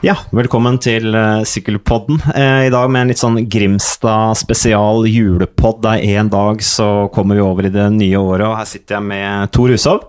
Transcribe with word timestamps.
Ja, 0.00 0.14
velkommen 0.32 0.78
til 0.80 1.12
uh, 1.12 1.42
Sykkelpodden. 1.44 2.22
Uh, 2.32 2.64
I 2.64 2.70
dag 2.72 2.86
med 2.88 3.02
en 3.02 3.10
litt 3.12 3.20
sånn 3.20 3.34
Grimstad 3.52 4.38
spesial 4.40 5.04
julepod. 5.04 5.84
er 5.84 6.22
en 6.22 6.30
dag 6.32 6.62
så 6.64 7.10
kommer 7.12 7.36
vi 7.36 7.42
over 7.44 7.68
i 7.68 7.72
det 7.74 7.84
nye 7.92 8.16
året, 8.16 8.46
og 8.48 8.56
her 8.56 8.70
sitter 8.70 8.96
jeg 8.96 9.06
med 9.10 9.52
Tor 9.52 9.68
Hushov. 9.68 10.06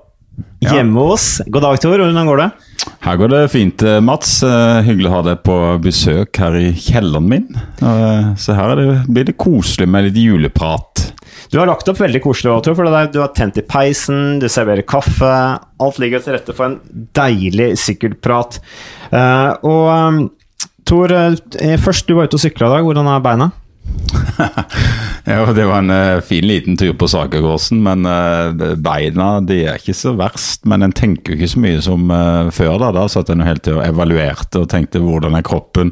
Ja. 0.63 0.77
Hjemme 0.77 1.03
hos 1.09 1.25
God 1.43 1.67
dag, 1.67 1.81
Tor. 1.83 1.97
Hvordan 1.99 2.31
går 2.31 2.39
det? 2.39 2.47
Her 3.03 3.19
går 3.19 3.33
det 3.33 3.41
fint, 3.51 3.83
eh, 3.83 3.99
Mats. 3.99 4.37
Hyggelig 4.87 5.11
å 5.11 5.15
ha 5.17 5.21
deg 5.27 5.43
på 5.43 5.57
besøk 5.83 6.39
her 6.39 6.55
i 6.55 6.71
kjelleren 6.71 7.27
min. 7.27 7.49
Så 8.39 8.55
her 8.55 8.71
det, 8.79 8.87
blir 9.11 9.27
det 9.27 9.35
koselig 9.43 9.91
med 9.91 10.07
litt 10.07 10.21
juleprat. 10.23 11.11
Du 11.51 11.59
har 11.59 11.67
lagt 11.67 11.89
opp 11.91 11.99
veldig 11.99 12.21
koselig, 12.23 12.53
Tor, 12.63 12.75
for 12.77 12.87
du 13.11 13.17
har 13.19 13.31
tent 13.35 13.57
i 13.59 13.63
peisen, 13.67 14.37
du 14.39 14.47
serverer 14.47 14.87
kaffe. 14.87 15.31
Alt 15.83 15.97
ligger 15.99 16.23
til 16.23 16.37
rette 16.37 16.55
for 16.55 16.69
en 16.69 16.77
deilig 17.17 17.73
sykkelprat. 17.81 18.61
Uh, 19.11 19.51
og 19.67 19.89
um, 19.91 20.21
Tor, 20.87 21.11
uh, 21.11 21.75
først 21.83 22.07
du 22.07 22.15
var 22.15 22.29
ute 22.29 22.39
og 22.39 22.43
sykla 22.45 22.69
i 22.69 22.73
dag. 22.77 22.87
Hvordan 22.87 23.11
er 23.11 23.25
beina? 23.25 23.49
ja, 25.27 25.43
Det 25.51 25.67
var 25.67 25.81
en 25.81 25.91
uh, 25.91 26.23
fin 26.23 26.47
liten 26.47 26.79
tur 26.79 26.95
på 26.95 27.11
Sakergården, 27.11 27.83
men 27.83 28.07
beina 28.79 29.33
de 29.43 29.65
er 29.65 29.83
ikke 29.83 29.97
så 30.05 30.15
verst. 30.15 30.63
Men 30.63 30.87
en 30.87 30.95
tenker 30.95 31.35
jo 31.35 31.41
ikke 31.41 31.51
så 31.51 31.65
mye 31.67 31.83
som 31.83 32.15
før. 32.55 32.77
Da 32.79 32.93
Da 32.95 33.09
satt 33.11 33.33
en 33.35 33.43
helt 33.43 33.67
og 33.75 33.83
evaluerte 33.83 34.63
og 34.63 34.71
tenkte 34.71 35.03
hvordan 35.03 35.35
er 35.35 35.43
kroppen, 35.51 35.91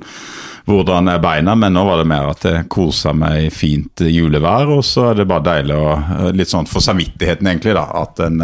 hvordan 0.70 1.09
er 1.12 1.22
beina. 1.23 1.55
Men 1.58 1.76
nå 1.76 1.84
var 1.88 2.02
det 2.02 2.09
mer 2.09 2.32
at 2.32 2.46
jeg 2.46 2.68
kosa 2.72 3.14
meg 3.18 3.48
i 3.48 3.54
fint 3.54 4.05
julevær, 4.05 4.70
og 4.77 4.84
så 4.86 5.10
er 5.12 5.22
det 5.22 5.30
bare 5.30 5.48
deilig 5.52 5.77
å 5.77 5.88
Litt 6.36 6.52
sånn 6.52 6.70
for 6.70 6.84
samvittigheten, 6.84 7.48
egentlig, 7.50 7.73
da. 7.76 7.88
At 8.04 8.22
en 8.23 8.44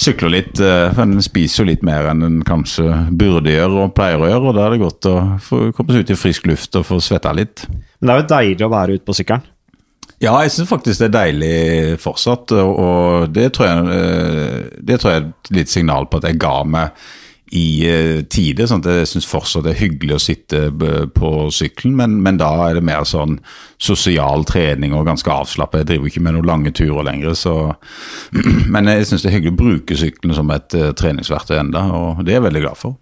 sykler 0.00 0.32
litt. 0.32 0.60
Eh, 0.60 0.98
en 0.98 1.20
spiser 1.22 1.62
jo 1.62 1.68
litt 1.70 1.84
mer 1.86 2.10
enn 2.10 2.24
en 2.26 2.40
kanskje 2.46 2.88
burde 3.20 3.52
gjøre 3.52 3.86
og 3.86 3.94
pleier 3.96 4.20
å 4.20 4.28
gjøre. 4.30 4.48
og 4.48 4.56
Da 4.56 4.66
er 4.66 4.74
det 4.74 4.82
godt 4.82 5.10
å 5.10 5.16
få 5.44 5.62
komme 5.76 5.94
seg 5.94 6.04
ut 6.04 6.14
i 6.14 6.18
frisk 6.18 6.50
luft 6.50 6.76
og 6.78 6.88
få 6.88 7.00
svetta 7.04 7.34
litt. 7.36 7.66
Men 8.00 8.08
det 8.08 8.14
er 8.14 8.22
jo 8.22 8.30
deilig 8.34 8.66
å 8.66 8.74
være 8.74 8.98
ute 8.98 9.08
på 9.08 9.16
sykkelen? 9.20 9.48
Ja, 10.20 10.34
jeg 10.44 10.52
syns 10.52 10.68
faktisk 10.68 11.00
det 11.00 11.06
er 11.08 11.16
deilig 11.16 12.00
fortsatt. 12.02 12.52
Og 12.52 13.30
det 13.32 13.50
tror 13.56 13.70
jeg, 13.70 13.96
eh, 13.96 14.68
det 14.80 15.00
tror 15.00 15.12
jeg 15.12 15.22
er 15.22 15.28
et 15.28 15.56
litt 15.60 15.72
signal 15.72 16.08
på 16.08 16.20
at 16.20 16.28
jeg 16.28 16.40
ga 16.40 16.56
meg 16.64 17.08
i 17.56 17.66
uh, 17.90 18.20
tide. 18.30 18.66
sånn 18.68 18.82
at 18.84 19.00
Jeg 19.00 19.08
syns 19.10 19.28
fortsatt 19.28 19.64
det 19.66 19.72
er 19.74 19.80
hyggelig 19.82 20.16
å 20.16 20.22
sitte 20.22 20.60
på 21.14 21.30
sykkelen, 21.54 21.96
men, 21.98 22.18
men, 22.24 22.38
da 22.40 22.50
er 22.68 22.78
det 22.78 22.84
mer 22.86 23.06
sånn 23.08 23.38
sosial 23.80 24.44
trening 24.48 24.94
og 24.94 25.08
ganske 25.08 25.32
avslappet. 25.32 25.82
Jeg 25.82 25.88
driver 25.90 26.12
ikke 26.12 26.22
med 26.26 26.36
noen 26.36 26.50
lange 26.50 26.74
turer 26.76 27.06
lenger, 27.06 27.34
så 27.38 27.56
Men 28.74 28.86
jeg 28.90 29.08
syns 29.08 29.24
det 29.24 29.30
er 29.30 29.36
hyggelig 29.38 29.54
å 29.56 29.60
bruke 29.60 29.98
sykkelen 29.98 30.36
som 30.36 30.52
et 30.54 30.78
uh, 30.78 30.90
treningsverktøy 30.96 31.56
enda, 31.58 31.84
og 31.96 32.22
det 32.24 32.34
er 32.34 32.40
jeg 32.40 32.46
veldig 32.46 32.64
glad 32.66 32.78
for. 32.78 32.96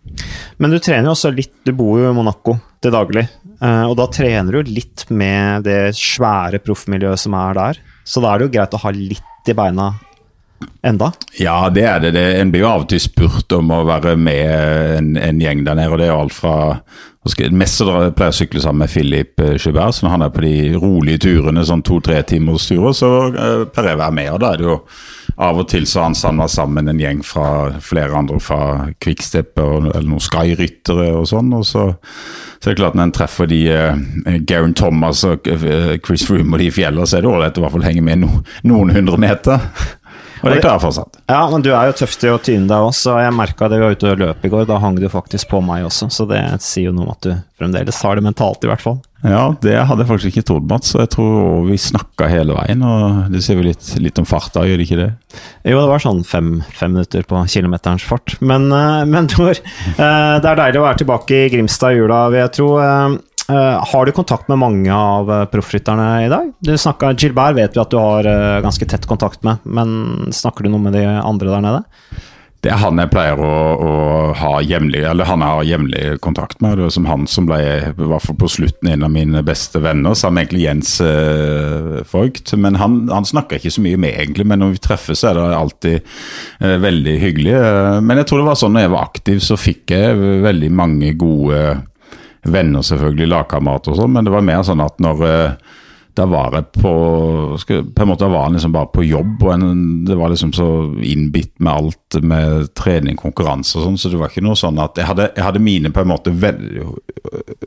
Men 0.58 0.72
du 0.72 0.80
trener 0.80 1.10
jo 1.10 1.16
også 1.16 1.34
litt, 1.34 1.54
du 1.66 1.74
bor 1.76 2.00
jo 2.00 2.08
i 2.08 2.16
Monaco 2.16 2.56
til 2.82 2.94
daglig, 2.94 3.26
og 3.58 3.94
da 3.98 4.04
trener 4.14 4.54
du 4.54 4.70
litt 4.70 5.02
med 5.10 5.64
det 5.66 5.90
svære 5.98 6.60
proffmiljøet 6.62 7.18
som 7.18 7.34
er 7.34 7.56
der. 7.58 7.80
Så 8.06 8.22
da 8.22 8.30
er 8.30 8.38
det 8.38 8.46
jo 8.46 8.52
greit 8.54 8.76
å 8.76 8.80
ha 8.84 8.92
litt 8.94 9.50
i 9.50 9.56
beina 9.58 9.88
enda? 10.86 11.12
Ja, 11.38 11.68
det 11.70 11.84
er 11.86 12.00
det. 12.02 12.24
en 12.40 12.50
blir 12.52 12.64
jo 12.64 12.70
av 12.70 12.86
og 12.86 12.90
til 12.92 13.02
spurt 13.02 13.52
om 13.56 13.70
å 13.74 13.84
være 13.88 14.16
med 14.16 14.98
en, 14.98 15.12
en 15.20 15.40
gjeng 15.42 15.64
der 15.66 15.78
nede. 15.78 15.92
og 15.92 16.00
Det 16.00 16.08
er 16.08 16.14
jo 16.14 16.22
alt 16.24 16.36
fra 16.36 16.56
Mest 17.52 17.82
pleier 17.82 18.30
å 18.30 18.32
sykle 18.32 18.60
sammen 18.62 18.86
med 18.86 18.92
Philip 18.92 19.42
Schubert, 19.60 19.96
så 19.96 20.06
når 20.06 20.12
han 20.14 20.24
er 20.24 20.30
på 20.32 20.44
de 20.44 20.54
rolige 20.78 21.26
turene, 21.26 21.64
sånn 21.66 21.82
to-tre 21.84 22.22
timers 22.24 22.68
turer, 22.70 22.94
så 22.96 23.10
uh, 23.34 23.64
pleier 23.68 23.90
jeg 23.92 23.98
å 23.98 24.02
være 24.04 24.16
med. 24.16 24.30
og 24.32 24.40
da 24.40 24.52
er 24.54 24.60
det 24.62 24.68
jo 24.68 24.76
av 25.38 25.60
og 25.60 25.68
til 25.70 25.84
så 25.86 26.06
han 26.06 26.16
samla 26.18 26.48
sammen 26.50 26.88
en 26.88 27.00
gjeng 27.02 27.20
fra 27.26 27.48
flere 27.84 28.16
andre 28.16 28.38
fra 28.42 28.60
Quickstep 29.02 29.60
eller 29.60 30.06
noen 30.06 30.24
Sky-ryttere 30.24 31.10
og 31.18 31.28
sånn. 31.30 31.52
og 31.54 31.66
så, 31.68 31.84
så 32.58 32.70
er 32.70 32.74
det 32.74 32.80
klart 32.80 32.96
Når 32.98 33.10
en 33.10 33.14
treffer 33.18 33.50
de 33.50 33.60
uh, 33.70 34.38
Garen 34.48 34.74
Thomas 34.78 35.22
og 35.28 35.46
uh, 35.46 35.94
Chris 36.04 36.24
Froome 36.26 36.56
og 36.56 36.62
de 36.62 36.70
i 36.70 36.74
fjellene, 36.74 37.06
så 37.06 37.18
er 37.18 37.26
det 37.26 37.32
ålreit 37.34 37.60
å 37.60 37.66
hvert 37.66 37.76
fall 37.76 37.88
henge 37.90 38.06
med 38.08 38.22
no, 38.24 38.30
noen 38.66 38.94
hundre 38.96 39.20
meter. 39.20 39.68
Og 40.42 40.50
det 40.52 40.60
klarer 40.62 40.76
jeg 40.76 40.84
fortsatt. 40.86 41.20
Ja, 41.30 41.42
men 41.50 41.64
du 41.64 41.70
er 41.72 41.90
jo 41.90 41.96
tøff 42.00 42.16
til 42.20 42.34
å 42.36 42.40
tyne 42.42 42.68
deg 42.70 42.86
òg, 42.88 42.94
så 42.96 43.18
jeg 43.22 43.34
merka 43.36 43.68
det 43.70 43.80
vi 43.80 43.86
var 43.86 43.98
ute 43.98 44.12
og 44.12 44.22
løp 44.22 44.46
i 44.46 44.52
går. 44.52 44.66
Da 44.68 44.78
hang 44.82 44.98
du 44.98 45.08
faktisk 45.12 45.50
på 45.50 45.60
meg 45.64 45.86
også, 45.88 46.10
så 46.14 46.26
det 46.30 46.40
sier 46.64 46.90
jo 46.90 46.96
noe 46.96 47.08
om 47.08 47.14
at 47.14 47.26
du 47.26 47.32
fremdeles 47.58 48.02
har 48.04 48.18
det 48.18 48.26
mentalt, 48.26 48.64
i 48.64 48.70
hvert 48.70 48.84
fall. 48.84 49.00
Ja, 49.26 49.48
det 49.64 49.74
hadde 49.74 50.04
jeg 50.04 50.10
faktisk 50.12 50.30
ikke 50.30 50.46
trodd, 50.46 50.66
Mats. 50.70 50.92
Så 50.92 51.00
jeg 51.02 51.10
tror 51.16 51.64
vi 51.66 51.78
snakka 51.82 52.28
hele 52.30 52.54
veien. 52.54 52.84
Og 52.86 53.32
det 53.32 53.42
sier 53.42 53.58
jo 53.58 53.66
litt, 53.66 53.88
litt, 53.98 54.18
om 54.22 54.28
farta, 54.28 54.62
gjør 54.62 54.78
det 54.78 54.86
ikke 54.86 55.00
det? 55.00 55.08
Jo, 55.66 55.80
det 55.80 55.88
var 55.90 56.04
sånn 56.04 56.22
fem, 56.26 56.52
fem 56.78 56.94
minutter 56.94 57.26
på 57.26 57.42
kilometerens 57.50 58.06
fart. 58.06 58.36
Men, 58.38 58.70
eh, 58.70 59.02
men 59.10 59.26
Tor, 59.32 59.58
eh, 59.58 60.34
det 60.38 60.46
er 60.52 60.62
deilig 60.62 60.78
å 60.78 60.86
være 60.86 61.02
tilbake 61.02 61.40
i 61.40 61.50
Grimstad 61.56 61.96
i 61.96 61.98
jula, 61.98 62.28
vil 62.30 62.44
jeg 62.44 62.54
tro. 62.60 62.70
Eh, 63.52 63.84
har 63.92 64.06
du 64.06 64.12
kontakt 64.12 64.48
med 64.48 64.58
mange 64.60 64.92
av 64.94 65.30
uh, 65.30 65.44
proffrytterne 65.48 66.08
i 66.26 66.28
dag? 66.28 66.50
Du 66.60 66.74
snakket, 66.78 67.22
Gilbert 67.22 67.56
vet 67.56 67.76
vi 67.76 67.80
at 67.80 67.94
du 67.94 67.96
har 67.96 68.26
uh, 68.28 68.60
ganske 68.60 68.84
tett 68.84 69.06
kontakt 69.08 69.40
med, 69.46 69.64
men 69.64 70.28
snakker 70.36 70.66
du 70.66 70.74
noe 70.74 70.84
med 70.84 70.92
de 70.98 71.06
andre 71.06 71.54
der 71.54 71.64
nede? 71.64 71.80
Det 72.60 72.72
er 72.74 72.80
han 72.82 72.98
jeg 73.00 73.08
pleier 73.12 73.40
å, 73.40 73.54
å 73.78 73.90
ha 74.36 74.52
jevnlig 74.66 75.00
eller 75.06 75.28
han 75.30 75.44
jeg 75.46 75.54
har 75.54 75.66
jevnlig 75.68 76.04
kontakt 76.20 76.60
med. 76.60 76.74
Det 76.76 76.88
var 76.88 76.92
som 76.92 77.06
han 77.08 77.26
som 77.30 77.46
ble 77.48 77.58
i 77.62 77.74
på 77.94 78.50
slutten 78.50 78.90
en 78.90 79.06
av 79.06 79.12
mine 79.14 79.44
beste 79.46 79.80
venner, 79.80 80.16
sammen 80.18 80.40
med 80.40 80.48
egentlig 80.48 80.64
Jens 80.64 80.96
eh, 81.00 82.00
Voigt. 82.10 82.50
Men 82.58 82.80
han, 82.82 83.04
han, 83.14 83.28
snakker 83.30 83.62
ikke 83.62 83.76
så 83.76 83.84
mye 83.86 84.00
med, 84.02 84.10
egentlig. 84.10 84.48
Men 84.50 84.58
når 84.64 84.74
vi 84.74 84.82
treffes, 84.88 85.22
er 85.22 85.38
det 85.38 85.46
alltid 85.54 86.00
eh, 86.00 86.74
veldig 86.82 87.14
hyggelig. 87.22 87.54
Men 88.02 88.20
jeg 88.20 88.28
tror 88.28 88.42
det 88.42 88.48
var 88.50 88.58
sånn 88.58 88.74
når 88.74 88.88
jeg 88.88 88.94
var 88.96 89.06
aktiv, 89.06 89.38
så 89.46 89.60
fikk 89.68 89.94
jeg 89.94 90.18
veldig 90.48 90.72
mange 90.82 91.14
gode 91.22 91.62
venner, 92.42 92.84
selvfølgelig, 92.86 93.28
lagkamerater 93.32 93.94
og 93.94 94.00
sånn, 94.02 94.14
men 94.14 94.26
det 94.26 94.34
var 94.34 94.46
mer 94.46 94.64
sånn 94.66 94.84
at 94.84 94.98
når 95.02 95.24
uh, 95.24 95.76
da 96.18 96.26
var 96.26 96.54
jeg 96.56 96.82
på 96.82 96.92
På 97.94 98.02
en 98.02 98.10
måte 98.10 98.28
var 98.30 98.46
han 98.46 98.56
liksom 98.56 98.74
bare 98.74 98.90
på 98.94 99.04
jobb, 99.06 99.42
og 99.44 99.52
en, 99.54 99.66
det 100.06 100.16
var 100.18 100.32
liksom 100.32 100.52
så 100.56 100.66
innbitt 101.04 101.54
med 101.62 101.72
alt 101.72 102.18
med 102.22 102.72
trening, 102.78 103.18
konkurranse 103.18 103.78
og 103.78 103.86
sånn, 103.86 103.98
så 104.00 104.10
det 104.12 104.20
var 104.20 104.32
ikke 104.32 104.44
noe 104.46 104.58
sånn 104.58 104.80
at 104.82 104.98
Jeg 104.98 105.10
hadde, 105.10 105.30
jeg 105.36 105.46
hadde 105.46 105.62
mine 105.62 105.92
på 105.94 106.02
en 106.02 106.12
måte 106.12 106.34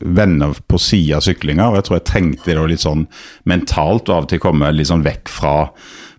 venner 0.02 0.56
på 0.68 0.82
sida 0.82 1.20
av 1.20 1.26
syklinga, 1.28 1.70
og 1.70 1.80
jeg 1.80 1.88
tror 1.88 2.00
jeg 2.00 2.08
trengte 2.12 2.52
det 2.52 2.70
litt 2.74 2.84
sånn 2.84 3.08
mentalt, 3.50 4.10
og 4.10 4.16
av 4.16 4.28
og 4.28 4.32
til 4.32 4.44
komme 4.44 4.72
litt 4.76 4.92
sånn 4.92 5.06
vekk 5.06 5.32
fra 5.32 5.56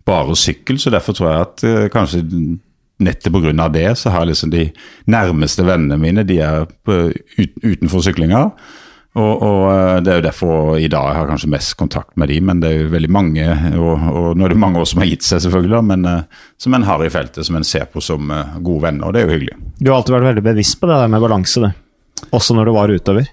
bare 0.08 0.34
sykkel, 0.38 0.80
så 0.82 0.90
derfor 0.90 1.14
tror 1.14 1.30
jeg 1.30 1.46
at 1.46 1.66
uh, 1.66 1.88
kanskje 1.92 2.24
nettopp 3.04 3.40
pga. 3.40 3.68
det 3.72 3.88
så 3.98 4.10
har 4.10 4.26
liksom 4.26 4.50
de 4.50 4.70
nærmeste 5.06 5.64
vennene 5.66 5.98
mine 6.00 6.24
de 6.24 6.38
er 6.40 6.66
utenfor 6.88 8.02
syklinga. 8.02 8.48
Og, 9.12 9.42
og, 9.44 9.64
eh, 9.68 10.00
Det 10.00 10.08
er 10.08 10.20
jo 10.20 10.24
derfor 10.24 10.78
i 10.80 10.88
dag 10.88 11.10
jeg 11.10 11.18
har 11.18 11.28
kanskje 11.28 11.50
mest 11.52 11.74
kontakt 11.76 12.16
med 12.16 12.30
de, 12.32 12.38
men 12.40 12.62
det 12.62 12.70
er 12.70 12.78
jo 12.80 12.92
veldig 12.94 13.10
mange 13.12 13.44
og, 13.76 14.06
og 14.08 14.38
nå 14.38 14.46
er 14.46 14.54
det 14.54 14.62
mange 14.62 14.80
år 14.80 14.88
som 14.88 15.02
har 15.02 15.10
gitt 15.10 15.26
seg, 15.26 15.42
selvfølgelig, 15.44 15.82
men 15.84 16.08
uh, 16.08 16.46
som 16.56 16.72
en 16.72 16.86
har 16.88 17.04
i 17.04 17.10
feltet, 17.12 17.44
som 17.44 17.58
en 17.58 17.66
ser 17.66 17.84
på 17.92 18.00
som 18.00 18.32
uh, 18.32 18.56
gode 18.64 18.86
venner, 18.86 19.04
og 19.04 19.12
det 19.12 19.20
er 19.20 19.28
jo 19.28 19.34
hyggelig. 19.34 19.58
Du 19.76 19.90
har 19.90 19.98
alltid 19.98 20.16
vært 20.16 20.30
veldig 20.30 20.46
bevisst 20.48 20.80
på 20.80 20.88
det 20.88 20.96
der 21.02 21.12
med 21.12 21.24
balanse, 21.26 21.60
det. 21.60 21.72
Også 22.32 22.56
når 22.56 22.70
du 22.70 22.72
var 22.78 22.94
utover? 22.94 23.28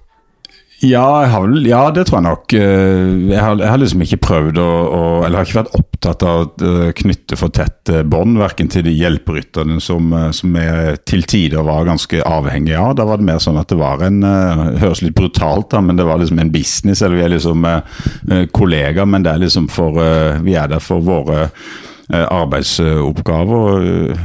Ja, 0.81 1.25
har, 1.25 1.67
ja, 1.67 1.81
det 1.91 2.05
tror 2.07 2.21
jeg 2.21 2.23
nok. 2.23 2.53
Eh, 2.55 3.09
jeg 3.33 3.41
har, 3.43 3.57
jeg 3.59 3.67
har 3.67 3.81
liksom 3.81 4.03
ikke 4.05 4.19
prøvd 4.23 4.59
å, 4.63 4.67
å, 4.95 5.01
Eller 5.25 5.41
har 5.41 5.49
ikke 5.49 5.57
vært 5.57 5.75
opptatt 5.75 6.23
av 6.23 6.45
å 6.45 6.91
knytte 6.95 7.35
for 7.39 7.51
tett 7.51 7.91
bånd, 8.07 8.39
verken 8.39 8.71
til 8.71 8.85
de 8.87 8.93
hjelperytterne 8.95 9.81
som, 9.83 10.07
eh, 10.15 10.29
som 10.35 10.55
jeg 10.55 11.01
til 11.09 11.27
tider 11.27 11.67
var 11.67 11.89
ganske 11.89 12.23
avhengig 12.23 12.77
av. 12.79 12.93
Da 12.95 13.07
var 13.09 13.19
det 13.19 13.27
mer 13.27 13.43
sånn 13.43 13.59
at 13.59 13.73
det 13.73 13.79
var 13.81 14.05
en 14.07 14.21
det 14.23 14.79
Høres 14.79 15.03
litt 15.03 15.17
brutalt 15.17 15.69
da, 15.73 15.81
men 15.83 15.99
det 15.99 16.07
var 16.07 16.21
liksom 16.21 16.39
en 16.39 16.53
business. 16.53 17.03
Eller 17.03 17.19
vi 17.19 17.27
er 17.27 17.35
liksom 17.35 17.67
kollegaer, 18.55 19.07
men 19.09 19.25
det 19.25 19.33
er 19.33 19.43
liksom 19.43 19.67
for 19.71 19.99
Vi 20.45 20.55
er 20.55 20.71
der 20.71 20.83
for 20.83 21.03
våre 21.03 21.47
Eh, 21.47 21.88
arbeidsoppgaver. 22.09 23.83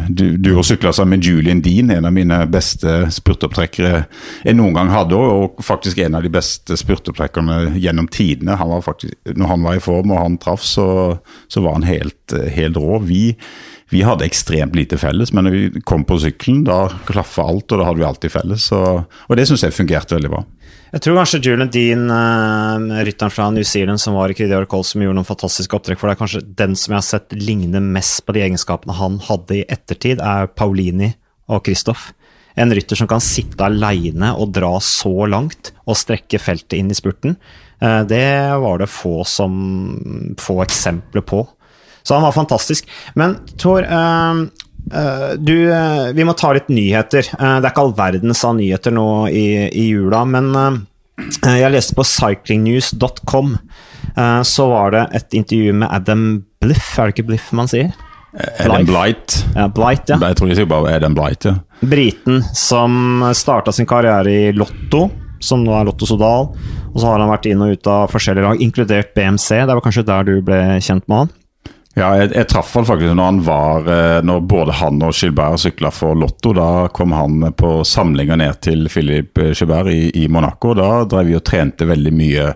Du, 0.08 0.36
du 0.36 0.54
har 0.56 0.62
sykla 0.64 0.92
sammen 0.92 1.18
med 1.18 1.26
Julian 1.26 1.60
Dean, 1.62 1.90
en 1.90 2.08
av 2.08 2.14
mine 2.16 2.38
beste 2.48 3.10
spurtopptrekkere 3.12 4.04
jeg 4.44 4.56
noen 4.56 4.76
gang 4.76 4.92
hadde, 4.92 5.18
og 5.18 5.60
faktisk 5.64 6.00
en 6.00 6.16
av 6.16 6.24
de 6.24 6.32
beste 6.32 6.78
spurtopptrekkerne 6.80 7.74
gjennom 7.76 8.08
tidene. 8.08 8.56
Han 8.60 8.72
faktisk, 8.84 9.14
når 9.36 9.52
han 9.52 9.68
var 9.68 9.76
i 9.76 9.84
form 9.84 10.14
og 10.14 10.22
han 10.22 10.40
traff, 10.40 10.64
så, 10.64 10.88
så 11.52 11.64
var 11.64 11.76
han 11.78 11.88
helt, 11.88 12.36
helt 12.56 12.80
rå. 12.80 13.02
Vi, 13.04 13.34
vi 13.92 14.04
hadde 14.06 14.26
ekstremt 14.26 14.76
lite 14.78 14.98
felles, 15.00 15.34
men 15.36 15.44
når 15.46 15.58
vi 15.58 15.84
kom 15.84 16.06
på 16.08 16.18
sykkelen, 16.24 16.64
da 16.66 16.86
klaffa 17.08 17.44
alt, 17.50 17.68
og 17.68 17.80
da 17.80 17.90
hadde 17.90 18.00
vi 18.00 18.08
alltid 18.08 18.32
felles. 18.32 18.70
Og, 18.76 19.04
og 19.28 19.38
det 19.38 19.48
syns 19.50 19.66
jeg 19.66 19.76
fungerte 19.76 20.16
veldig 20.16 20.32
bra. 20.32 20.44
Jeg 20.94 21.02
tror 21.02 21.16
kanskje 21.18 21.40
Julian 21.42 21.70
Dean, 21.74 22.04
uh, 22.06 23.00
rytteren 23.02 23.32
fra 23.34 23.48
New 23.50 23.64
Zealand 23.66 23.98
som 23.98 24.14
var 24.14 24.30
i 24.30 24.34
Cridior 24.38 24.62
Cole, 24.70 24.86
som 24.86 25.02
gjorde 25.02 25.18
noen 25.18 25.26
fantastiske 25.26 25.74
opptrekk 25.74 25.98
for 25.98 26.12
er 26.12 26.18
kanskje 26.20 26.44
den 26.54 26.76
som 26.78 26.94
jeg 26.94 27.00
har 27.00 27.06
sett 27.08 27.34
ligne 27.34 27.80
mest 27.82 28.22
på 28.22 28.36
de 28.36 28.44
egenskapene 28.44 28.94
han 28.94 29.16
hadde 29.26 29.56
i 29.56 29.64
ettertid, 29.66 30.22
er 30.22 30.46
Paulini 30.54 31.10
og 31.50 31.64
Kristoff. 31.66 32.12
En 32.54 32.70
rytter 32.70 33.00
som 33.00 33.10
kan 33.10 33.24
sitte 33.24 33.66
aleine 33.66 34.30
og 34.38 34.52
dra 34.54 34.70
så 34.78 35.26
langt 35.26 35.72
og 35.82 35.98
strekke 35.98 36.38
feltet 36.38 36.78
inn 36.78 36.94
i 36.94 36.98
spurten. 37.00 37.34
Uh, 37.82 38.06
det 38.06 38.22
var 38.62 38.78
det 38.78 38.92
få, 38.94 39.24
som, 39.26 39.58
få 40.38 40.60
eksempler 40.62 41.26
på. 41.26 41.42
Så 42.06 42.14
han 42.14 42.22
var 42.22 42.38
fantastisk. 42.38 42.86
Men 43.18 43.40
Tor, 43.58 43.82
Uh, 43.82 44.46
du, 44.84 45.54
uh, 45.70 46.10
vi 46.12 46.26
må 46.26 46.34
ta 46.36 46.52
litt 46.54 46.68
nyheter. 46.72 47.30
Uh, 47.38 47.58
det 47.58 47.68
er 47.68 47.72
ikke 47.72 47.84
all 47.86 47.94
verdens 47.96 48.44
av 48.44 48.56
nyheter 48.58 48.94
nå 48.94 49.08
i, 49.32 49.46
i 49.68 49.88
jula, 49.88 50.24
men 50.28 50.50
jeg 51.44 51.70
leste 51.70 51.94
på 51.94 52.04
cyclingnews.com. 52.10 53.52
så 54.44 54.64
var 54.66 54.90
det 54.90 55.04
et 55.14 55.36
intervju 55.38 55.76
med 55.78 55.88
Adam 55.94 56.24
Bliff, 56.60 56.88
er 56.98 57.06
det 57.06 57.14
ikke 57.14 57.28
Bliff 57.28 57.52
man 57.54 57.70
sier? 57.70 57.92
Adam 58.34 58.86
Blight. 58.86 59.36
Ja, 59.54 59.68
Blight, 59.70 60.10
ja. 60.10 60.18
Jeg 60.18 60.38
tror 60.38 60.50
jeg 60.50 60.58
sier 60.58 60.70
bare 60.70 60.96
Adam 60.98 61.14
Blight, 61.14 61.46
ja. 61.46 61.54
Briten 61.86 62.42
som 62.56 63.22
starta 63.36 63.72
sin 63.72 63.86
karriere 63.86 64.32
i 64.32 64.52
Lotto, 64.56 65.06
som 65.44 65.62
nå 65.64 65.74
er 65.76 65.86
Lotto 65.86 66.08
Sodal. 66.08 66.50
Og 66.94 67.00
så 67.00 67.10
har 67.10 67.22
han 67.22 67.30
vært 67.30 67.48
inn 67.50 67.62
og 67.62 67.74
ut 67.74 67.90
av 67.90 68.10
forskjellige 68.12 68.46
lag, 68.46 68.60
inkludert 68.62 69.14
BMC. 69.16 69.48
Det 69.66 69.74
var 69.74 69.82
kanskje 69.84 70.06
der 70.06 70.28
du 70.28 70.34
ble 70.46 70.60
kjent 70.82 71.06
med 71.10 71.24
han? 71.24 71.32
Ja, 71.94 72.08
jeg, 72.18 72.32
jeg 72.34 72.48
traff 72.50 72.72
han 72.74 72.86
faktisk 72.88 73.14
når 73.14 73.28
han 73.28 73.36
var 73.46 73.88
eh, 73.90 74.16
Når 74.26 74.40
både 74.50 74.74
han 74.80 74.98
og 75.06 75.14
Gilbert 75.14 75.62
sykla 75.62 75.92
for 75.94 76.18
Lotto. 76.18 76.50
Da 76.56 76.88
kom 76.94 77.14
han 77.14 77.52
på 77.54 77.70
samlinger 77.86 78.38
ned 78.40 78.58
til 78.66 78.88
Philip 78.90 79.38
Gilbert 79.54 79.92
i, 79.92 80.08
i 80.24 80.26
Monaco. 80.28 80.74
Da 80.74 81.04
drev 81.06 81.30
vi 81.30 81.38
og 81.38 81.44
trente 81.46 81.86
veldig 81.86 82.14
mye, 82.14 82.48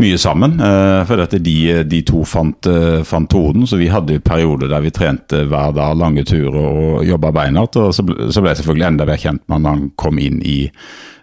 mye 0.00 0.20
sammen. 0.20 0.56
Eh, 0.56 1.02
for 1.08 1.20
dette, 1.20 1.42
de, 1.44 1.56
de 1.84 2.02
to 2.08 2.24
fant, 2.28 2.70
eh, 2.70 3.02
fant 3.04 3.28
tonen, 3.32 3.68
så 3.68 3.76
vi 3.80 3.92
hadde 3.92 4.22
perioder 4.24 4.72
der 4.72 4.84
vi 4.84 4.94
trente 4.94 5.44
hver 5.52 5.76
dag, 5.76 5.96
lange 6.00 6.24
turer 6.28 6.60
og 6.62 7.04
jobba 7.06 7.32
beinhardt. 7.36 7.76
Og 7.76 7.92
så 7.92 8.06
ble, 8.08 8.32
så 8.32 8.40
ble 8.40 8.54
jeg 8.54 8.62
selvfølgelig 8.62 8.88
enda 8.88 9.08
bedre 9.08 9.26
kjent 9.26 9.44
med 9.44 9.58
han 9.58 9.66
da 9.66 9.76
han 9.76 9.88
kom 10.00 10.22
inn 10.22 10.40
i 10.48 10.60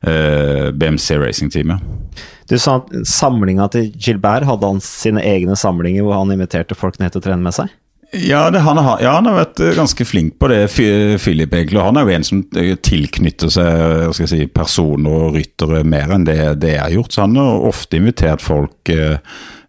eh, 0.05 0.69
BMC 0.69 1.17
Racing-teamet. 1.17 2.27
Du 2.49 2.57
sa 2.57 2.79
at 2.79 2.89
samlinga 3.07 3.69
til 3.73 3.91
Gilbert 3.93 4.47
hadde 4.49 4.71
han 4.71 4.81
sine 4.83 5.21
egne 5.21 5.57
samlinger 5.59 6.05
hvor 6.05 6.17
han 6.17 6.33
inviterte 6.33 6.77
folk 6.77 6.97
ned 7.01 7.13
til 7.13 7.21
å 7.21 7.27
trene 7.29 7.45
med 7.45 7.55
seg? 7.55 7.69
Ja, 8.09 8.49
det, 8.49 8.63
han, 8.65 8.77
har, 8.77 8.97
ja, 9.03 9.11
han, 9.19 9.27
har, 9.29 9.35
vært 9.37 9.59
eh, 9.61 9.75
ganske 9.77 10.05
flink 10.07 10.39
på 10.41 10.47
det, 10.49 10.63
Philip 10.73 11.51
egentlig. 11.53 11.77
Han 11.85 11.99
er 11.99 12.07
jo 12.07 12.13
en 12.15 12.25
som 12.25 12.39
eh, 12.57 12.71
tilknytter 12.81 13.51
seg 13.53 14.15
skal 14.15 14.25
jeg 14.25 14.31
si, 14.31 14.47
personer 14.49 15.27
og 15.27 15.37
ryttere 15.37 15.83
mer 15.85 16.15
enn 16.15 16.25
det, 16.25 16.39
det 16.63 16.73
jeg 16.73 16.81
har 16.81 16.95
gjort. 16.95 17.13
Så 17.13 17.27
han 17.27 17.37
har 17.37 17.67
ofte 17.69 17.99
invitert 17.99 18.41
folk 18.41 18.89
eh, 18.89 19.19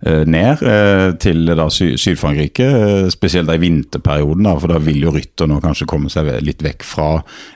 eh 0.09 0.23
ned 0.25 0.63
eh, 0.65 1.11
til 1.21 1.53
da, 1.53 1.69
Sy 1.69 1.91
Syd-Frankrike, 2.01 2.71
eh, 2.79 3.11
spesielt 3.13 3.53
i 3.53 3.61
vinterperioden. 3.61 4.49
Da, 4.49 4.57
for 4.57 4.73
da 4.73 4.81
vil 4.89 5.05
jo 5.05 5.13
rytterne 5.19 5.61
kanskje 5.61 5.91
komme 5.93 6.09
seg 6.09 6.33
litt 6.41 6.65
vekk 6.65 6.89
fra 6.89 7.11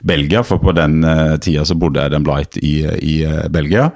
Belgia. 0.05 0.45
For 0.45 0.61
på 0.61 0.75
den 0.77 1.01
tida 1.41 1.65
så 1.65 1.81
bodde 1.81 2.05
Adam 2.05 2.29
Blight 2.29 2.61
i, 2.61 2.77
i 2.85 3.17
Belgia. 3.49 3.89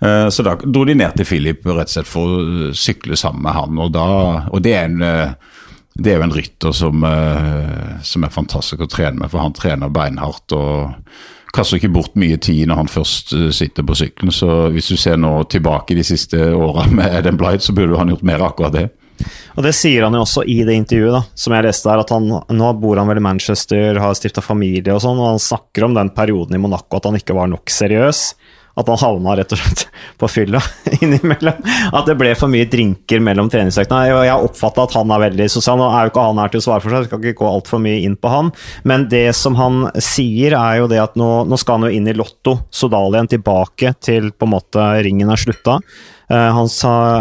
Eh, 0.00 0.28
så 0.28 0.42
da 0.42 0.54
dro 0.62 0.84
de 0.86 0.94
ned 0.94 1.16
til 1.18 1.26
Philip 1.26 1.64
rett 1.66 1.88
og 1.90 1.94
slett 1.96 2.10
for 2.10 2.34
å 2.34 2.68
sykle 2.76 3.18
sammen 3.18 3.42
med 3.46 3.56
han. 3.56 3.80
Og, 3.82 3.90
da, 3.94 4.04
og 4.46 4.62
det, 4.64 4.76
er 4.76 4.86
en, 4.86 5.02
eh, 5.02 5.64
det 5.98 6.12
er 6.12 6.20
jo 6.20 6.28
en 6.28 6.36
rytter 6.36 6.76
som, 6.76 7.08
eh, 7.08 7.98
som, 8.06 8.26
er 8.26 8.34
fantastisk 8.34 8.84
å 8.84 8.90
trene 8.90 9.18
med, 9.18 9.32
for 9.32 9.42
han 9.42 9.56
trener 9.56 9.92
beinhardt. 9.92 10.54
og 10.54 10.94
kaster 11.48 11.78
ikke 11.78 11.88
bort 11.90 12.12
mye 12.20 12.36
tid 12.36 12.68
når 12.68 12.76
han 12.82 12.90
først 12.92 13.32
sitter 13.56 13.82
på 13.82 13.96
sykkelen. 13.96 14.30
Så 14.30 14.68
hvis 14.70 14.90
du 14.92 14.98
ser 15.00 15.16
nå 15.16 15.32
tilbake 15.50 15.96
de 15.96 16.04
siste 16.04 16.36
åra 16.54 16.86
med 17.00 17.18
Adam 17.22 17.40
Blight, 17.40 17.64
så 17.64 17.74
burde 17.74 17.98
han 17.98 18.12
gjort 18.12 18.26
mer 18.28 18.44
akkurat 18.44 18.76
det. 18.76 18.88
Og 19.56 19.64
Det 19.64 19.72
sier 19.74 20.04
han 20.04 20.14
jo 20.14 20.20
også 20.22 20.44
i 20.46 20.60
det 20.62 20.76
intervjuet 20.78 21.16
da, 21.16 21.22
som 21.34 21.56
jeg 21.56 21.64
leste 21.66 21.90
her, 21.90 22.04
at 22.04 22.12
han, 22.14 22.28
nå 22.30 22.68
bor 22.78 23.00
han 23.00 23.08
vel 23.10 23.18
i 23.18 23.24
Manchester, 23.24 23.98
har 23.98 24.14
stifta 24.14 24.44
familie 24.44 24.94
og 24.94 25.02
sånn, 25.02 25.18
og 25.18 25.32
han 25.32 25.42
snakker 25.42 25.88
om 25.88 25.96
den 25.96 26.12
perioden 26.14 26.54
i 26.54 26.60
Monaco 26.62 27.00
at 27.00 27.08
han 27.08 27.18
ikke 27.18 27.34
var 27.34 27.50
nok 27.50 27.72
seriøs 27.72 28.22
at 28.78 28.90
han 28.92 29.00
havna 29.00 29.34
rett 29.38 29.52
og 29.54 29.60
slett 29.60 29.84
på 30.20 30.28
fylla 30.30 30.60
innimellom. 31.02 31.62
At 31.92 32.06
det 32.08 32.16
ble 32.20 32.34
for 32.38 32.50
mye 32.52 32.68
drinker 32.70 33.22
mellom 33.24 33.50
treningsøktene. 33.52 34.12
Jeg 34.26 34.48
oppfatta 34.48 34.86
at 34.86 34.96
han 34.98 35.14
er 35.14 35.24
veldig 35.26 35.48
sosial. 35.52 35.80
Nå 35.80 35.88
er 35.90 36.06
jo 36.06 36.12
ikke 36.12 36.26
han 36.28 36.42
her 36.42 36.52
til 36.52 36.62
å 36.62 36.66
svare 36.68 36.84
for 36.84 36.94
seg, 36.94 37.04
jeg 37.04 37.10
skal 37.10 37.24
ikke 37.24 37.42
gå 37.42 37.50
altfor 37.50 37.82
mye 37.82 38.04
inn 38.06 38.16
på 38.18 38.32
han. 38.32 38.52
Men 38.88 39.08
det 39.10 39.26
som 39.38 39.58
han 39.58 39.88
sier, 40.02 40.54
er 40.58 40.82
jo 40.82 40.90
det 40.90 41.02
at 41.02 41.18
nå, 41.18 41.30
nå 41.48 41.58
skal 41.60 41.78
han 41.80 41.88
jo 41.88 41.98
inn 41.98 42.08
i 42.10 42.16
Lotto, 42.16 42.58
Sodalien, 42.70 43.30
tilbake 43.30 43.96
til 44.04 44.30
på 44.32 44.48
en 44.48 44.54
måte 44.54 44.86
ringen 45.04 45.32
er 45.32 45.40
slutta. 45.40 45.78
Uh, 46.28 46.50
han, 46.54 46.68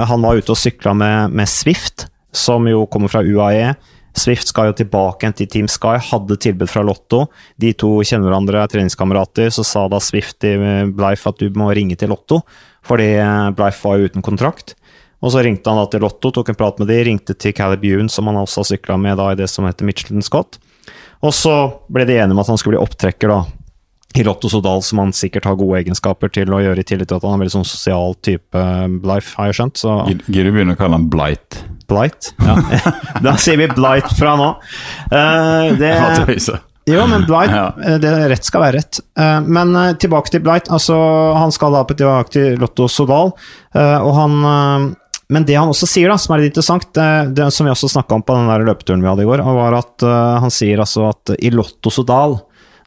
han, 0.10 0.24
var 0.24 0.38
ute 0.38 0.54
og 0.54 0.60
sykla 0.60 0.94
med, 0.98 1.36
med 1.36 1.50
Swift, 1.50 2.10
som 2.36 2.68
jo 2.70 2.86
kommer 2.92 3.12
fra 3.12 3.24
UAE. 3.26 3.74
Swift 4.18 4.50
skal 4.50 4.72
jo 4.72 4.78
tilbake 4.80 5.30
til 5.38 5.50
Team 5.52 5.68
Sky, 5.70 5.96
hadde 6.02 6.40
tilbud 6.42 6.70
fra 6.72 6.82
Lotto. 6.86 7.28
De 7.62 7.70
to 7.78 7.92
kjenner 8.02 8.32
hverandre, 8.32 8.64
er 8.64 8.72
treningskamerater. 8.72 9.52
Så 9.54 9.66
sa 9.68 9.86
da 9.92 10.02
Swift 10.02 10.40
til 10.44 10.92
Bleif 10.98 11.28
at 11.30 11.38
du 11.38 11.52
må 11.58 11.70
ringe 11.78 11.98
til 12.00 12.10
Lotto, 12.12 12.42
fordi 12.88 13.12
Bleif 13.58 13.84
var 13.86 14.00
jo 14.00 14.10
uten 14.10 14.26
kontrakt. 14.26 14.74
Og 15.22 15.34
så 15.34 15.42
ringte 15.46 15.70
han 15.70 15.80
da 15.82 15.88
til 15.90 16.04
Lotto, 16.06 16.32
tok 16.34 16.52
en 16.54 16.58
prat 16.58 16.82
med 16.82 16.90
de, 16.92 16.98
ringte 17.08 17.34
til 17.38 17.54
Caleb 17.58 17.86
Ewan, 17.90 18.10
som 18.10 18.30
han 18.30 18.38
også 18.42 18.62
har 18.62 18.72
sykla 18.72 18.98
med 19.02 19.18
da 19.18 19.32
i 19.34 19.40
det 19.40 19.50
som 19.50 19.66
heter 19.66 19.88
Michelin 19.88 20.26
Scott. 20.26 20.60
Og 21.26 21.34
så 21.34 21.54
ble 21.90 22.06
de 22.06 22.20
enige 22.20 22.36
om 22.36 22.42
at 22.44 22.52
han 22.52 22.60
skulle 22.62 22.78
bli 22.78 22.86
opptrekker 22.86 23.32
da, 23.34 23.40
i 24.16 24.24
Lotto 24.24 24.50
Sodal, 24.50 24.82
som 24.84 25.02
han 25.02 25.12
sikkert 25.14 25.46
har 25.46 25.58
gode 25.60 25.82
egenskaper 25.82 26.32
til 26.34 26.54
å 26.54 26.62
gjøre, 26.64 26.82
i 26.82 26.88
tillit 26.88 27.10
til 27.10 27.20
at 27.20 27.26
han 27.26 27.36
er 27.36 27.38
en 27.38 27.44
veldig 27.44 27.56
sånn 27.60 27.68
sosial 27.68 28.16
type 28.26 28.64
Blife, 29.04 29.36
har 29.38 29.52
jeg 29.52 29.60
skjønt. 29.60 29.82
Så. 29.82 29.98
Gidder 30.26 30.50
du 30.50 30.56
begynne 30.56 30.78
å 30.78 30.80
kalle 30.80 30.98
han 30.98 31.10
Blight? 31.12 31.60
Blight? 31.88 32.32
Ja. 32.44 32.58
da 33.26 33.36
sier 33.42 33.60
vi 33.62 33.70
Blight 33.72 34.10
fra 34.18 34.36
nå. 34.40 34.50
Uh, 35.12 35.76
det, 35.80 35.94
jo, 36.94 37.04
men 37.12 37.28
Blight, 37.30 37.54
ja. 37.54 37.68
Eh, 37.84 38.00
det, 38.04 38.14
rett 38.34 38.48
skal 38.48 38.66
være 38.66 38.82
rett. 38.82 39.02
Uh, 39.20 39.40
men 39.46 39.76
uh, 39.78 39.92
tilbake 40.00 40.34
til 40.34 40.44
Blight. 40.46 40.72
Altså, 40.74 40.98
han 41.38 41.54
skal 41.56 41.78
da 41.78 41.84
på 41.88 41.98
tilbake 42.00 42.34
til 42.40 42.58
Lotto 42.62 42.90
Sodal, 42.92 43.36
og 43.78 44.14
han 44.18 44.96
men 45.28 45.44
det 45.44 45.58
han 45.60 45.68
også 45.68 45.90
sier, 45.92 46.08
da, 46.08 46.16
som 46.16 46.32
er 46.34 46.40
litt 46.40 46.54
interessant, 46.54 46.86
det, 46.96 47.36
det 47.36 47.50
som 47.52 47.68
vi 47.68 47.72
også 47.74 47.90
snakka 47.92 48.16
om 48.16 48.22
på 48.24 48.36
den 48.38 48.48
der 48.48 48.64
løpeturen 48.64 49.02
vi 49.04 49.10
hadde 49.12 49.26
i 49.26 49.28
går, 49.28 49.44
var 49.44 49.76
at 49.76 50.06
han 50.40 50.54
sier 50.56 50.80
altså 50.80 51.10
at 51.10 51.34
i 51.36 51.52
Lotto 51.52 51.92
Sodal 51.92 52.38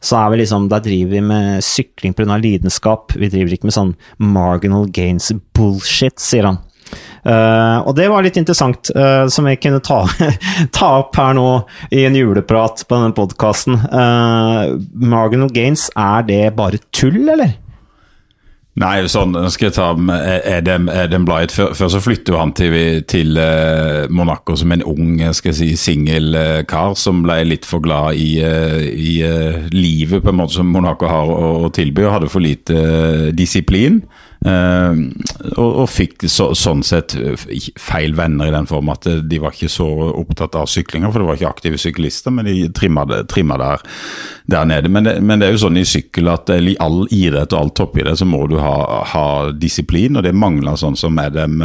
så 0.01 0.17
er 0.17 0.33
vi 0.33 0.41
liksom, 0.41 0.67
der 0.71 0.81
driver 0.83 1.13
vi 1.13 1.21
med 1.21 1.63
sykling 1.65 2.15
pga. 2.17 2.37
lidenskap. 2.41 3.13
Vi 3.15 3.29
driver 3.29 3.53
ikke 3.53 3.69
med 3.69 3.77
sånn 3.77 3.95
marginal 4.17 4.89
gains 4.89 5.31
bullshit, 5.53 6.17
sier 6.21 6.49
han. 6.49 6.61
Uh, 7.21 7.85
og 7.85 7.93
det 7.95 8.07
var 8.09 8.25
litt 8.25 8.39
interessant, 8.41 8.89
uh, 8.97 9.29
som 9.31 9.45
jeg 9.47 9.61
kunne 9.61 9.81
ta, 9.85 10.01
ta, 10.77 10.89
opp 11.03 11.15
her 11.19 11.35
nå 11.37 11.47
i 11.93 12.01
en 12.07 12.17
juleprat 12.17 12.81
på 12.87 12.97
denne 12.97 13.15
podkasten. 13.15 13.77
Uh, 13.93 14.79
marginal 14.91 15.53
gains, 15.53 15.87
er 15.93 16.25
det 16.27 16.43
bare 16.57 16.81
tull, 16.89 17.21
eller? 17.21 17.53
Nei, 18.81 18.95
sånn, 19.11 19.35
skal 19.53 19.67
jeg 19.67 19.75
ta 19.75 19.89
Adam, 20.57 20.87
Adam 20.89 21.25
Blight. 21.27 21.53
Før, 21.53 21.75
så 21.77 22.01
flyttet 22.01 22.33
han 22.33 22.53
til, 22.57 22.73
til 23.09 23.37
uh, 23.37 24.07
Monaco 24.09 24.55
som 24.57 24.73
en 24.73 24.83
ung 24.89 25.19
skal 25.37 25.51
jeg 25.51 25.59
si, 25.59 25.69
singel 25.77 26.33
kar 26.69 26.95
som 26.97 27.21
ble 27.25 27.41
litt 27.45 27.67
for 27.67 27.83
glad 27.83 28.17
i, 28.17 28.39
i 28.41 29.13
livet 29.75 30.23
på 30.23 30.33
en 30.33 30.39
måte 30.41 30.57
som 30.57 30.71
Monaco 30.73 31.09
har 31.11 31.29
å 31.29 31.69
tilby, 31.73 32.07
og 32.07 32.15
hadde 32.17 32.31
for 32.33 32.43
lite 32.43 33.31
disiplin. 33.37 34.01
Uh, 34.41 34.97
og, 35.53 35.67
og, 35.83 35.87
fikk 35.91 36.23
så, 36.25 36.47
sånn 36.57 36.79
sett 36.81 37.13
feil 37.77 38.15
venner 38.17 38.49
i 38.49 38.53
den 38.55 38.65
form 38.65 38.89
at 38.89 39.05
de 39.05 39.37
var 39.41 39.53
ikke 39.53 39.69
så 39.69 39.85
opptatt 40.09 40.57
av 40.57 40.69
syklinger, 40.71 41.11
for 41.11 41.21
det 41.21 41.27
var 41.27 41.37
ikke 41.37 41.51
aktive 41.51 41.81
syklister, 41.81 42.33
men 42.33 42.49
de 42.49 42.55
trimma, 42.73 43.05
der, 43.05 43.83
der, 44.49 44.65
nede. 44.65 44.89
Men 44.89 45.05
det, 45.05 45.19
men 45.21 45.41
det, 45.41 45.49
er 45.49 45.53
jo 45.57 45.65
sånn 45.67 45.77
i 45.77 45.85
sykkel 45.85 46.31
at 46.33 46.49
i 46.57 46.73
all 46.81 47.03
idrett 47.13 47.53
og 47.53 47.59
all 47.59 47.75
toppidrett 47.83 48.23
så 48.23 48.29
må 48.29 48.47
du 48.49 48.57
ha, 48.61 48.75
ha 49.13 49.27
disiplin, 49.53 50.17
og 50.17 50.25
det 50.25 50.33
mangler 50.33 50.79
sånn 50.79 50.97
som 50.97 51.21
dem 51.21 51.61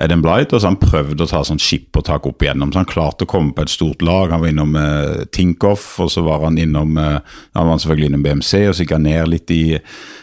Adam 0.00 0.22
Blight, 0.22 0.52
og 0.52 0.62
så 0.62 0.70
han 0.70 0.78
prøvde 0.80 1.26
å 1.26 1.28
ta 1.28 1.42
sånn 1.44 1.60
skippertak 1.60 2.28
opp 2.30 2.44
igjennom. 2.44 2.72
Så 2.72 2.80
han 2.80 2.88
klarte 2.88 3.26
å 3.26 3.30
komme 3.30 3.52
på 3.56 3.66
et 3.66 3.72
stort 3.72 4.04
lag. 4.06 4.32
Han 4.32 4.42
var 4.44 4.52
innom 4.52 4.78
eh, 4.80 5.26
Tinkoff, 5.32 5.92
og 6.00 6.08
så 6.12 6.24
var 6.24 6.46
han 6.46 6.56
innom 6.60 6.96
eh, 7.00 7.18
han 7.58 7.68
var 7.68 7.82
selvfølgelig 7.82 8.10
innom 8.10 8.24
BMC, 8.24 8.54
og 8.68 8.74
så 8.74 8.86
gikk 8.86 8.96
han 8.96 9.06
ned 9.08 9.30
litt 9.34 9.54
i 9.54 9.62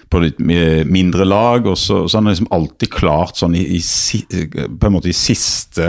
på 0.10 0.19
litt 0.24 0.38
mindre 0.39 1.25
lag. 1.25 1.67
og 1.67 1.77
så, 1.77 2.07
så 2.07 2.17
han 2.17 2.27
har 2.27 2.36
liksom 2.36 2.48
alltid 2.51 2.91
klart 2.93 3.39
sånn 3.39 3.55
i, 3.60 3.63
i, 3.75 3.81
på 4.67 4.88
en 4.88 4.96
måte 4.96 5.12
i 5.12 5.15
siste 5.15 5.88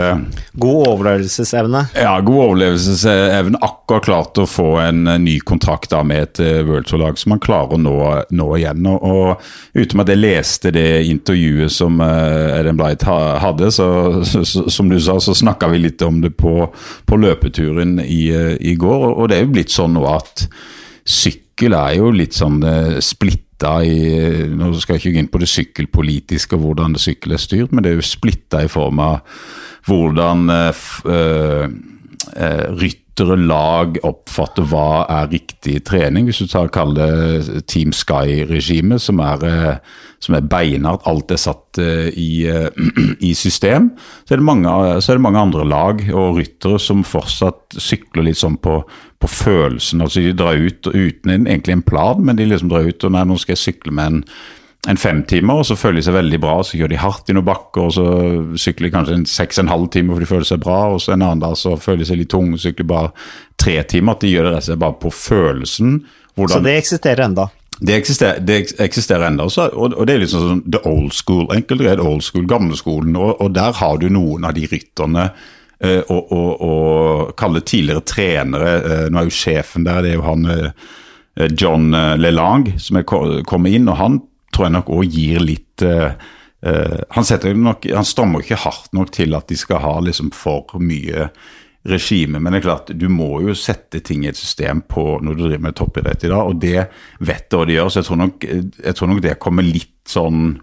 God 0.59 0.89
overlevelsesevne? 0.89 1.85
Ja, 1.95 2.17
god 2.25 2.41
overlevelsesevne. 2.49 3.61
Akkurat 3.63 4.05
klart 4.05 4.41
å 4.41 4.47
få 4.49 4.73
en 4.83 5.05
ny 5.23 5.39
kontrakt 5.39 5.93
da 5.93 6.01
med 6.03 6.25
et 6.25 6.41
uh, 6.43 6.59
World 6.67 6.89
Tour-lag 6.89 7.19
som 7.19 7.35
han 7.35 7.43
klarer 7.43 7.77
å 7.77 7.81
nå, 7.81 7.95
nå 8.35 8.49
igjen. 8.59 8.89
Og, 8.91 8.99
og 8.99 9.79
Uten 9.79 10.03
at 10.03 10.11
jeg 10.11 10.19
leste 10.19 10.73
det 10.75 11.05
intervjuet 11.07 11.71
som 11.71 11.99
Adam 12.03 12.77
Blight 12.79 13.05
hadde, 13.05 13.69
så, 13.71 13.78
så, 13.79 14.69
som 14.69 14.89
du 14.91 14.97
sa, 15.01 15.17
så 15.23 15.35
snakka 15.37 15.69
vi 15.71 15.81
litt 15.83 16.01
om 16.05 16.21
det 16.23 16.33
på, 16.39 16.67
på 17.05 17.19
løpeturen 17.19 17.97
i, 18.03 18.23
i, 18.59 18.75
går. 18.79 19.05
Og 19.15 19.29
det 19.29 19.39
er 19.39 19.45
jo 19.45 19.53
blitt 19.55 19.73
sånn 19.73 19.95
nå 19.97 20.05
at 20.09 20.45
sykkel 21.09 21.75
er 21.77 21.97
jo 21.99 22.11
litt 22.13 22.37
sånn 22.37 22.61
eh, 22.63 22.97
splitta 23.03 23.45
i 23.83 24.45
Nå 24.55 24.69
skal 24.79 24.95
jeg 24.95 25.01
ikke 25.01 25.11
gå 25.17 25.19
inn 25.19 25.31
på 25.33 25.39
det 25.41 25.49
sykkelpolitiske 25.51 26.55
og 26.55 26.61
hvordan 26.63 26.93
det 26.95 27.01
sykkel 27.03 27.35
er 27.35 27.41
styrt, 27.43 27.73
men 27.73 27.83
det 27.83 27.91
er 27.91 27.97
jo 27.97 28.05
splitta 28.07 28.61
i 28.63 28.71
form 28.71 29.01
av 29.03 29.17
hvordan 29.89 30.45
øh, 30.53 30.85
øh, 31.09 32.65
rytter 32.79 33.08
ryttere, 33.19 33.47
lag, 33.47 33.97
oppfatter 34.03 34.67
hva 34.69 35.05
er 35.09 35.29
riktig 35.31 35.83
trening. 35.87 36.27
Hvis 36.27 36.41
du 36.43 36.47
tar 36.47 36.69
kaller 36.71 37.41
det 37.43 37.65
Team 37.67 37.91
Sky-regimet, 37.91 39.01
som 39.01 39.19
er, 39.19 39.43
eh, 39.43 39.77
som 40.19 40.35
er 40.35 40.47
beinhardt, 40.47 41.05
alt 41.07 41.31
er 41.31 41.37
satt 41.37 41.79
eh, 41.79 42.09
i, 42.15 42.47
i 43.29 43.33
system, 43.33 43.91
så 44.25 44.35
er, 44.35 44.43
mange, 44.43 44.69
så 45.01 45.11
er, 45.11 45.17
det 45.17 45.25
mange, 45.25 45.39
andre 45.39 45.65
lag 45.67 46.03
og 46.13 46.39
ryttere 46.39 46.79
som 46.79 47.03
fortsatt 47.03 47.77
sykler 47.77 48.29
litt 48.29 48.39
sånn 48.39 48.57
på, 48.57 48.81
på 49.19 49.27
følelsen. 49.27 50.01
altså 50.01 50.23
De 50.23 50.33
drar 50.33 50.55
ut 50.55 50.87
uten 50.87 51.33
en, 51.33 51.47
egentlig 51.47 51.77
en 51.77 51.85
plan, 51.85 52.23
men 52.23 52.39
de 52.39 52.47
liksom 52.47 52.71
drar 52.71 52.87
ut 52.87 53.03
og 53.03 53.13
nei, 53.15 53.25
nå 53.27 53.39
skal 53.39 53.57
jeg 53.57 53.65
sykle 53.65 53.95
med 53.95 54.13
en 54.13 54.23
en 54.87 54.97
femtimer, 54.97 55.59
og 55.59 55.65
så 55.67 55.75
føler 55.75 55.99
de 55.99 56.05
seg 56.07 56.15
veldig 56.15 56.39
bra. 56.39 56.55
Så 56.63 56.79
gjør 56.79 56.93
de 56.93 57.01
hardt 57.01 57.29
i 57.29 57.35
noen 57.35 57.47
bakker, 57.49 57.89
og 57.89 57.95
så 57.97 58.05
sykler 58.59 58.87
de 58.87 58.93
kanskje 58.93 59.17
en 59.17 59.27
seks 59.27 59.59
og 59.59 59.65
en 59.65 59.73
halv 59.73 59.89
time 59.91 60.13
for 60.13 60.23
de 60.23 60.29
føler 60.29 60.47
seg 60.47 60.61
bra. 60.63 60.79
Og 60.93 61.01
så 61.03 61.13
en 61.15 61.25
annen 61.25 61.43
dag 61.43 61.57
så 61.59 61.75
føler 61.79 62.05
de 62.05 62.09
seg 62.11 62.21
litt 62.21 62.31
tunge 62.31 62.55
og 62.55 62.63
sykler 62.63 62.87
bare 62.87 63.11
tre 63.59 63.75
timer. 63.83 64.15
At 64.15 64.23
de 64.23 64.31
gjør 64.31 64.47
det 64.47 64.53
rett 64.55 64.63
og 64.63 64.69
slett 64.69 64.83
bare 64.85 64.99
på 65.03 65.11
følelsen. 65.15 65.97
Hvordan, 66.37 66.55
så 66.55 66.63
det 66.63 66.77
eksisterer 66.79 67.25
enda? 67.27 67.49
Det 67.79 67.95
eksisterer, 67.95 68.39
det 68.43 68.57
eksisterer 68.83 69.23
enda, 69.29 69.45
også, 69.47 69.69
og, 69.71 69.93
og, 69.95 70.01
det 70.07 70.17
er 70.17 70.19
liksom 70.19 70.41
sånn 70.43 70.63
the 70.67 70.81
old 70.87 71.13
school. 71.15 71.45
enkelt 71.55 71.85
er 71.87 72.01
old 72.03 72.25
school, 72.25 72.43
gamleskolen, 72.47 73.15
og, 73.15 73.37
og 73.39 73.53
der 73.55 73.77
har 73.79 74.01
du 74.01 74.09
noen 74.11 74.47
av 74.49 74.57
de 74.57 74.65
rytterne 74.67 75.29
uh, 75.29 76.01
og, 76.11 76.33
og, 76.35 76.49
og 76.59 77.31
kalle 77.39 77.63
tidligere 77.63 78.03
trenere. 78.03 78.73
Uh, 78.83 79.05
nå 79.07 79.21
er 79.21 79.29
jo 79.29 79.37
sjefen 79.37 79.87
der, 79.87 80.01
det 80.03 80.11
er 80.11 80.19
jo 80.19 80.27
han 80.27 80.49
uh, 80.51 80.89
John 81.55 81.93
Lelang 82.19 82.65
som 82.83 82.99
er 82.99 83.07
kommet 83.07 83.77
inn, 83.77 83.87
og 83.87 83.95
han 83.95 84.19
tror 84.59 84.67
jeg 84.67 84.75
nok 84.75 84.91
òg 84.91 85.15
gir 85.15 85.39
litt 85.39 85.85
uh, 85.87 86.11
uh, 86.67 86.99
han, 87.15 87.31
nok, 87.63 87.87
han 87.95 88.07
strammer 88.07 88.43
ikke 88.43 88.59
hardt 88.65 88.91
nok 88.97 89.13
til 89.15 89.37
at 89.39 89.47
de 89.47 89.57
skal 89.59 89.79
ha 89.85 89.95
liksom 90.03 90.33
for 90.35 90.75
mye 90.83 91.29
regime. 91.87 92.41
Men 92.43 92.51
det 92.51 92.59
er 92.59 92.67
klart, 92.67 92.91
du 92.91 93.07
må 93.11 93.39
jo 93.45 93.55
sette 93.55 94.01
ting 94.03 94.25
i 94.25 94.31
et 94.31 94.37
system 94.37 94.83
på 94.83 95.05
når 95.23 95.37
du 95.37 95.45
driver 95.45 95.63
med 95.69 95.77
toppidrett 95.79 96.25
i 96.27 96.31
dag, 96.31 96.49
og 96.51 96.59
det 96.59 96.89
vet 97.23 97.47
du 97.47 97.57
hva 97.57 97.67
de 97.69 97.77
gjør. 97.77 97.91
Så 97.93 98.01
jeg 98.01 98.09
tror 98.09 98.19
nok, 98.25 98.49
jeg 98.83 98.97
tror 98.99 99.11
nok 99.13 99.21
det 99.23 99.37
kommer 99.39 99.65
litt 99.65 99.95
sånn 100.09 100.57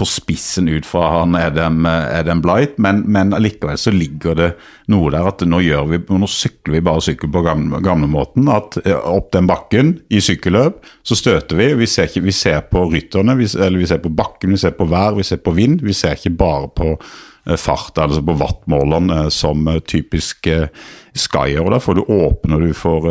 på 0.00 0.06
spissen 0.08 0.68
ut 0.68 0.86
fra 0.88 1.10
han 1.12 1.34
Adam, 1.36 1.84
Adam 1.86 2.40
Blight, 2.40 2.78
men, 2.80 3.02
men 3.12 3.34
allikevel 3.36 3.76
så 3.78 3.92
ligger 3.92 4.36
det 4.38 4.48
noe 4.88 5.10
der 5.12 5.26
at 5.28 5.42
nå, 5.44 5.60
gjør 5.60 5.90
vi, 5.90 5.98
nå 6.08 6.28
sykler 6.30 6.78
vi 6.78 6.84
bare 6.86 7.02
sykkel 7.04 7.28
på 7.32 7.42
gamle, 7.44 7.82
gamlemåten. 7.84 8.48
At 8.48 8.78
eh, 8.80 8.96
opp 8.96 9.28
den 9.36 9.50
bakken 9.50 9.98
i 10.08 10.22
sykkelløp, 10.24 10.78
så 11.04 11.18
støter 11.18 11.60
vi. 11.60 11.68
Vi 11.82 11.88
ser, 11.90 12.08
ikke, 12.08 12.24
vi 12.24 12.34
ser 12.34 12.62
på 12.72 12.86
rytterne, 12.88 13.36
vi, 13.36 13.48
eller 13.58 13.82
vi 13.82 13.88
ser 13.90 14.00
på 14.00 14.12
bakken, 14.22 14.54
vi 14.56 14.62
ser 14.62 14.72
på 14.78 14.88
vær, 14.88 15.18
vi 15.18 15.26
ser 15.28 15.42
på 15.44 15.52
vind. 15.58 15.84
Vi 15.84 15.96
ser 15.96 16.16
ikke 16.16 16.32
bare 16.40 16.70
på 16.80 16.94
eh, 16.96 17.58
fart, 17.60 18.00
altså 18.00 18.24
på 18.24 18.38
wattmåleren, 18.40 19.28
som 19.34 19.68
typisk 19.84 20.48
skyer. 20.48 21.60
og 21.60 21.74
Da 21.74 21.82
får 21.82 22.00
du 22.00 22.08
åpne 22.08 22.62
du 22.64 22.72
får 22.76 23.10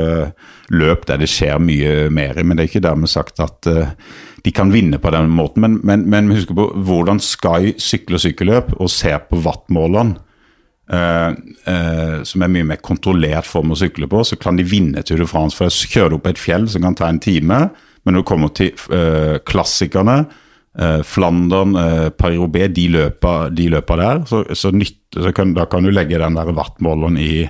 løp 0.73 1.05
der 1.09 1.21
det 1.21 1.29
skjer 1.29 1.61
mye 1.61 2.09
mer 2.13 2.37
men 2.43 2.55
det 2.55 2.63
er 2.63 2.69
ikke 2.69 2.83
dermed 2.85 3.09
sagt 3.09 3.41
at 3.41 3.67
de 4.49 4.53
kan 4.55 4.71
vinne 4.73 4.97
på 4.97 5.11
den 5.13 5.29
måten. 5.29 5.61
Men, 5.61 5.77
men, 5.85 6.07
men 6.09 6.31
husk 6.33 6.55
på 6.57 6.71
hvordan 6.73 7.21
Sky 7.21 7.75
sykler 7.77 8.21
sykkelløp 8.21 8.73
og 8.79 8.89
ser 8.89 9.21
på 9.29 9.37
wattmåleren, 9.45 10.15
eh, 10.89 11.35
eh, 11.69 12.15
som 12.25 12.41
er 12.45 12.51
mye 12.55 12.65
mer 12.71 12.81
kontrollert 12.81 13.45
form 13.45 13.75
å 13.75 13.77
sykle 13.77 14.09
på, 14.09 14.23
så 14.25 14.39
kan 14.41 14.57
de 14.57 14.65
vinne 14.65 15.03
Tour 15.05 15.21
de 15.21 15.29
France. 15.29 15.57
For 15.57 15.69
jeg 15.69 15.93
kjører 15.93 16.17
opp 16.17 16.31
et 16.31 16.41
fjell 16.41 16.65
som 16.71 16.87
kan 16.87 16.97
ta 16.97 17.11
en 17.11 17.21
time, 17.21 17.67
men 18.03 18.17
når 18.17 18.25
du 18.25 18.29
kommer 18.31 18.53
til 18.57 18.73
eh, 18.95 19.37
klassikerne 19.45 20.23
eh, 20.25 21.03
Flandern, 21.05 21.77
eh, 21.77 22.07
Paris-Roubais, 22.09 22.73
de, 22.73 22.87
de, 23.53 23.69
løper 23.75 24.01
der, 24.01 24.23
så, 24.31 24.41
så, 24.57 24.73
nytt, 24.73 25.03
så 25.13 25.35
kan, 25.35 25.53
da 25.53 25.69
kan 25.69 25.85
du 25.85 25.93
legge 25.93 26.17
den 26.17 26.41
der 26.41 26.55
wattmåleren 26.57 27.21
i 27.21 27.45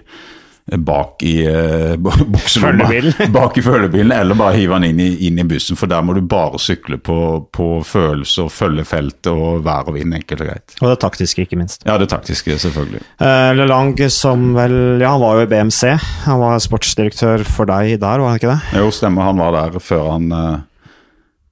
bak 0.78 1.24
i 1.24 1.36
uh, 1.48 1.96
bukselomma. 2.36 2.90
bak 3.40 3.58
i 3.58 3.64
følgebilen, 3.66 4.12
eller 4.12 4.38
bare 4.40 4.58
hive 4.58 4.80
den 4.80 4.92
inn 4.92 5.02
i, 5.04 5.10
inn 5.28 5.40
i, 5.42 5.46
bussen. 5.50 5.80
For 5.80 5.90
der 5.92 6.04
må 6.06 6.16
du 6.18 6.22
bare 6.22 6.60
sykle 6.62 7.00
på, 7.02 7.20
på 7.56 7.70
følelser, 7.88 8.52
følge 8.54 8.86
feltet 8.88 9.32
og 9.32 9.64
vær 9.66 9.90
og 9.90 9.98
vind, 9.98 10.16
enkelt 10.20 10.46
og 10.46 10.52
greit. 10.52 10.78
Og 10.82 10.94
det 10.94 11.00
taktiske, 11.04 11.48
ikke 11.48 11.60
minst. 11.60 11.86
Ja, 11.88 11.98
det 12.02 12.10
taktiske, 12.14 12.60
selvfølgelig. 12.62 13.04
Uh, 13.22 13.52
Lelang 13.58 13.96
som 14.14 14.52
vel 14.58 14.78
Ja, 15.02 15.14
han 15.16 15.22
var 15.24 15.40
jo 15.40 15.46
i 15.48 15.50
BMC. 15.50 15.96
Han 16.28 16.42
var 16.42 16.60
sportsdirektør 16.64 17.44
for 17.48 17.70
deg 17.70 17.98
der, 18.02 18.22
var 18.22 18.34
han 18.34 18.42
ikke 18.42 18.54
det? 18.54 18.80
Jo, 18.80 18.92
stemmer. 18.94 19.30
Han 19.30 19.42
var 19.42 19.56
der 19.56 19.80
før 19.84 20.12
han 20.14 20.32
uh, 20.34 20.58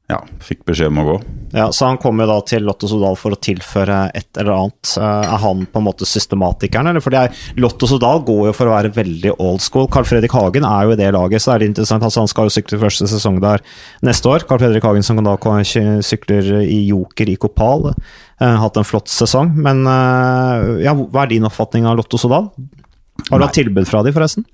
ja, 0.08 0.22
fikk 0.40 0.62
beskjed 0.68 0.88
om 0.88 1.02
å 1.02 1.04
gå. 1.04 1.16
Ja, 1.52 1.66
Så 1.76 1.84
han 1.88 1.98
kom 2.00 2.20
jo 2.22 2.28
da 2.30 2.38
til 2.48 2.64
Lotto 2.64 2.88
Sodal 2.88 3.18
for 3.20 3.36
å 3.36 3.40
tilføre 3.44 4.06
et 4.16 4.40
eller 4.40 4.54
annet. 4.54 4.92
Eh, 4.96 5.26
er 5.34 5.42
han 5.44 5.66
på 5.68 5.82
en 5.82 5.86
måte 5.86 6.08
systematikeren, 6.08 6.88
eller? 6.92 7.04
Fordi 7.04 7.60
Lotto 7.60 7.90
Sodal 7.92 8.22
går 8.28 8.46
jo 8.48 8.54
for 8.56 8.70
å 8.70 8.76
være 8.78 8.94
veldig 8.96 9.34
old 9.44 9.64
school. 9.64 9.90
Carl 9.92 10.08
Fredrik 10.08 10.32
Hagen 10.36 10.68
er 10.68 10.88
jo 10.88 10.96
i 10.96 11.00
det 11.00 11.10
laget, 11.16 11.44
så 11.44 11.54
er 11.54 11.60
det 11.60 11.72
interessant. 11.74 12.06
Altså, 12.08 12.24
han 12.24 12.32
skal 12.32 12.48
jo 12.48 12.56
sykle 12.56 12.80
første 12.86 13.10
sesong 13.12 13.42
der 13.44 13.64
neste 14.08 14.32
år. 14.32 14.48
Carl 14.48 14.64
Fredrik 14.64 14.88
Hagen 14.88 15.04
som 15.04 15.20
da 15.24 15.36
sykler 15.68 16.54
i 16.64 16.86
Joker 16.88 17.28
i 17.28 17.36
Kopal. 17.36 17.92
har 18.40 18.62
hatt 18.62 18.78
en 18.78 18.88
flott 18.88 19.12
sesong. 19.12 19.52
Men 19.60 19.84
uh, 19.88 20.78
ja, 20.84 20.94
hva 20.96 21.26
er 21.26 21.34
din 21.34 21.48
oppfatning 21.48 21.88
av 21.88 21.98
Lotto 22.00 22.20
Sodal? 22.22 22.48
Har 23.28 23.40
du 23.40 23.44
hatt 23.44 23.58
tilbud 23.58 23.88
fra 23.90 24.04
dem, 24.06 24.16
forresten? 24.16 24.46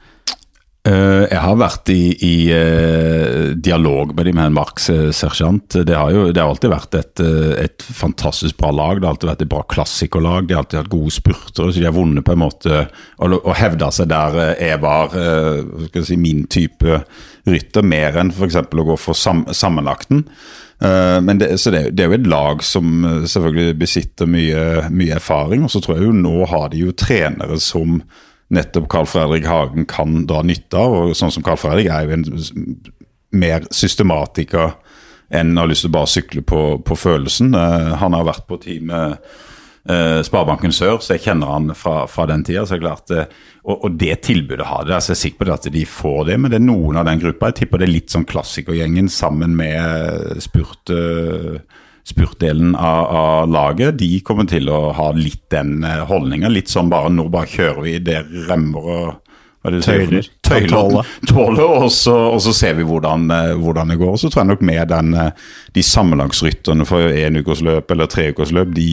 Uh, 0.83 1.23
jeg 1.31 1.39
har 1.39 1.53
vært 1.55 1.89
i, 1.93 2.11
i 2.27 2.37
uh, 2.51 3.53
dialog 3.55 4.09
med 4.17 4.25
dem 4.27 4.35
med 4.35 4.49
en 4.49 4.55
markssersjant. 4.57 5.77
Det, 5.87 5.95
har 5.95 6.11
det 6.11 6.41
har 6.41 6.49
alltid 6.51 6.73
vært 6.73 6.97
et, 6.99 7.21
uh, 7.23 7.53
et, 7.55 7.85
fantastisk 7.87 8.57
bra 8.59 8.73
lag. 8.75 8.99
Det 8.99 9.07
har 9.07 9.15
alltid 9.15 9.29
vært 9.29 9.45
et 9.45 9.51
bra 9.53 9.61
klassikerlag. 9.71 10.49
De 10.49 10.57
har 10.57 10.65
alltid 10.65 10.81
hatt 10.81 10.91
gode 10.91 11.13
spurtere, 11.15 11.69
så 11.69 11.79
de 11.79 11.87
har 11.87 11.95
vunnet 11.95 12.27
på 12.27 12.35
en 12.35 12.41
måte 12.41 12.81
og, 12.83 13.37
og 13.37 13.55
hevda 13.55 13.93
seg 13.95 14.11
der 14.11 14.35
jeg 14.57 14.81
var 14.83 15.15
si, 16.03 16.19
min 16.19 16.43
type 16.51 16.99
rytter, 17.47 17.87
mer 17.87 18.19
enn 18.19 18.33
f.eks. 18.35 18.59
å 18.59 18.87
gå 18.91 18.99
for 18.99 19.15
sam, 19.15 19.45
sammenlagten. 19.55 20.25
Men 20.83 21.39
det, 21.39 21.53
så 21.63 21.71
det, 21.71 21.85
det, 21.95 22.03
er 22.03 22.11
jo 22.11 22.17
et 22.17 22.27
lag 22.27 22.63
som 22.67 23.05
selvfølgelig 23.23 23.79
besitter 23.79 24.27
mye, 24.27 24.89
mye 24.91 25.15
erfaring. 25.15 25.63
Og 25.63 25.71
så 25.71 25.79
tror 25.79 25.95
jeg 25.95 26.09
jo 26.09 26.15
nå 26.17 26.43
har 26.51 26.73
de 26.73 26.83
jo 26.83 26.91
trenere 26.91 27.55
som 27.63 28.01
nettopp 28.53 28.89
Carl 28.91 29.07
Fredrik 29.10 29.48
Hagen 29.50 29.88
kan 29.89 30.24
dra 30.29 30.43
nytte 30.45 30.79
av. 30.79 30.95
og 31.00 31.17
Sånn 31.17 31.33
som 31.33 31.45
Carl 31.45 31.60
Fredrik 31.60 31.89
er 31.91 32.07
jo 32.07 32.17
en 32.17 32.27
mer 33.33 33.65
systematiker 33.74 34.75
enn 35.33 35.55
har 35.57 35.69
lyst 35.69 35.86
til 35.86 35.91
å 35.91 35.98
bare 35.98 36.12
sykle 36.12 36.43
på, 36.45 36.62
på 36.86 36.98
følelsen. 37.00 37.55
Uh, 37.57 37.95
han 38.01 38.13
har 38.13 38.27
vært 38.27 38.45
på 38.50 38.60
teamet 38.62 39.24
uh, 39.89 40.19
Sparebanken 40.25 40.75
Sør, 40.75 41.00
så 41.01 41.15
jeg 41.15 41.24
kjenner 41.25 41.50
han 41.55 41.74
fra, 41.77 42.03
fra 42.12 42.27
den 42.29 42.45
tida. 42.45 42.67
Så 42.69 42.77
klart, 42.81 43.10
uh, 43.10 43.25
og, 43.63 43.79
og, 43.79 43.95
det 43.98 44.19
tilbudet 44.27 44.67
har 44.69 44.86
de. 44.86 44.93
Altså, 44.93 45.13
jeg 45.13 45.17
er 45.17 45.24
sikker 45.24 45.41
på 45.41 45.55
at 45.55 45.69
de 45.74 45.86
får 45.89 46.27
det, 46.29 46.38
men 46.38 46.53
det 46.53 46.60
er 46.60 46.67
noen 46.67 47.01
av 47.01 47.07
den 47.10 47.24
gruppa. 47.24 47.50
Jeg 47.50 47.63
tipper 47.63 47.81
det 47.81 47.89
er 47.89 47.95
litt 47.95 48.13
sånn 48.13 48.29
klassikergjengen 48.29 49.10
sammen 49.10 49.57
med 49.57 50.43
spurt 50.43 50.93
spurtdelen 52.03 52.75
av, 52.75 53.05
av, 53.05 53.50
laget, 53.51 53.98
de 53.98 54.19
kommer 54.25 54.48
til 54.50 54.69
å 54.69 54.91
ha 54.95 55.12
litt 55.15 55.45
den 55.53 55.83
uh, 55.86 56.03
holdninga. 56.10 56.51
Litt 56.51 56.72
sånn 56.72 56.91
bare 56.91 57.12
nå 57.13 57.29
bare 57.31 57.50
kjører 57.51 57.86
vi 57.86 58.00
det 58.03 58.24
remmer 58.50 58.89
og 58.95 59.19
Tøyler. 59.63 60.25
Tøyler 60.43 61.05
tåler, 61.29 61.62
og, 61.63 61.86
så, 61.95 62.12
og 62.33 62.41
så 62.43 62.51
ser 62.51 62.74
vi 62.75 62.83
hvordan, 62.83 63.29
uh, 63.31 63.53
hvordan, 63.55 63.93
det 63.93 64.01
går. 64.01 64.17
Og 64.17 64.19
så 64.19 64.27
tror 64.27 64.43
jeg 64.43 64.50
nok 64.51 64.65
med 64.67 64.89
den, 64.91 65.13
uh, 65.15 65.53
de 65.72 65.86
sammenlagsrytterne 65.88 66.88
for 66.88 67.07
enukersløp 67.07 67.93
eller 67.95 68.12
treukersløp, 68.12 68.74
de 68.75 68.89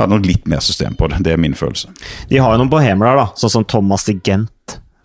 har 0.00 0.08
nok 0.08 0.24
litt 0.24 0.48
mer 0.48 0.64
system 0.64 0.96
på 0.96 1.10
det. 1.12 1.20
Det 1.26 1.34
er 1.34 1.42
min 1.42 1.56
følelse. 1.58 1.92
De 2.30 2.40
har 2.40 2.54
jo 2.54 2.62
noen 2.62 2.72
bohemer 2.72 3.10
der, 3.10 3.20
da, 3.20 3.26
sånn 3.36 3.52
som 3.58 3.68
Thomas 3.68 4.08
de 4.08 4.16
Gent 4.24 4.48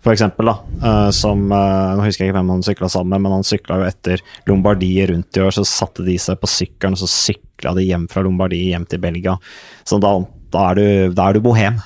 for 0.06 0.14
eksempel, 0.14 0.46
da, 0.46 0.52
uh, 0.86 1.08
som 1.10 1.48
uh, 1.50 1.96
Nå 1.98 2.04
husker 2.06 2.22
jeg 2.22 2.30
ikke 2.30 2.38
hvem 2.38 2.52
han 2.54 2.62
sykla 2.62 2.90
sammen 2.92 3.16
med, 3.16 3.24
men 3.24 3.32
han 3.40 3.46
sykla 3.46 3.80
jo 3.80 3.88
etter 3.88 4.22
Lombardiet 4.46 5.10
rundt 5.10 5.34
i 5.34 5.42
år. 5.42 5.50
Så 5.56 5.64
satte 5.66 6.06
de 6.06 6.14
seg 6.22 6.38
på 6.38 6.50
sykkelen, 6.50 6.94
og 6.94 7.02
så 7.02 7.10
sykla 7.10 7.74
de 7.74 7.88
hjem 7.88 8.06
fra 8.12 8.22
Lombardiet 8.22 8.70
hjem 8.70 8.86
til 8.86 9.02
Belgia. 9.02 9.34
Så 9.82 9.98
da, 10.02 10.14
da, 10.54 10.68
er, 10.70 10.78
du, 10.78 11.16
da 11.18 11.26
er 11.26 11.34
du 11.34 11.42
bohem. 11.42 11.82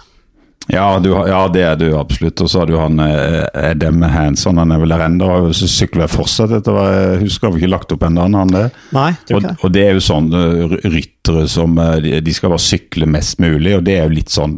Ja, 0.72 0.98
du, 1.02 1.10
ja, 1.10 1.40
det 1.50 1.62
er 1.66 1.78
du 1.78 1.88
absolutt. 1.98 2.40
Og 2.44 2.50
så 2.50 2.62
har 2.62 2.68
du 2.70 2.76
han 2.78 3.00
eh, 3.02 3.42
Edem 3.70 4.02
Hanson, 4.06 4.60
han 4.60 4.70
er 4.70 4.82
vel 4.82 4.94
der 4.94 5.06
ennå. 5.08 5.30
Sykler 5.56 6.06
jeg 6.06 6.14
fortsatt 6.14 6.54
etter 6.60 6.76
hva 6.76 6.86
jeg 6.94 7.22
husker. 7.24 7.48
Har 7.48 7.56
vi 7.56 7.62
ikke 7.64 7.72
lagt 7.72 7.94
opp 7.94 8.06
ennå, 8.06 8.28
han 8.30 8.54
det? 8.54 8.66
Nei, 8.94 9.10
tror 9.26 9.42
ikke. 9.42 9.56
Og, 9.56 9.64
og 9.66 9.74
det 9.74 9.84
er 9.86 9.98
jo 9.98 10.04
sånn 10.06 10.30
uh, 10.34 10.76
ryttere 10.86 11.44
som 11.50 11.74
uh, 11.80 11.96
de 11.98 12.36
skal 12.36 12.54
bare 12.54 12.64
sykle 12.64 13.08
mest 13.10 13.42
mulig, 13.42 13.74
og 13.76 13.84
det 13.88 13.98
er 13.98 14.06
jo 14.06 14.16
litt 14.20 14.34
sånn, 14.34 14.56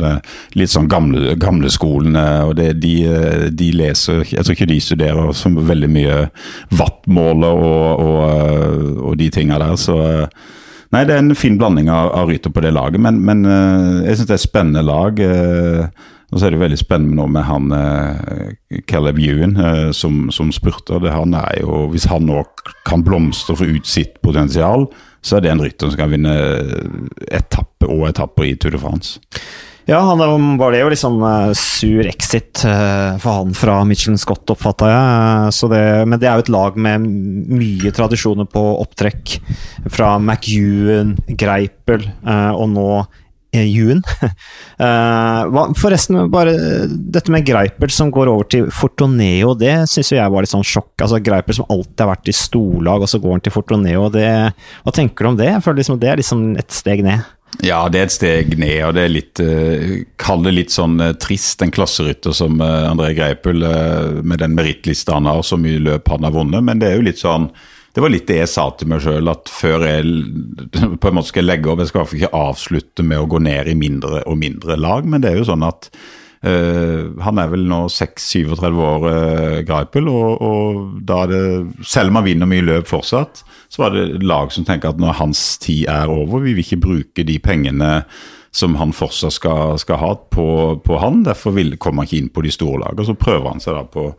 litt 0.59 0.73
sånn 0.73 0.91
gamle, 0.93 1.37
gamleskolen. 1.41 2.19
og 2.49 2.57
det, 2.61 2.73
de, 2.83 2.95
de, 3.51 3.71
leser 3.77 4.25
Jeg 4.29 4.45
tror 4.45 4.57
ikke 4.57 4.71
de 4.71 4.81
studerer 4.85 5.37
så 5.37 5.53
veldig 5.53 5.93
mye 5.93 6.19
wattmåler 6.77 7.69
og, 7.69 8.03
og, 8.05 8.99
og 9.09 9.21
de 9.21 9.31
tinga 9.33 9.61
der, 9.63 9.79
så 9.81 9.97
Nei, 10.93 11.07
det 11.09 11.15
er 11.15 11.23
en 11.23 11.37
fin 11.39 11.55
blanding 11.57 11.89
av, 11.89 12.11
av 12.13 12.29
rytter 12.29 12.53
på 12.53 12.63
det 12.65 12.75
laget, 12.77 13.01
men, 13.01 13.23
men 13.25 13.47
uh, 13.49 14.03
jeg 14.05 14.19
syns 14.19 14.29
det 14.29 14.35
er 14.35 14.41
et 14.41 14.45
spennende 14.45 14.83
lag. 14.85 15.23
Uh, 15.23 16.11
og 16.33 16.41
så 16.41 16.49
er 16.49 16.55
det 16.55 16.63
veldig 16.63 16.79
spennende 16.81 17.17
nå 17.19 17.27
med 17.33 17.45
han 17.45 17.73
uh, 17.73 18.53
Caleb 18.89 19.19
Ewan 19.21 19.57
som, 19.97 20.31
som 20.33 20.53
spurter. 20.53 21.05
Han 21.13 21.37
er 21.37 21.59
jo, 21.61 21.87
hvis 21.93 22.09
han 22.09 22.25
nå 22.29 22.45
kan 22.89 23.05
blomstre 23.05 23.57
for 23.57 23.69
ut 23.69 23.89
sitt 23.89 24.17
potensial, 24.25 24.87
så 25.25 25.37
er 25.37 25.45
det 25.45 25.53
en 25.53 25.61
rytter 25.65 25.93
som 25.93 26.01
kan 26.01 26.13
vinne 26.13 26.33
etappe 27.29 27.89
og 27.89 28.09
etapper 28.09 28.49
i 28.49 28.55
Tour 28.57 28.77
de 28.77 28.81
France. 28.81 29.21
Ja, 29.85 29.99
han 30.01 30.59
var 30.59 30.73
det 30.73 30.81
jo 30.83 30.91
liksom 30.93 31.23
uh, 31.23 31.53
sur 31.59 32.07
exit 32.07 32.63
uh, 32.67 33.19
for 33.19 33.41
han 33.41 33.55
fra 33.55 33.81
Michelin 33.85 34.21
Scott, 34.21 34.47
oppfatta 34.55 34.91
jeg. 34.91 35.57
Uh, 35.65 35.73
det, 35.73 35.83
men 36.07 36.21
det 36.23 36.29
er 36.31 36.39
jo 36.39 36.45
et 36.47 36.53
lag 36.55 36.79
med 36.79 37.09
mye 37.59 37.91
tradisjoner 37.95 38.47
på 38.51 38.63
opptrekk. 38.85 39.41
Fra 39.91 40.15
McEwan, 40.21 41.17
Greipel 41.27 42.07
og 42.23 42.71
nå 42.71 42.87
Ewan. 43.53 44.01
Forresten, 45.83 46.23
bare 46.33 46.55
dette 46.89 47.33
med 47.35 47.45
Greipel 47.45 47.93
som 47.93 48.13
går 48.15 48.31
over 48.33 48.49
til 48.49 48.71
Fortoneo, 48.73 49.53
det 49.59 49.75
syns 49.91 50.15
jeg 50.15 50.33
var 50.33 50.47
litt 50.47 50.53
sånn 50.55 50.65
sjokk. 50.65 50.95
Altså 51.03 51.21
Greipel 51.25 51.59
som 51.59 51.69
alltid 51.69 52.05
har 52.05 52.13
vært 52.15 52.31
i 52.33 52.37
storlag, 52.39 53.05
og 53.05 53.11
så 53.11 53.21
går 53.21 53.37
han 53.37 53.45
til 53.45 53.57
Fortoneo. 53.57 54.07
Det, 54.15 54.31
hva 54.87 54.95
tenker 54.95 55.27
du 55.27 55.33
om 55.35 55.39
det? 55.43 55.51
Jeg 55.51 55.67
føler 55.67 55.83
liksom 55.83 56.01
det 56.01 56.13
er 56.13 56.23
liksom 56.23 56.51
et 56.63 56.73
steg 56.73 57.05
ned. 57.05 57.27
Ja, 57.61 57.83
det 57.93 58.01
er 58.01 58.07
et 58.09 58.15
steg 58.15 58.55
ned, 58.57 58.79
og 58.87 58.95
det 58.97 59.03
er 59.05 59.13
litt 59.13 59.43
uh, 59.45 60.01
Kall 60.21 60.47
det 60.47 60.55
litt 60.57 60.73
sånn 60.73 60.97
uh, 61.03 61.13
trist, 61.21 61.61
en 61.63 61.75
klasserytter 61.75 62.33
som 62.37 62.57
uh, 62.63 62.89
André 62.89 63.13
Greipel, 63.19 63.61
med 64.25 64.41
den 64.41 64.57
merittlista 64.57 65.19
han 65.19 65.29
har, 65.29 65.43
så 65.45 65.59
mye 65.61 65.83
løp 65.83 66.09
han 66.09 66.25
har 66.27 66.35
vunnet. 66.35 66.65
Men 66.65 66.81
det 66.81 66.89
er 66.89 66.97
jo 66.99 67.07
litt 67.11 67.21
sånn 67.21 67.51
Det 67.93 68.01
var 68.01 68.15
litt 68.15 68.27
det 68.31 68.41
jeg 68.41 68.51
sa 68.55 68.71
til 68.73 68.89
meg 68.89 69.05
sjøl, 69.05 69.29
at 69.29 69.53
før 69.53 69.85
jeg 69.85 70.97
på 71.03 71.11
en 71.11 71.19
måte 71.19 71.29
skal 71.35 71.47
legge 71.47 71.69
opp 71.69 71.85
Jeg 71.85 71.93
skal 71.93 72.01
i 72.01 72.03
hvert 72.03 72.13
fall 72.15 72.23
ikke 72.23 72.43
avslutte 72.49 73.07
med 73.07 73.21
å 73.21 73.29
gå 73.29 73.43
ned 73.45 73.69
i 73.69 73.79
mindre 73.79 74.25
og 74.25 74.41
mindre 74.41 74.79
lag, 74.81 75.07
men 75.07 75.23
det 75.23 75.33
er 75.35 75.43
jo 75.43 75.51
sånn 75.53 75.69
at 75.69 75.91
Uh, 76.43 77.15
han 77.23 77.39
er 77.39 77.51
vel 77.53 77.69
nå 77.71 77.85
6-37 77.87 78.81
år, 78.83 79.05
uh, 79.07 79.59
Greipel, 79.67 80.09
og, 80.11 80.43
og, 80.43 80.81
da 81.07 81.21
er 81.23 81.31
det 81.31 81.87
Selv 81.87 82.11
om 82.11 82.19
han 82.19 82.27
vinner 82.27 82.51
mye 82.51 82.65
løp 82.67 82.89
fortsatt, 82.91 83.45
så 83.71 83.85
var 83.85 83.95
det 83.95 84.25
lag 84.27 84.51
som 84.51 84.67
tenker 84.67 84.91
at 84.91 84.99
når 84.99 85.21
hans 85.21 85.43
tid 85.63 85.87
er 85.93 86.11
over, 86.11 86.43
vi 86.43 86.57
vil 86.57 86.65
ikke 86.67 86.83
bruke 86.83 87.27
de 87.29 87.39
pengene 87.43 87.93
som 88.55 88.75
han 88.77 88.91
fortsatt 88.93 89.33
skal, 89.33 89.79
skal 89.81 89.97
ha 89.97 90.11
på, 90.15 90.47
på, 90.85 90.97
han. 91.01 91.23
Derfor 91.25 91.55
vil, 91.57 91.77
kommer 91.81 92.03
han 92.03 92.11
ikke 92.11 92.19
inn 92.21 92.33
på 92.35 92.43
de 92.45 92.51
store 92.53 92.83
lagene. 92.83 93.07
Så 93.09 93.15
prøver 93.17 93.49
han 93.49 93.63
seg 93.65 93.79
da 93.79 93.87
på, 93.89 94.11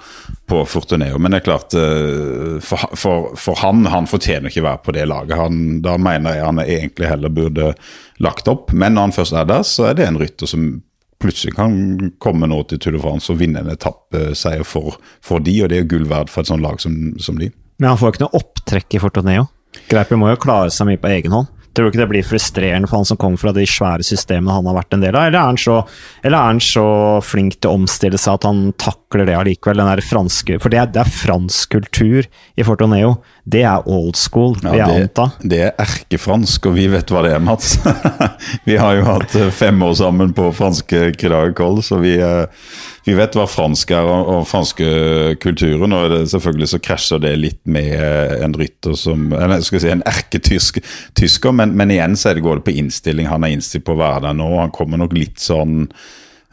på 0.50 0.62
Fortuneo. 0.66 1.20
Men 1.22 1.36
det 1.36 1.44
er 1.44 1.46
klart, 1.52 1.76
uh, 1.78 2.58
for, 2.64 2.88
for, 2.98 3.30
for, 3.38 3.60
han 3.62 3.86
han 3.94 4.10
fortjener 4.10 4.50
ikke 4.50 4.66
være 4.66 4.82
på 4.88 4.96
det 4.98 5.06
laget. 5.12 5.36
Han, 5.38 5.60
da 5.86 6.00
mener 6.02 6.40
jeg 6.40 6.48
han 6.50 6.64
egentlig 6.64 7.12
heller 7.12 7.36
burde 7.36 7.70
lagt 8.26 8.50
opp. 8.50 8.74
Men 8.74 8.98
når 8.98 9.10
han 9.10 9.16
først 9.20 9.38
er 9.38 9.54
der, 9.54 9.68
så 9.70 9.92
er 9.92 10.00
det 10.00 10.10
en 10.10 10.20
rytter 10.24 10.50
som 10.50 10.66
plutselig 11.24 11.56
kan 11.58 12.12
komme 12.24 12.50
nå 12.52 12.62
til 12.70 12.82
Tour 12.84 12.98
de 12.98 13.02
France 13.02 13.32
og 13.34 13.40
vinne 13.42 13.64
en 13.64 13.74
etappeseier 13.74 14.68
for, 14.68 15.00
for 15.24 15.44
de, 15.44 15.56
og 15.64 15.72
det 15.72 15.82
er 15.82 15.90
gull 15.90 16.06
verdt 16.12 16.32
for 16.34 16.44
et 16.44 16.52
sånt 16.52 16.64
lag 16.64 16.80
som, 16.84 16.96
som 17.24 17.40
de. 17.40 17.50
Men 17.82 17.94
han 17.94 18.00
får 18.00 18.14
ikke 18.14 18.26
noe 18.26 18.40
opptrekk 18.44 18.96
i 18.98 19.02
Fortoneo. 19.02 19.50
Greipel 19.90 20.20
må 20.22 20.30
jo 20.30 20.42
klare 20.42 20.72
seg 20.74 20.92
mye 20.92 21.02
på 21.02 21.10
egen 21.16 21.34
hånd. 21.34 21.50
Tror 21.74 21.88
du 21.88 21.90
ikke 21.90 22.04
det 22.04 22.10
blir 22.12 22.26
frustrerende 22.28 22.86
for 22.90 23.02
han 23.02 23.08
som 23.10 23.18
kommer 23.18 23.42
fra 23.42 23.52
de 23.56 23.64
svære 23.66 24.06
systemene 24.06 24.54
han 24.54 24.68
har 24.70 24.76
vært 24.78 24.94
en 24.94 25.02
del 25.02 25.16
av, 25.18 25.26
eller 25.26 25.40
er 25.40 25.48
han 25.50 25.58
så, 25.58 25.80
er 26.22 26.36
han 26.38 26.60
så 26.62 26.86
flink 27.26 27.58
til 27.58 27.72
å 27.72 27.80
omstille 27.80 28.20
seg 28.22 28.38
at 28.38 28.46
han 28.46 28.68
takler 28.78 29.26
det 29.26 29.40
allikevel? 29.40 29.82
Den 29.82 29.90
der 29.90 30.06
franske, 30.06 30.60
for 30.62 30.70
det 30.70 30.84
er, 30.84 30.92
det 30.94 31.02
er 31.02 31.16
fransk 31.18 31.74
kultur 31.74 32.30
i 32.30 32.68
Fortoneo. 32.68 33.16
Det 33.44 33.66
er 33.68 33.88
old 33.92 34.16
school, 34.16 34.54
vil 34.62 34.78
ja, 34.80 34.88
jeg 34.88 35.04
anta. 35.10 35.26
Det 35.44 35.60
er 35.66 35.74
erkefransk, 35.84 36.70
og 36.70 36.78
vi 36.78 36.88
vet 36.94 37.12
hva 37.12 37.26
det 37.26 37.34
er, 37.36 37.42
Mats. 37.44 37.76
vi 38.68 38.78
har 38.80 38.96
jo 38.96 39.04
hatt 39.10 39.36
fem 39.52 39.84
år 39.84 39.98
sammen 40.00 40.32
på 40.36 40.48
franske 40.56 41.10
Cridac 41.20 41.60
så 41.84 42.00
vi 42.00 42.16
vi 43.04 43.16
vet 43.18 43.36
hva 43.36 43.44
fransk 43.52 43.92
er 43.92 44.08
og, 44.08 44.30
og 44.32 44.46
franske 44.48 44.86
kulturen, 45.44 45.92
og 45.96 46.08
det, 46.14 46.22
selvfølgelig 46.32 46.70
så 46.72 46.80
krasjer 46.84 47.24
det 47.26 47.34
litt 47.36 47.60
med 47.68 47.92
eh, 47.98 48.36
en 48.46 48.56
rytter 48.56 48.96
som 49.00 49.28
eller 49.36 49.60
skal 49.60 49.80
jeg 49.80 49.84
si 49.84 49.92
en 49.92 50.06
erketysker, 50.08 51.56
men, 51.56 51.76
men, 51.76 51.92
igjen 51.92 52.16
så 52.20 52.32
det 52.32 52.46
går 52.46 52.62
det 52.62 52.68
på 52.70 52.78
innstilling. 52.80 53.28
Han 53.28 53.44
er 53.44 53.58
innstilt 53.58 53.84
på 53.88 53.98
å 53.98 54.00
være 54.00 54.30
der 54.30 54.38
nå. 54.40 54.48
Han 54.62 54.72
kommer 54.76 55.02
nok 55.04 55.18
litt 55.18 55.44
sånn 55.44 55.90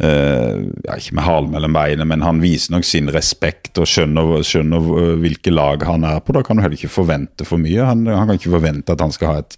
ja, 0.01 0.97
ikke 0.97 1.13
med 1.19 1.27
halen 1.27 1.51
mellom 1.53 1.75
beina, 1.77 2.05
men 2.09 2.23
han 2.25 2.41
viser 2.41 2.73
nok 2.73 2.85
sin 2.89 3.11
respekt 3.13 3.77
og 3.81 3.87
skjønner, 3.91 4.43
skjønner 4.47 4.81
uh, 4.81 5.19
hvilke 5.21 5.51
lag 5.53 5.83
han 5.85 6.05
er 6.09 6.21
på. 6.25 6.33
Da 6.37 6.43
kan 6.47 6.57
du 6.57 6.63
heller 6.65 6.79
ikke 6.79 6.93
forvente 6.93 7.45
for 7.49 7.59
mye. 7.61 7.83
Han, 7.85 7.99
han 8.09 8.27
kan 8.27 8.37
ikke 8.41 8.57
forvente 8.57 8.93
at 8.97 9.05
han 9.05 9.13
skal 9.13 9.29
ha 9.29 9.37
et, 9.45 9.55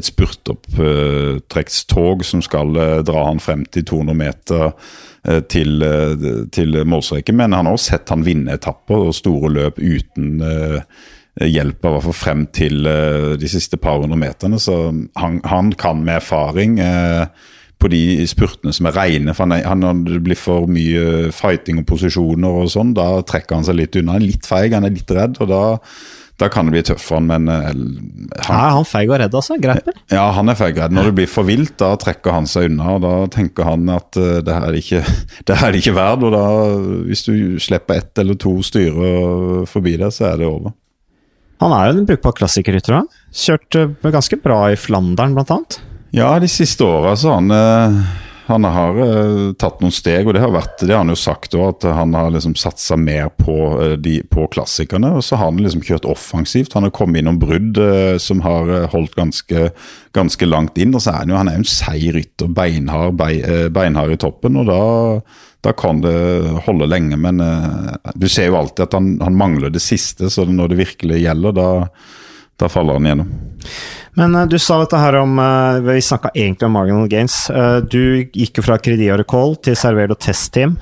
et 0.00 0.06
spurtopptrekkstog 0.08 2.16
uh, 2.24 2.28
som 2.30 2.40
skal 2.44 2.68
dra 3.04 3.20
han 3.28 3.40
frem 3.44 3.62
til 3.68 3.82
200 3.92 4.14
meter 4.24 4.62
Eh, 5.24 5.40
til, 5.40 5.82
eh, 5.82 6.44
til 6.52 6.84
målstreken. 6.84 7.36
Men 7.36 7.52
han 7.52 7.66
har 7.66 7.72
også 7.72 7.94
sett 7.94 8.10
han 8.12 8.26
vinne 8.26 8.58
etapper 8.58 9.06
og 9.08 9.16
store 9.16 9.48
løp 9.48 9.80
uten 9.80 10.42
hjelp 11.40 11.86
av 11.88 11.96
hvert 11.96 12.14
frem 12.14 12.42
til 12.54 12.84
de 13.40 13.48
siste 13.50 13.78
par 13.80 13.98
hundre 13.98 14.18
meterne. 14.20 14.60
Så 14.60 14.76
han, 15.16 15.40
han 15.44 15.72
kan 15.72 16.04
med 16.04 16.20
erfaring 16.20 16.78
uh, 16.78 17.26
på 17.82 17.90
de 17.92 18.24
spurtene 18.30 18.72
som 18.72 18.88
er 18.88 18.96
reine. 18.96 19.34
for 19.34 19.44
han, 19.44 19.64
han, 19.64 19.84
Når 19.84 20.16
det 20.16 20.24
blir 20.24 20.40
for 20.40 20.68
mye 20.70 21.30
fighting 21.34 21.82
og 21.82 21.88
posisjoner 21.90 22.60
og 22.64 22.72
sånn, 22.72 22.94
da 22.96 23.08
trekker 23.26 23.58
han 23.58 23.66
seg 23.66 23.80
litt 23.80 23.96
unna. 24.00 24.16
Han 24.16 24.22
er 24.22 24.32
litt 24.32 24.48
feig, 24.48 24.72
han 24.72 24.86
er 24.88 24.94
litt 24.94 25.10
redd. 25.10 25.40
og 25.42 25.50
da 25.52 25.64
da 26.42 26.48
kan 26.50 26.66
det 26.66 26.74
bli 26.74 26.82
tøft 26.82 27.04
for 27.06 27.20
han, 27.20 27.28
men 27.30 27.46
uh, 27.46 27.68
han, 28.42 28.48
Er 28.50 28.72
han 28.74 28.86
feig 28.88 29.06
og 29.06 29.20
redd, 29.22 29.34
altså? 29.38 29.54
Greiper? 29.62 29.94
Ja, 30.10 30.24
han 30.34 30.50
er 30.50 30.58
feig 30.58 30.74
og 30.74 30.80
redd. 30.82 30.96
Når 30.96 31.10
det 31.10 31.16
blir 31.20 31.30
for 31.30 31.46
vilt, 31.46 31.76
da 31.78 31.92
trekker 32.00 32.34
han 32.34 32.48
seg 32.50 32.72
unna. 32.72 32.96
og 32.96 33.04
Da 33.04 33.12
tenker 33.36 33.68
han 33.68 33.86
at 33.94 34.18
uh, 34.18 34.40
det 34.42 34.56
her 34.56 34.66
er 34.66 34.78
ikke, 34.80 35.04
det 35.46 35.58
her 35.60 35.70
er 35.70 35.78
ikke 35.78 35.94
verdt. 35.94 36.26
Og 36.26 36.34
da, 36.34 36.46
hvis 37.06 37.22
du 37.28 37.34
slipper 37.62 38.02
ett 38.02 38.22
eller 38.24 38.38
to 38.40 38.56
styrer 38.66 39.62
forbi 39.70 39.94
deg, 40.00 40.10
så 40.14 40.32
er 40.32 40.42
det 40.42 40.50
over. 40.50 40.74
Han 41.62 41.72
er 41.76 41.86
jo 41.86 42.00
en 42.00 42.08
brukbar 42.10 42.34
klassikerrytter 42.40 42.98
òg. 42.98 43.18
Kjørt 43.44 43.78
uh, 43.78 44.10
ganske 44.10 44.42
bra 44.42 44.64
i 44.74 44.80
Flandern, 44.80 45.38
blant 45.38 45.54
annet. 45.54 45.78
Ja, 46.14 46.30
de 46.38 46.48
siste 46.50 46.86
åra 46.86 47.16
så 47.18 47.34
han 47.34 47.50
han 48.46 48.64
har 48.68 48.98
uh, 48.98 49.52
tatt 49.56 49.80
noen 49.80 49.94
steg, 49.94 50.26
og 50.28 50.34
det 50.36 50.42
har, 50.42 50.52
vært, 50.52 50.82
det 50.84 50.92
har 50.92 51.00
han 51.00 51.12
jo 51.12 51.16
sagt 51.16 51.54
òg, 51.56 51.78
at 51.78 51.86
han 51.96 52.12
har 52.16 52.28
liksom 52.34 52.52
satsa 52.60 52.96
mer 53.00 53.30
på, 53.38 53.54
uh, 53.78 53.94
de, 53.96 54.18
på, 54.28 54.44
klassikerne. 54.52 55.14
Og 55.16 55.24
så 55.24 55.38
har 55.40 55.48
han 55.48 55.62
liksom 55.64 55.84
kjørt 55.84 56.08
offensivt. 56.08 56.76
Han 56.76 56.84
har 56.84 56.92
kommet 56.94 57.22
innom 57.22 57.40
brudd 57.40 57.80
som 58.20 58.42
har 58.44 58.68
holdt 58.92 59.16
ganske, 59.16 59.70
ganske, 60.16 60.48
langt 60.50 60.76
inn. 60.80 60.92
Og 60.92 61.00
så 61.00 61.14
er 61.14 61.22
han 61.22 61.32
jo 61.32 61.40
han 61.40 61.52
er 61.52 61.62
en 61.62 61.68
seig 61.68 62.10
rytter, 62.18 62.52
beinhard, 62.52 63.16
beinhard 63.72 64.12
i 64.12 64.20
toppen. 64.20 64.60
og 64.60 64.68
da, 64.68 64.82
da 65.64 65.72
kan 65.72 66.04
det 66.04 66.14
holde 66.68 66.90
lenge, 66.90 67.16
men 67.16 67.40
du 68.12 68.28
ser 68.28 68.50
jo 68.50 68.60
alltid 68.60 68.84
at 68.90 68.98
han, 68.98 69.14
han 69.24 69.40
mangler 69.40 69.72
det 69.72 69.82
siste, 69.82 70.28
så 70.28 70.44
når 70.44 70.74
det 70.74 70.82
virkelig 70.84 71.24
gjelder, 71.24 71.56
da, 71.56 71.68
da 72.60 72.68
faller 72.68 73.00
han 73.00 73.08
gjennom. 73.08 73.36
Men 74.18 74.34
uh, 74.34 74.46
du 74.46 74.58
sa 74.62 74.78
dette 74.82 74.98
her 75.00 75.18
om 75.18 75.38
uh, 75.38 75.82
Vi 75.84 76.00
snakka 76.02 76.32
egentlig 76.34 76.68
om 76.68 76.76
marginal 76.78 77.10
gains. 77.10 77.44
Uh, 77.50 77.80
du 77.82 78.24
gikk 78.30 78.60
jo 78.60 78.66
fra 78.66 78.78
Credior 78.78 79.24
Call 79.28 79.56
til 79.64 79.78
Servelo 79.78 80.16
Test 80.18 80.52
Team. 80.54 80.78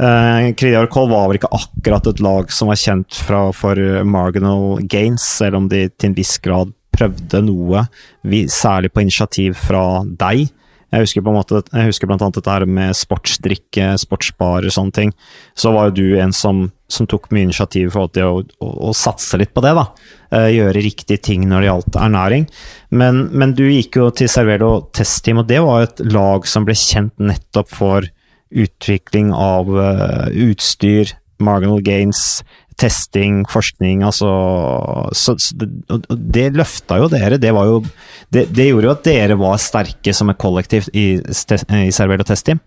Uh, 0.00 0.52
Credior 0.58 0.90
var 0.90 1.28
vel 1.30 1.38
ikke 1.38 1.52
akkurat 1.54 2.08
et 2.10 2.22
lag 2.24 2.50
som 2.52 2.72
var 2.72 2.80
kjent 2.80 3.20
fra, 3.26 3.46
for 3.54 3.78
marginal 4.04 4.82
gains, 4.90 5.22
selv 5.22 5.62
om 5.62 5.68
de 5.70 5.86
til 5.94 6.10
en 6.10 6.18
viss 6.18 6.36
grad 6.42 6.74
prøvde 6.94 7.40
noe, 7.42 7.86
vi, 8.22 8.44
særlig 8.50 8.92
på 8.94 9.02
initiativ 9.04 9.56
fra 9.58 10.04
deg. 10.06 10.46
Jeg 10.92 11.06
husker, 11.06 11.24
på 11.24 11.32
en 11.32 11.38
måte, 11.38 11.60
jeg 11.72 11.90
husker 11.90 12.10
blant 12.10 12.22
annet 12.24 12.38
dette 12.38 12.52
her 12.52 12.66
med 12.68 12.96
sportsdrikke, 12.98 13.94
sportsbarer 14.00 14.68
og 14.68 14.74
sånne 14.76 14.96
ting. 14.98 15.14
Så 15.58 15.72
var 15.74 15.88
jo 15.88 15.96
du 15.98 16.18
en 16.22 16.34
som, 16.36 16.66
som 16.90 17.08
tok 17.10 17.30
mye 17.34 17.48
initiativ 17.48 17.94
for 17.94 18.06
å, 18.20 18.34
å, 18.44 18.70
å, 18.90 18.92
satse 18.96 19.40
litt 19.40 19.54
på 19.56 19.64
det. 19.64 19.74
da. 19.78 19.86
Uh, 20.34 20.50
gjøre 20.52 20.84
riktige 20.84 21.22
ting 21.22 21.48
når 21.50 21.64
det 21.64 21.70
gjaldt 21.70 21.98
ernæring. 22.04 22.46
Men, 22.94 23.24
men 23.32 23.56
du 23.58 23.64
gikk 23.66 24.00
jo 24.00 24.10
til 24.14 24.30
Servelo 24.30 24.72
Testteam, 24.94 25.42
og 25.42 25.50
det 25.50 25.62
var 25.64 25.86
et 25.88 26.04
lag 26.06 26.46
som 26.50 26.66
ble 26.68 26.76
kjent 26.78 27.14
nettopp 27.22 27.72
for 27.74 28.08
utvikling 28.54 29.32
av 29.34 29.70
uh, 29.74 30.28
utstyr, 30.30 31.16
marginal 31.42 31.82
gains, 31.82 32.44
testing, 32.80 33.44
forskning, 33.50 34.02
altså 34.02 34.28
så, 35.12 35.36
så 35.38 35.56
det, 35.56 35.68
det, 36.10 36.48
løfta 36.56 36.98
jo 36.98 37.08
dere. 37.12 37.38
Det, 37.40 37.52
jo, 37.54 37.80
det, 38.34 38.46
det, 38.54 38.68
gjorde 38.70 38.88
jo 38.88 38.94
at 38.94 39.04
dere 39.06 39.38
var 39.38 39.60
sterke 39.62 40.14
som 40.16 40.32
et 40.32 40.40
kollektiv 40.40 40.88
i, 40.92 41.20
i 41.20 41.90
Servel 41.94 42.24
og 42.24 42.28
Testteam. 42.28 42.62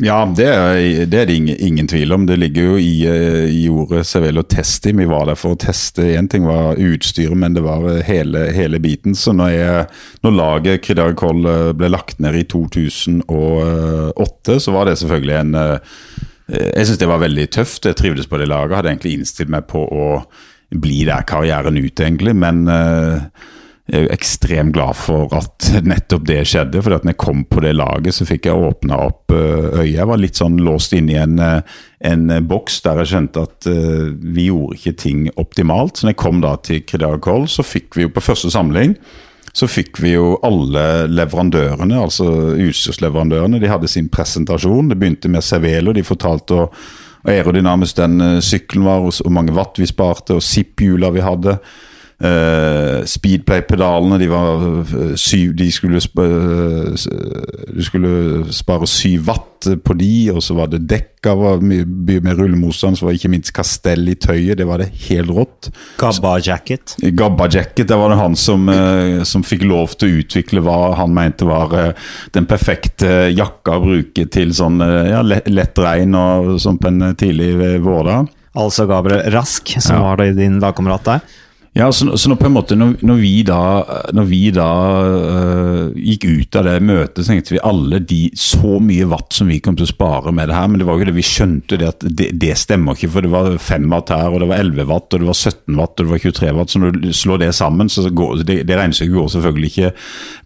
Ja, 0.00 0.22
det 0.24 0.48
er 0.48 1.06
det, 1.10 1.26
ingen, 1.34 1.56
ingen, 1.60 1.88
tvil 1.88 2.16
om. 2.16 2.24
Det 2.28 2.38
ligger 2.40 2.72
jo 2.72 2.78
i, 2.80 3.04
eh, 3.08 3.52
i 3.52 3.66
ordet 3.68 4.06
Servel 4.08 4.40
og 4.40 4.48
Testteam. 4.52 5.02
Vi 5.04 5.10
var 5.10 5.28
der 5.28 5.38
for 5.38 5.54
å 5.54 5.60
teste. 5.60 6.06
Én 6.16 6.30
ting 6.32 6.48
var 6.48 6.80
utstyret, 6.80 7.36
men 7.36 7.58
det 7.58 7.64
var 7.66 7.84
hele, 8.08 8.48
hele 8.56 8.80
biten. 8.82 9.16
Så 9.18 9.36
når, 9.36 9.52
jeg, 9.52 9.86
når 10.24 10.38
laget 10.38 10.84
Kridar 10.86 11.12
Koll 11.18 11.44
eh, 11.44 11.72
ble 11.76 11.92
lagt 11.92 12.22
ned 12.24 12.40
i 12.40 12.46
2008, 12.48 14.60
så 14.62 14.74
var 14.74 14.88
det 14.88 14.98
selvfølgelig 15.02 15.40
en 15.42 15.56
eh, 15.60 15.72
Eh, 15.76 15.80
jeg 16.50 16.86
syns 16.86 17.00
det 17.00 17.10
var 17.10 17.22
veldig 17.22 17.48
tøft. 17.54 17.86
Jeg 17.86 17.98
trivdes 17.98 18.28
på 18.30 18.40
det 18.40 18.50
laget. 18.50 18.76
Hadde 18.78 18.92
egentlig 18.94 19.16
innstilt 19.18 19.52
meg 19.52 19.68
på 19.70 19.84
å 19.86 20.06
bli 20.72 21.02
der 21.08 21.26
karrieren 21.28 21.78
ut, 21.78 22.00
egentlig. 22.00 22.34
Men 22.38 22.64
uh, 22.68 23.22
jeg 23.88 23.98
er 23.98 24.06
jo 24.06 24.12
ekstremt 24.14 24.74
glad 24.74 24.98
for 24.98 25.32
at 25.36 25.70
nettopp 25.86 26.26
det 26.28 26.40
skjedde. 26.50 26.82
For 26.82 26.96
når 26.96 27.14
jeg 27.14 27.20
kom 27.22 27.44
på 27.48 27.62
det 27.64 27.74
laget, 27.78 28.16
så 28.16 28.26
fikk 28.28 28.48
jeg 28.50 28.68
åpna 28.68 29.00
opp 29.06 29.34
uh, 29.34 29.80
øyet. 29.80 29.94
Jeg 29.94 30.08
var 30.10 30.22
litt 30.22 30.40
sånn 30.40 30.60
låst 30.64 30.96
inne 30.98 31.14
i 31.14 31.20
en, 31.22 31.42
en 32.12 32.38
boks 32.50 32.80
der 32.86 33.02
jeg 33.02 33.14
skjønte 33.14 33.46
at 33.48 33.68
vi 33.68 34.48
gjorde 34.48 34.80
ikke 34.80 34.96
ting 35.06 35.26
optimalt. 35.40 35.98
Så 35.98 36.08
når 36.08 36.16
jeg 36.16 36.24
kom 36.24 36.40
da 36.44 36.56
til 36.64 36.82
Kridar 36.88 37.20
Koll, 37.22 37.46
så 37.50 37.66
fikk 37.66 37.98
vi 37.98 38.08
jo 38.08 38.14
på 38.14 38.24
første 38.24 38.50
samling 38.52 38.96
så 39.52 39.68
fikk 39.68 40.00
vi 40.00 40.14
jo 40.14 40.36
alle 40.46 41.06
leverandørene, 41.12 41.98
altså 42.00 42.26
utstyrsleverandørene, 42.56 43.60
de 43.60 43.68
hadde 43.68 43.90
sin 43.90 44.08
presentasjon. 44.12 44.88
Det 44.88 44.96
begynte 45.00 45.28
med 45.32 45.44
Cervelo, 45.44 45.92
de 45.92 46.04
fortalte 46.06 46.56
hvor 46.56 46.70
aerodynamisk 47.28 48.00
den 48.00 48.20
eh, 48.24 48.38
sykkelen 48.42 48.86
var, 48.88 49.04
hvor 49.04 49.34
mange 49.34 49.54
watt 49.56 49.78
vi 49.78 49.88
sparte, 49.88 50.38
og 50.38 50.46
ZIP-hjula 50.46 51.12
vi 51.14 51.24
hadde. 51.24 51.58
Uh, 52.22 53.02
Speedplay-pedalene 53.02 54.14
de 54.20 54.28
var 54.30 54.60
uh, 54.62 55.14
syv 55.18 55.56
De 55.58 55.66
skulle 55.74 55.98
uh, 55.98 56.92
Du 57.74 57.80
skulle 57.82 58.12
spare 58.54 58.86
syv 58.86 59.24
watt 59.26 59.66
på 59.82 59.94
de, 59.98 60.30
og 60.30 60.38
så 60.42 60.54
var 60.58 60.70
det 60.70 60.84
dekka 60.90 61.34
var 61.38 61.60
mye, 61.62 61.86
mye 61.86 62.22
mer 62.22 62.34
rullemotstand. 62.38 62.98
Så 62.98 63.06
var 63.06 63.14
ikke 63.14 63.30
minst 63.30 63.52
kastell 63.54 64.08
i 64.10 64.16
tøyet. 64.18 64.56
Det 64.58 64.66
var 64.66 64.82
det 64.82 64.88
helt 65.04 65.30
rått. 65.30 65.68
Gabba 66.00 66.32
jacket. 66.42 66.96
Gabba 67.14 67.46
jacket, 67.46 67.86
det 67.86 67.98
var 67.98 68.10
det 68.10 68.18
han 68.18 68.34
som, 68.34 68.66
som 69.22 69.46
fikk 69.46 69.62
lov 69.70 69.94
til 69.94 70.10
å 70.10 70.24
utvikle 70.24 70.64
hva 70.66 70.80
han 70.98 71.14
mente 71.14 71.46
var 71.46 71.94
den 72.34 72.48
perfekte 72.50 73.28
jakka 73.30 73.78
å 73.78 73.84
bruke 73.86 74.26
til 74.34 74.50
sånn 74.50 74.82
ja, 74.82 75.22
lett, 75.22 75.46
lett 75.46 75.78
regn 75.78 76.18
og 76.18 76.56
sånn 76.62 76.82
på 76.82 76.90
en 76.90 77.12
tidlig 77.14 77.52
vårdag. 77.86 78.26
Altså 78.58 78.88
Gabriel 78.90 79.30
Rask, 79.32 79.76
som 79.78 79.96
ja. 79.96 80.02
var 80.10 80.26
din 80.34 80.58
lagkamerat 80.60 81.06
der. 81.06 81.38
Ja, 81.72 81.86
så, 81.92 82.18
så 82.18 82.28
når, 82.28 82.36
på 82.36 82.46
en 82.50 82.52
måte, 82.52 82.76
når, 82.76 82.98
når 83.00 83.16
vi 83.16 83.30
da, 83.48 83.58
når 84.12 84.26
vi 84.28 84.40
da 84.52 84.72
uh, 85.08 85.94
gikk 85.96 86.26
ut 86.28 86.56
av 86.60 86.66
det 86.66 86.74
møtet, 86.84 87.22
så 87.24 87.32
tenkte 87.32 87.54
vi 87.54 87.62
alle 87.64 88.00
de 88.04 88.18
så 88.36 88.74
mye 88.76 89.06
watt 89.08 89.32
som 89.32 89.48
vi 89.48 89.56
kom 89.64 89.78
til 89.78 89.86
å 89.86 89.88
spare 89.88 90.34
med 90.36 90.50
det 90.50 90.58
her. 90.58 90.68
Men 90.68 90.82
det 90.82 90.88
var 90.88 91.00
jo 91.00 91.06
det 91.08 91.14
vi 91.16 91.24
skjønte 91.24 91.78
det 91.80 91.88
at 91.88 92.04
det, 92.04 92.26
det 92.42 92.58
stemmer 92.60 92.92
ikke, 92.92 93.08
for 93.14 93.24
det 93.24 93.30
var 93.32 93.56
5 93.56 93.86
watt 93.88 94.12
her, 94.12 94.28
og 94.28 94.44
det 94.44 94.48
var 94.50 94.60
11 94.66 94.88
watt, 94.90 95.06
og 95.08 95.24
det 95.24 95.30
var 95.30 95.38
17 95.38 95.78
watt, 95.80 95.94
og 95.94 96.02
det 96.02 96.10
var 96.10 96.22
23 96.26 96.52
watt. 96.58 96.74
Så 96.74 96.82
når 96.82 96.98
du 96.98 97.08
slår 97.22 97.40
det 97.40 97.48
sammen, 97.56 97.92
så 97.94 98.04
går 98.20 98.44
det, 98.44 98.58
det 98.68 98.76
regnestykket 98.76 99.16
går 99.16 99.32
selvfølgelig 99.38 99.72
ikke, 99.72 99.94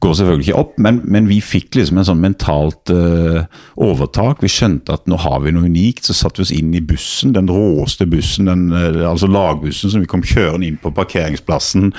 går 0.06 0.16
selvfølgelig 0.20 0.46
ikke 0.46 0.62
opp. 0.62 0.78
Men, 0.86 1.02
men, 1.10 1.26
vi 1.26 1.40
fikk 1.42 1.80
liksom 1.80 1.98
en 1.98 2.08
sånn 2.12 2.22
mentalt 2.22 2.94
uh, 2.94 3.42
overtak. 3.82 4.46
Vi 4.46 4.52
skjønte 4.60 4.94
at 4.94 5.10
nå 5.10 5.18
har 5.26 5.42
vi 5.42 5.56
noe 5.58 5.66
unikt. 5.66 6.06
Så 6.06 6.14
satte 6.14 6.44
vi 6.44 6.46
oss 6.46 6.54
inn 6.54 6.70
i 6.70 6.86
bussen, 6.86 7.34
den 7.34 7.50
råeste 7.50 8.06
bussen, 8.14 8.46
den, 8.46 8.68
uh, 8.70 9.02
altså 9.10 9.26
lagbussen 9.26 9.90
som 9.90 10.06
vi 10.06 10.12
kom 10.14 10.22
kjørende 10.22 10.70
inn 10.70 10.78
på 10.78 10.94
parkeringen 10.94 11.15
parkeringsplassen 11.16 11.90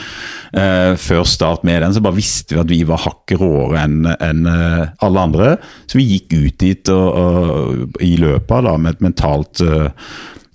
eh, 0.54 0.94
før 1.00 1.26
start 1.28 1.66
med 1.68 1.82
den, 1.82 1.94
så 1.94 2.04
bare 2.04 2.18
visste 2.18 2.56
vi 2.56 2.62
at 2.62 2.72
vi 2.72 2.82
var 2.88 3.04
hakket 3.04 3.42
råere 3.42 3.84
enn 3.84 4.08
en, 4.14 4.46
eh, 4.48 4.88
alle 5.04 5.28
andre. 5.28 5.52
Så 5.88 6.00
vi 6.00 6.08
gikk 6.14 6.34
ut 6.38 6.58
dit 6.62 6.90
og, 6.94 7.08
og, 7.18 8.02
i 8.04 8.16
løpet 8.22 8.66
da, 8.68 8.76
med 8.78 8.98
et 8.98 9.06
mentalt 9.06 9.62
uh, 9.64 9.90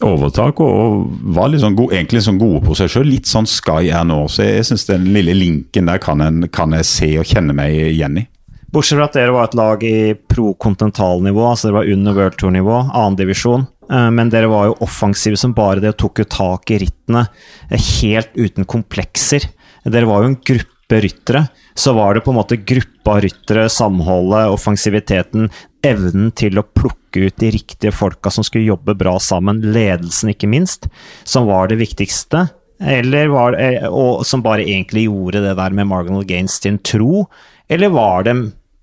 overtak 0.03 0.61
og, 0.62 1.09
var 1.35 1.53
sånn 1.59 1.77
gode, 1.79 1.96
egentlig 1.96 2.22
sånn 2.25 2.40
gode 2.40 2.62
på 2.66 2.77
seg 2.79 2.90
sjøl. 2.92 3.09
Litt 3.09 3.31
sånn 3.31 3.48
Sky 3.48 3.90
er 3.90 4.05
nå. 4.09 4.25
Så 4.31 4.46
jeg 4.46 4.66
syns 4.68 4.87
den 4.88 5.09
lille 5.14 5.35
linken 5.37 5.90
der 5.90 6.03
kan, 6.03 6.22
en, 6.25 6.46
kan 6.53 6.75
jeg 6.77 6.88
se 6.88 7.11
og 7.20 7.29
kjenne 7.29 7.57
meg 7.57 7.77
igjen 7.92 8.22
i. 8.22 8.27
Bortsett 8.72 8.96
fra 8.96 9.05
at 9.11 9.16
dere 9.18 9.35
var 9.35 9.51
et 9.51 9.57
lag 9.59 9.83
i 9.85 9.96
pro-kontinentalnivå, 10.33 11.42
altså 11.44 11.68
dere 11.68 11.77
var 11.77 11.90
under 11.92 12.14
World 12.16 12.38
Tour-nivå, 12.40 12.79
annendivisjon. 12.88 13.66
Eh, 13.93 14.11
men 14.11 14.31
dere 14.33 14.51
var 14.51 14.71
jo 14.71 14.79
offensive 14.87 15.37
som 15.37 15.55
bare 15.57 15.83
det 15.83 15.93
og 15.95 15.99
tok 16.01 16.23
jo 16.23 16.29
tak 16.33 16.73
i 16.73 16.81
rittene 16.83 17.27
eh, 17.69 17.91
helt 18.01 18.33
uten 18.39 18.69
komplekser. 18.69 19.51
Dere 19.85 20.09
var 20.09 20.23
jo 20.23 20.33
en 20.33 20.39
gruppe 20.41 21.03
ryttere. 21.03 21.47
Så 21.75 21.95
var 21.97 22.15
det 22.15 22.25
på 22.25 22.33
en 22.33 22.39
måte 22.41 22.61
gruppa 22.69 23.19
ryttere, 23.25 23.69
samholdet, 23.73 24.53
offensiviteten, 24.53 25.51
evnen 25.83 26.31
til 26.37 26.61
å 26.61 26.67
plukke 26.69 27.27
ut 27.27 27.39
de 27.41 27.53
riktige 27.55 27.95
folka 27.97 28.31
som 28.33 28.45
skulle 28.47 28.69
jobbe 28.69 28.95
bra 29.01 29.17
sammen, 29.21 29.63
ledelsen 29.75 30.33
ikke 30.33 30.51
minst, 30.53 30.89
som 31.25 31.49
var 31.49 31.73
det 31.73 31.81
viktigste. 31.81 32.47
Eller 32.83 33.31
var, 33.33 33.57
eh, 33.61 33.87
og 33.89 34.25
som 34.27 34.45
bare 34.45 34.67
egentlig 34.67 35.07
gjorde 35.07 35.45
det 35.45 35.57
der 35.59 35.77
med 35.77 35.89
marginal 35.91 36.27
gains 36.29 36.59
til 36.61 36.75
en 36.75 36.83
tro, 36.83 37.27
eller 37.73 37.93
var 37.95 38.27
det 38.29 38.37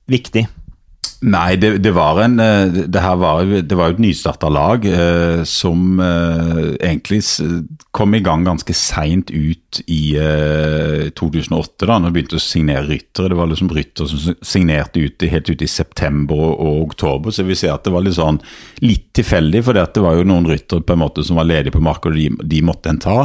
viktig? 0.09 0.47
Nei, 1.19 1.57
det, 1.59 1.81
det, 1.83 1.91
var 1.91 2.21
en 2.23 2.39
eh, 2.39 2.69
det, 2.87 3.01
her 3.03 3.17
var, 3.19 3.43
det 3.43 3.75
var 3.75 3.91
et 3.91 3.99
nystarta 3.99 4.47
lag 4.47 4.85
eh, 4.87 5.41
som 5.43 5.99
eh, 5.99 6.77
egentlig 6.79 7.19
kom 7.91 8.15
i 8.15 8.21
gang 8.23 8.45
ganske 8.47 8.71
seint 8.77 9.27
ut 9.27 9.81
i 9.91 10.15
eh, 10.15 11.09
2008, 11.19 11.89
da 11.89 11.97
når 11.99 12.07
de 12.07 12.15
begynte 12.15 12.39
å 12.39 12.43
signere 12.43 12.85
ryttere. 12.87 13.33
Det 13.33 13.39
var 13.39 13.51
liksom 13.51 13.71
ryttere 13.75 14.07
som 14.07 14.37
signerte 14.39 15.03
ut, 15.03 15.25
helt 15.33 15.51
ut 15.51 15.65
i 15.65 15.67
september 15.67 16.39
og, 16.39 16.53
og, 16.55 16.79
oktober. 16.87 17.35
Så 17.35 17.43
vi 17.43 17.57
ser 17.59 17.75
at 17.75 17.83
det 17.83 17.93
var 17.93 18.05
litt 18.05 18.15
sånn 18.15 18.39
litt 18.79 19.09
tilfeldig, 19.19 19.63
for 19.67 19.75
det 19.75 20.05
var 20.05 20.15
jo 20.15 20.27
noen 20.29 20.47
ryttere 20.47 20.85
på 20.87 20.95
en 20.95 21.03
måte 21.03 21.27
som 21.27 21.41
var 21.41 21.49
ledige 21.49 21.75
på 21.75 21.83
markedet, 21.83 22.15
og 22.15 22.39
de, 22.39 22.47
de 22.55 22.63
måtte 22.63 22.93
en 22.93 23.01
ta. 23.03 23.17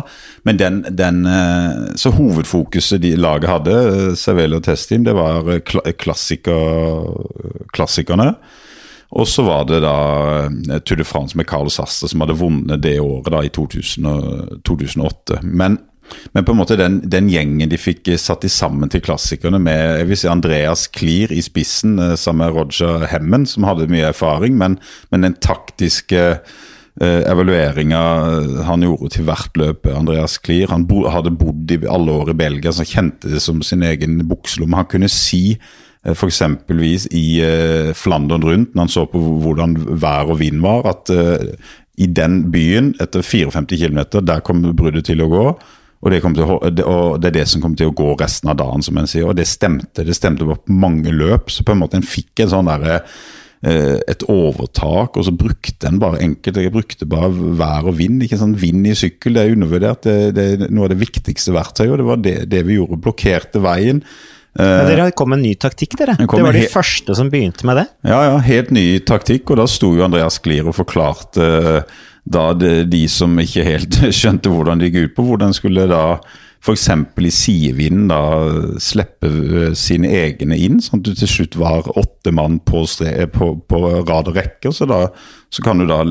Men 0.42 0.58
den, 0.58 0.82
den 0.90 1.22
eh, 1.30 1.94
Så 2.00 2.10
hovedfokuset 2.18 3.04
de 3.06 3.14
laget 3.22 3.52
hadde, 3.52 3.78
eh, 3.94 4.10
Cervelo 4.18 4.58
Test-team, 4.64 5.06
det 5.06 5.14
var 5.14 5.46
klassiker, 5.62 6.58
klassiker 7.70 7.83
klassikerne. 7.84 8.32
Og 9.14 9.28
så 9.30 9.44
var 9.46 9.66
det 9.68 9.82
da 9.84 9.96
eh, 10.48 10.80
Tour 10.82 10.98
de 10.98 11.06
France 11.06 11.38
med 11.38 11.46
Carl 11.46 11.70
Sasse 11.72 12.10
som 12.10 12.24
hadde 12.24 12.38
vunnet 12.40 12.82
det 12.82 12.98
året, 13.02 13.30
da 13.30 13.42
i 13.44 13.52
2000, 13.52 14.62
2008. 14.66 15.40
Men, 15.44 15.78
men, 16.32 16.44
på 16.44 16.54
en 16.54 16.60
måte 16.60 16.78
den, 16.80 16.98
den, 17.10 17.30
gjengen 17.30 17.70
de 17.70 17.78
fikk 17.78 18.10
satt 18.20 18.46
i 18.46 18.52
sammen 18.52 18.90
til 18.90 19.04
klassikerne, 19.04 19.60
med 19.62 20.00
jeg 20.00 20.10
vil 20.10 20.20
si 20.20 20.30
Andreas 20.30 20.86
Klier 20.90 21.34
i 21.34 21.42
spissen 21.44 21.98
eh, 22.02 22.16
sammen 22.18 22.46
med 22.46 22.58
Roger 22.58 23.06
Hemmen, 23.12 23.46
som 23.46 23.68
hadde 23.68 23.90
mye 23.92 24.10
erfaring, 24.10 24.58
men, 24.58 24.80
men 25.14 25.28
den 25.28 25.38
taktiske 25.38 26.24
eh, 26.34 27.22
evalueringa 27.22 28.02
han 28.66 28.88
gjorde 28.88 29.14
til 29.14 29.30
hvert 29.30 29.62
løp, 29.62 29.86
Andreas 29.94 30.40
Klier 30.42 30.74
Han 30.74 30.88
bo, 30.90 31.04
hadde 31.12 31.36
bodd 31.38 31.70
i 31.70 31.84
alle 31.86 32.18
år 32.18 32.34
i 32.34 32.38
Belgia, 32.42 32.74
så 32.74 32.88
kjente 32.88 33.30
det 33.30 33.44
som 33.44 33.62
sin 33.62 33.86
egen 33.86 34.24
bukselomme. 34.26 34.82
Han 34.82 34.90
kunne 34.90 35.12
si 35.12 35.44
Eh, 35.54 35.93
F.eks. 36.12 36.42
i 37.16 37.24
uh, 37.40 37.94
Flandern 37.96 38.44
rundt, 38.44 38.74
når 38.74 38.86
han 38.86 38.92
så 38.92 39.06
på 39.08 39.20
hvordan 39.44 39.76
vær 40.02 40.34
og 40.34 40.40
vind 40.42 40.60
var, 40.64 40.84
at 40.90 41.12
uh, 41.14 41.70
i 41.96 42.08
den 42.10 42.42
byen, 42.52 42.92
etter 43.00 43.22
54 43.22 43.78
km, 43.78 44.02
der 44.20 44.44
kommer 44.44 44.74
bruddet 44.76 45.06
til 45.08 45.22
å 45.24 45.30
gå. 45.30 45.46
Og 46.04 46.12
det, 46.12 46.20
å, 46.20 46.58
og 46.60 47.20
det, 47.22 47.30
er 47.30 47.38
det 47.38 47.46
som 47.48 47.62
kommer 47.62 47.80
til 47.80 47.88
å 47.88 47.96
gå 47.96 48.10
resten 48.20 48.50
av 48.52 48.58
dagen, 48.60 48.84
som 48.84 48.98
en 49.00 49.08
sier. 49.08 49.24
Og 49.30 49.38
det 49.38 49.46
stemte. 49.48 50.04
Det 50.04 50.16
stemte 50.16 50.44
på 50.44 50.58
mange 50.68 51.14
løp. 51.14 51.48
Så 51.48 51.64
på 51.64 51.72
en 51.72 51.80
måte 51.80 51.96
en 51.96 52.04
fikk 52.04 52.44
en 52.44 52.52
sånn 52.52 52.68
derre 52.68 53.00
et 53.64 54.20
overtak, 54.28 55.14
og 55.16 55.24
så 55.24 55.32
brukte 55.32 55.88
en 55.88 55.96
bare 55.96 56.18
enkelt 56.20 56.58
Jeg 56.60 56.72
brukte 56.74 57.06
bare 57.08 57.30
vær 57.32 57.86
og 57.88 57.96
vind. 57.96 58.20
ikke 58.20 58.36
sånn 58.36 58.58
Vind 58.60 58.84
i 58.84 58.92
sykkel 58.92 59.38
det 59.38 59.44
er 59.46 59.54
undervurdert. 59.54 60.04
Det, 60.04 60.34
det 60.36 60.44
er 60.44 60.66
noe 60.68 60.84
av 60.84 60.92
det 60.92 61.00
viktigste 61.00 61.54
verktøyet. 61.56 61.94
og 61.94 62.02
Det 62.02 62.08
var 62.10 62.20
det, 62.20 62.36
det 62.52 62.60
vi 62.68 62.76
gjorde. 62.76 63.00
Blokkerte 63.00 63.62
veien. 63.64 64.02
Ja, 64.54 64.84
dere 64.86 65.10
kom 65.16 65.32
med 65.32 65.40
en 65.40 65.48
ny 65.48 65.54
taktikk, 65.58 65.96
dere. 65.98 66.14
Det 66.20 66.28
var 66.30 66.54
de 66.54 66.66
første 66.70 67.16
som 67.18 67.30
begynte 67.32 67.66
med 67.66 67.80
det. 67.80 67.88
Ja, 68.06 68.20
ja, 68.28 68.38
helt 68.44 68.70
ny 68.74 68.86
taktikk. 69.02 69.50
Og 69.50 69.58
da 69.58 69.66
sto 69.70 69.94
jo 69.96 70.04
Andreas 70.06 70.38
Glir 70.44 70.70
og 70.70 70.76
forklarte 70.78 71.42
uh, 71.42 72.00
da 72.24 72.48
det, 72.56 72.74
de 72.92 73.04
som 73.10 73.34
ikke 73.40 73.66
helt 73.66 74.00
skjønte 74.18 74.52
hvordan 74.52 74.80
det 74.80 74.92
gikk 74.92 75.10
ut 75.10 75.16
på, 75.18 75.28
hvordan 75.32 75.54
skulle 75.56 75.88
da 75.90 76.04
f.eks. 76.64 76.86
i 77.20 77.30
sidevinden 77.34 78.06
da 78.08 78.20
slippe 78.80 79.28
uh, 79.28 79.74
sine 79.76 80.14
egne 80.22 80.56
inn, 80.56 80.78
sånn 80.80 81.02
at 81.02 81.10
du 81.10 81.18
til 81.18 81.32
slutt 81.34 81.58
var 81.60 81.90
åtte 81.98 82.32
mann 82.32 82.60
på, 82.64 82.86
på, 83.34 83.50
på 83.58 83.82
rad 84.06 84.30
og 84.30 84.38
rekke. 84.38 84.72
Så, 84.72 84.86
da, 84.88 85.08
så 85.52 85.66
kan 85.66 85.82
du 85.82 85.88
da, 85.90 86.04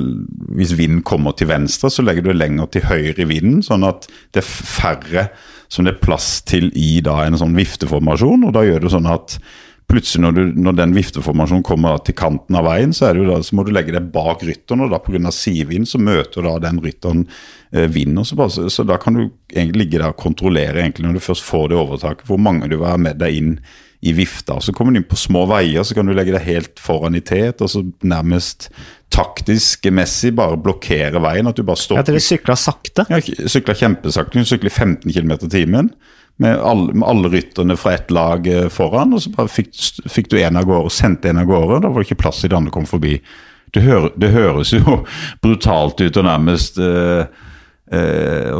hvis 0.59 0.75
vinden 0.77 1.01
kommer 1.07 1.39
til 1.39 1.49
venstre, 1.49 1.89
så 1.89 2.03
legger 2.05 2.27
du 2.27 2.35
lenger 2.35 2.69
til 2.75 2.89
høyre 2.91 3.23
i 3.23 3.31
vinden, 3.31 3.63
sånn 3.65 3.87
at 3.87 4.11
det 4.35 4.43
er 4.43 4.51
færre 4.51 5.27
som 5.73 5.87
det 5.87 5.95
er 5.95 6.03
plass 6.03 6.37
til 6.45 6.69
i 6.77 6.99
da, 7.05 7.23
en 7.25 7.39
sånn 7.39 7.55
vifteformasjon. 7.57 8.45
og 8.45 8.53
da 8.53 8.65
gjør 8.65 8.83
det 8.85 8.91
sånn 8.93 9.09
at 9.09 9.39
plutselig 9.89 10.23
når, 10.23 10.35
du, 10.37 10.59
når 10.63 10.75
den 10.77 10.93
vifteformasjonen 10.95 11.65
kommer 11.65 11.99
til 12.05 12.15
kanten 12.17 12.57
av 12.57 12.67
veien, 12.67 12.93
så, 12.95 13.11
da, 13.17 13.39
så 13.45 13.57
må 13.57 13.65
du 13.65 13.73
legge 13.75 13.93
deg 13.93 14.11
bak 14.13 14.43
rytteren, 14.45 14.85
og 14.85 14.93
da 14.93 15.01
pga. 15.03 15.33
sidevind 15.33 15.89
så 15.89 16.01
møter 16.01 16.45
da 16.45 16.55
den 16.63 16.79
rytteren 16.83 17.25
eh, 17.73 17.89
vinden. 17.91 18.23
Så, 18.25 18.37
så, 18.53 18.67
så, 18.71 18.85
da 18.87 18.99
kan 19.01 19.17
du 19.17 19.23
egentlig 19.53 19.83
ligge 19.85 19.99
der 19.99 20.13
og 20.13 20.21
kontrollere 20.21 20.81
egentlig 20.81 21.07
når 21.07 21.17
du 21.19 21.25
først 21.27 21.45
får 21.45 21.71
det 21.71 21.81
overtaket, 21.81 22.27
hvor 22.29 22.41
mange 22.41 22.69
du 22.69 22.77
vil 22.77 22.89
ha 22.89 22.97
med 23.01 23.19
deg 23.21 23.39
inn 23.39 23.57
i 24.03 24.13
vifta. 24.13 24.59
Så 24.61 24.73
kommer 24.75 24.91
du 24.91 24.99
inn 24.99 25.07
på 25.07 25.15
små 25.15 25.45
veier, 25.47 25.83
så 25.87 25.95
kan 25.95 26.07
du 26.07 26.13
legge 26.15 26.33
deg 26.35 26.43
helt 26.43 26.81
foran 26.81 27.15
i 27.15 27.21
tet, 27.23 27.61
og 27.63 27.71
så 27.71 27.83
nærmest 28.03 28.67
taktisk 29.13 29.87
messig 29.95 30.33
bare 30.35 30.59
blokkere 30.59 31.21
veien. 31.23 31.47
At 31.47 31.59
du 31.59 31.63
bare 31.63 31.79
stopper. 31.79 32.01
Ja, 32.01 32.09
dere 32.11 32.23
sykla 32.23 32.57
sakte? 32.59 33.05
Ja, 33.07 33.21
sykla 33.21 33.77
kjempesakte. 33.79 34.43
Du 34.43 34.49
sykler 34.49 34.73
15 34.73 35.07
km 35.07 35.31
i 35.37 35.51
timen. 35.53 35.93
Med 36.41 36.59
alle, 36.59 36.91
med 36.91 37.07
alle, 37.07 37.29
rytterne 37.29 37.77
fra 37.77 37.93
ett 37.93 38.11
lag 38.11 38.47
eh, 38.49 38.67
foran, 38.73 39.13
og 39.13 39.21
så 39.21 39.31
bare 39.35 39.51
fikk, 39.53 39.71
fikk 40.09 40.31
du 40.31 40.39
en 40.41 40.57
av 40.57 40.65
gårde, 40.67 40.91
sendte 40.91 41.29
en 41.29 41.39
av 41.39 41.47
gårde. 41.47 41.83
Da 41.85 41.91
var 41.93 42.01
det 42.01 42.09
ikke 42.09 42.23
plass 42.25 42.41
til 42.41 42.51
de 42.51 42.59
andre 42.59 42.73
kom 42.73 42.89
forbi. 42.89 43.19
Det, 43.73 43.83
det 44.19 44.33
høres 44.33 44.73
jo 44.75 44.99
brutalt 45.45 46.01
ut 46.03 46.19
og 46.19 46.27
nærmest 46.27 46.81
jeg 46.81 47.27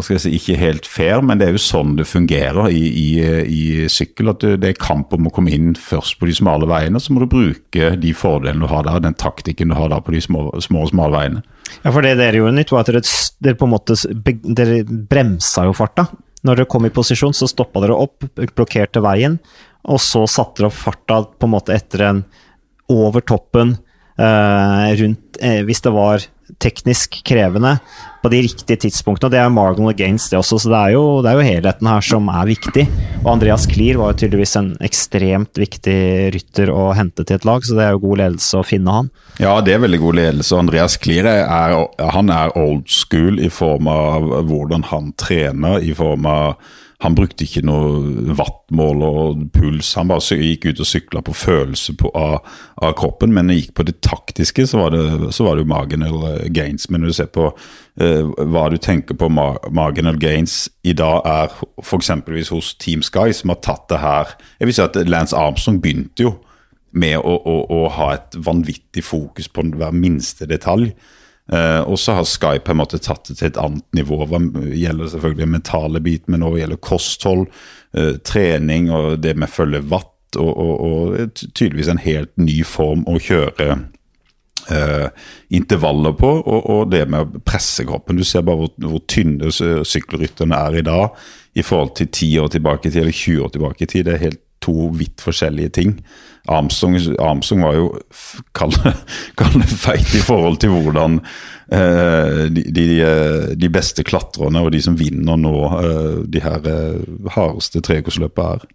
si, 0.03 0.33
ikke 0.37 0.57
helt 0.59 0.87
fair, 0.89 1.21
men 1.25 1.39
det 1.39 1.47
er 1.47 1.55
jo 1.55 1.61
sånn 1.61 1.95
det 1.97 2.05
fungerer 2.09 2.69
i, 2.71 2.81
i, 2.87 3.07
i 3.43 3.63
sykkel. 3.89 4.31
at 4.33 4.43
det, 4.61 4.69
er 4.69 4.79
kamp 4.79 5.13
om 5.15 5.27
å 5.27 5.33
komme 5.33 5.53
inn 5.53 5.73
først 5.75 6.19
på 6.19 6.29
de 6.29 6.35
smale 6.37 6.67
veiene. 6.69 7.01
Så 7.01 7.13
må 7.13 7.23
du 7.23 7.29
bruke 7.31 7.93
de 7.99 8.13
fordelene 8.17 8.63
du 8.63 8.69
har 8.71 8.85
der, 8.87 9.01
den 9.03 9.17
taktikken 9.17 9.73
du 9.73 9.77
har 9.77 9.89
der 9.93 10.03
på 10.03 10.15
de 10.15 10.21
små, 10.23 10.49
små 10.63 10.85
og 10.85 10.93
smale 10.93 11.17
veiene. 11.17 11.43
Ja, 11.81 11.91
for 11.91 12.05
det 12.05 12.17
dere 12.19 12.41
gjorde 12.41 12.57
nytt, 12.59 12.73
var 12.73 12.85
at 12.85 12.91
dere, 12.91 13.03
dere 13.43 13.59
på 13.59 13.67
en 13.67 13.73
måte 13.73 13.97
dere 14.59 14.83
bremsa 14.85 15.65
jo 15.67 15.75
farta. 15.77 16.07
Når 16.43 16.59
dere 16.59 16.69
kom 16.69 16.85
i 16.87 16.93
posisjon, 16.93 17.35
så 17.35 17.47
stoppa 17.47 17.81
dere 17.83 17.95
opp, 17.95 18.25
blokkerte 18.35 19.03
veien, 19.03 19.39
og 19.87 19.99
så 20.03 20.25
satte 20.29 20.61
dere 20.61 20.71
opp 20.71 20.79
farta 20.79 21.21
på 21.31 21.47
en 21.47 21.55
måte 21.55 21.75
etter 21.75 22.07
en 22.09 22.23
over 22.91 23.23
toppen, 23.23 23.77
eh, 24.19 24.89
rundt 24.99 25.39
eh, 25.41 25.61
Hvis 25.63 25.81
det 25.81 25.93
var 25.95 26.25
teknisk 26.61 27.21
krevende 27.25 27.77
på 28.23 28.31
de 28.31 28.39
riktige 28.45 28.79
tidspunktene. 28.86 29.33
Det 29.33 29.39
er 29.41 29.51
marginal 29.51 29.95
gains, 29.99 30.29
det 30.31 30.39
også, 30.39 30.62
så 30.63 30.71
det 30.71 30.79
er, 30.79 30.93
jo, 30.95 31.03
det 31.23 31.31
er 31.31 31.39
jo 31.39 31.47
helheten 31.47 31.89
her 31.91 32.05
som 32.07 32.29
er 32.31 32.47
viktig. 32.47 32.86
Og 33.23 33.31
Andreas 33.36 33.65
Klier 33.69 33.99
var 33.99 34.13
jo 34.13 34.21
tydeligvis 34.23 34.55
en 34.59 34.69
ekstremt 34.83 35.59
viktig 35.59 35.97
rytter 36.36 36.71
å 36.71 36.91
hente 36.95 37.25
til 37.27 37.39
et 37.39 37.47
lag, 37.47 37.65
så 37.67 37.75
det 37.77 37.88
er 37.88 37.97
jo 37.97 38.03
god 38.05 38.21
ledelse 38.23 38.62
å 38.62 38.67
finne 38.67 38.95
han. 38.95 39.12
Ja, 39.43 39.57
det 39.65 39.75
er 39.75 39.83
veldig 39.83 39.99
god 40.05 40.19
ledelse. 40.21 40.55
Andreas 40.59 40.95
Klier 41.03 41.27
er, 41.33 41.75
han 42.15 42.31
er 42.31 42.55
old 42.59 42.88
school 42.91 43.41
i 43.43 43.51
form 43.51 43.91
av 43.91 44.31
hvordan 44.47 44.88
han 44.93 45.12
trener, 45.19 45.83
i 45.83 45.91
form 45.97 46.29
av 46.29 46.55
han 47.01 47.15
brukte 47.17 47.43
ikke 47.43 47.63
noe 47.65 48.34
wattmål 48.38 49.03
og 49.08 49.41
puls, 49.56 49.93
han 49.97 50.12
bare 50.12 50.38
gikk 50.39 50.69
ut 50.69 50.82
og 50.84 50.88
sykla 50.88 51.23
på 51.25 51.36
følelse 51.36 51.95
på, 51.99 52.12
av, 52.15 52.38
av, 52.77 52.93
kroppen. 52.99 53.34
Men 53.34 53.47
når 53.47 53.53
det 53.53 53.60
gikk 53.62 53.73
på 53.79 53.86
det 53.88 53.95
taktiske, 54.06 54.67
så 54.69 54.79
var 54.79 54.93
det, 54.95 55.34
så 55.36 55.47
var 55.47 55.58
det 55.58 55.65
jo 55.65 55.71
marginal 55.73 56.23
gains. 56.56 56.89
Men 56.89 57.03
når 57.03 57.12
du 57.12 57.17
ser 57.17 57.32
på 57.34 57.49
eh, 57.49 58.21
hva 58.23 58.69
du 58.71 58.77
tenker 58.77 59.17
på 59.19 59.32
marginal 59.34 60.19
gains 60.21 60.67
i 60.84 60.95
dag, 60.95 61.25
er 61.25 61.51
f.eks. 61.84 62.13
hos 62.53 62.73
Team 62.79 63.03
Sky, 63.03 63.34
som 63.36 63.51
har 63.53 63.62
tatt 63.65 63.89
det 63.91 63.99
her 64.03 64.36
Jeg 64.60 64.69
vil 64.69 64.77
si 64.77 64.86
at 64.86 64.97
Lance 65.08 65.38
Armstrong 65.38 65.82
begynte 65.84 66.27
jo 66.27 66.38
med 66.93 67.17
å, 67.17 67.34
å, 67.36 67.58
å 67.73 67.82
ha 67.95 68.12
et 68.15 68.38
vanvittig 68.38 69.03
fokus 69.06 69.49
på 69.49 69.65
hver 69.73 69.95
minste 69.97 70.45
detalj. 70.49 70.91
Uh, 71.51 71.82
og 71.91 71.99
så 71.99 72.15
har 72.15 72.27
Skype 72.27 72.63
på 72.63 72.71
en 72.71 72.79
måte 72.79 73.01
tatt 73.03 73.27
det 73.27 73.36
til 73.39 73.49
et 73.49 73.60
annet 73.60 73.86
nivå. 73.97 74.21
Hva 74.29 74.39
gjelder 74.71 75.12
selvfølgelig 75.12 75.49
mentale 75.51 76.01
bit, 76.03 76.29
men 76.32 76.45
også 76.45 76.62
gjelder 76.62 76.84
kosthold, 76.88 77.47
uh, 77.97 78.13
trening 78.23 78.88
og 78.93 79.17
det 79.23 79.36
med 79.39 79.51
følge 79.51 79.84
watt. 79.91 80.10
Og, 80.39 80.49
og, 80.49 80.79
og, 80.82 81.41
tydeligvis 81.53 81.91
en 81.91 81.99
helt 82.01 82.32
ny 82.41 82.63
form 82.65 83.03
å 83.06 83.19
kjøre 83.21 83.75
uh, 84.71 85.27
intervaller 85.53 86.15
på. 86.17 86.32
Og, 86.39 86.62
og, 86.63 86.88
det 86.93 87.03
med 87.12 87.27
å 87.27 87.43
presse 87.45 87.86
kroppen. 87.86 88.17
Du 88.17 88.25
ser 88.25 88.47
bare 88.47 88.63
hvor, 88.63 88.73
hvor 88.82 89.03
tynne 89.12 89.51
sykkelrytterne 89.51 90.58
er 90.58 90.79
i 90.79 90.86
dag 90.88 91.19
i 91.53 91.62
forhold 91.62 91.93
til 91.99 92.08
10 92.10 92.39
år 92.41 92.49
tilbake 92.56 92.89
i 92.89 92.95
tid, 92.95 93.03
eller 93.03 93.19
20 93.19 93.45
år 93.45 93.53
tilbake 93.53 93.86
i 93.86 93.91
tid. 93.91 94.08
Det 94.08 94.15
er 94.15 94.25
helt 94.29 94.42
to 94.63 94.89
vidt 94.95 95.23
forskjellige 95.23 95.76
ting. 95.80 95.97
Armstrong, 96.52 96.97
Armstrong 97.23 97.63
var 97.63 97.78
jo 97.78 97.89
kall 98.56 98.73
feit 99.86 100.15
i 100.15 100.23
forhold 100.23 100.60
til 100.63 100.73
hvordan 100.73 101.19
eh, 101.71 102.45
de, 102.52 102.65
de, 102.76 102.88
eh, 102.99 103.52
de, 103.56 103.69
beste 103.71 104.04
klatrerne 104.04 104.63
og 104.63 104.73
de 104.76 104.82
som 104.84 104.97
vinner 104.99 105.39
nå 105.39 105.54
eh, 105.80 106.15
de 106.28 106.43
her 106.43 106.67
eh, 106.67 107.04
hardeste 107.36 107.84
trekorsløpa 107.86 108.49
er. 108.58 108.65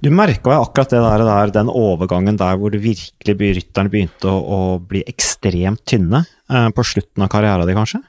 Du 0.00 0.10
merka 0.12 0.52
jo 0.52 0.64
akkurat 0.64 0.92
det 0.92 1.00
der, 1.04 1.24
der, 1.28 1.54
den 1.54 1.72
overgangen 1.72 2.38
der 2.40 2.60
hvor 2.60 2.72
det 2.72 2.82
virkelig 2.84 3.56
rytterne 3.60 3.92
begynte 3.92 4.30
å, 4.30 4.36
å, 4.36 4.60
bli 4.80 5.02
ekstremt 5.08 5.84
tynne 5.88 6.24
eh, 6.24 6.68
på 6.72 6.84
slutten 6.84 7.24
av 7.24 7.32
karrieren 7.32 7.68
din, 7.68 7.80
kanskje? 7.80 8.02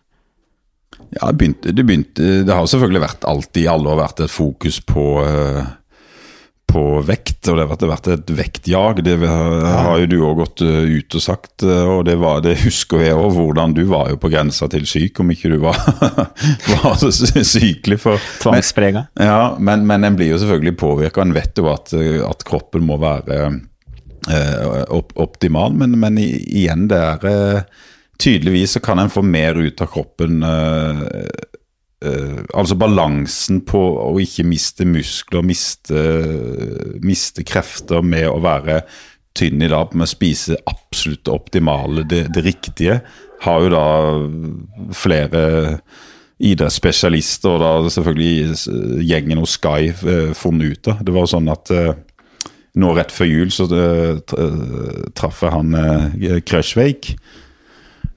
Ja, 1.16 1.30
det 1.30 1.38
begynte, 1.40 1.72
det 1.76 1.88
begynte, 1.88 2.30
det 2.48 2.54
har 2.54 2.68
selvfølgelig 2.68 3.04
vært 3.04 3.28
alltid, 3.28 3.68
alle 3.72 3.94
har 3.94 4.02
vært 4.02 4.24
et 4.26 4.34
fokus 4.34 4.80
på 4.84 5.06
uh, 5.24 5.68
på 6.68 6.84
vekt, 7.08 7.48
og 7.48 7.58
det 7.58 7.66
har 7.66 7.90
vært 7.90 8.10
et 8.12 8.32
vektjag. 8.38 9.00
Det 9.06 9.16
har 9.24 10.02
jo 10.02 10.10
du 10.12 10.18
òg 10.28 10.42
gått 10.42 10.64
eh, 10.66 11.00
ut 11.00 11.16
og 11.18 11.24
sagt, 11.24 11.64
eh, 11.64 11.88
og 11.88 12.04
det, 12.10 12.18
var, 12.20 12.42
det 12.44 12.58
husker 12.66 13.06
jeg 13.06 13.16
òg. 13.16 13.32
Hvordan 13.38 13.76
du 13.78 13.84
var 13.90 14.12
jo 14.12 14.20
på 14.22 14.32
grensa 14.34 14.68
til 14.72 14.86
syk, 14.90 15.22
om 15.24 15.32
ikke 15.34 15.54
du 15.54 15.58
var, 15.64 15.80
var 16.74 17.00
så 17.00 17.12
sykelig. 17.14 18.02
for 18.04 18.22
Tvangsprega. 18.44 19.08
Ja, 19.16 19.56
men, 19.60 19.88
men 19.88 20.08
en 20.08 20.20
blir 20.20 20.34
jo 20.34 20.42
selvfølgelig 20.44 20.76
påvirka. 20.82 21.24
En 21.24 21.36
vet 21.38 21.58
jo 21.58 21.72
at, 21.72 21.96
at, 21.96 22.48
kroppen 22.48 22.86
må 22.88 23.00
være 23.02 23.42
eh, 23.48 24.84
opp, 24.94 25.16
optimal, 25.16 25.76
men, 25.78 25.96
men, 26.00 26.20
igjen, 26.20 26.90
det 26.92 27.04
er 27.04 27.30
eh, 27.32 27.62
Tydeligvis 28.18 28.72
så 28.74 28.80
kan 28.82 28.98
en 28.98 29.12
få 29.14 29.22
mer 29.22 29.54
ut 29.62 29.82
av 29.84 29.92
kroppen 29.94 30.42
eh, 30.42 31.02
Uh, 32.06 32.44
altså 32.54 32.76
balansen 32.78 33.64
på 33.66 33.80
å 34.04 34.12
ikke 34.22 34.44
miste 34.46 34.86
muskler, 34.86 35.42
miste, 35.42 36.02
miste 37.02 37.42
krefter 37.42 38.04
med 38.06 38.28
å 38.30 38.36
være 38.44 38.84
tynn 39.38 39.64
i 39.66 39.70
dag, 39.72 39.96
med 39.98 40.06
å 40.06 40.12
spise 40.12 40.60
absolutt 40.70 41.24
det 41.26 41.34
optimale, 41.34 42.04
det, 42.06 42.28
det, 42.36 42.44
riktige, 42.46 43.00
har 43.42 43.66
jo 43.66 43.72
da 43.74 43.88
flere 44.98 45.42
idrettsspesialister 46.38 47.56
og 47.56 47.64
da 47.64 47.94
selvfølgelig 47.96 49.02
gjengen 49.10 49.42
hos 49.42 49.58
Sky 49.58 49.90
uh, 50.06 50.38
funnet 50.38 50.78
ut 50.78 50.94
av. 50.94 51.02
Det 51.02 51.18
var 51.18 51.34
sånn 51.34 51.50
at 51.50 51.74
uh, 51.74 51.96
nå 52.78 52.94
rett 52.94 53.14
før 53.14 53.32
jul 53.32 53.50
så 53.50 53.66
traff 55.18 55.40
jeg 55.42 55.50
han 55.50 55.74
Kresjveik. 56.46 57.16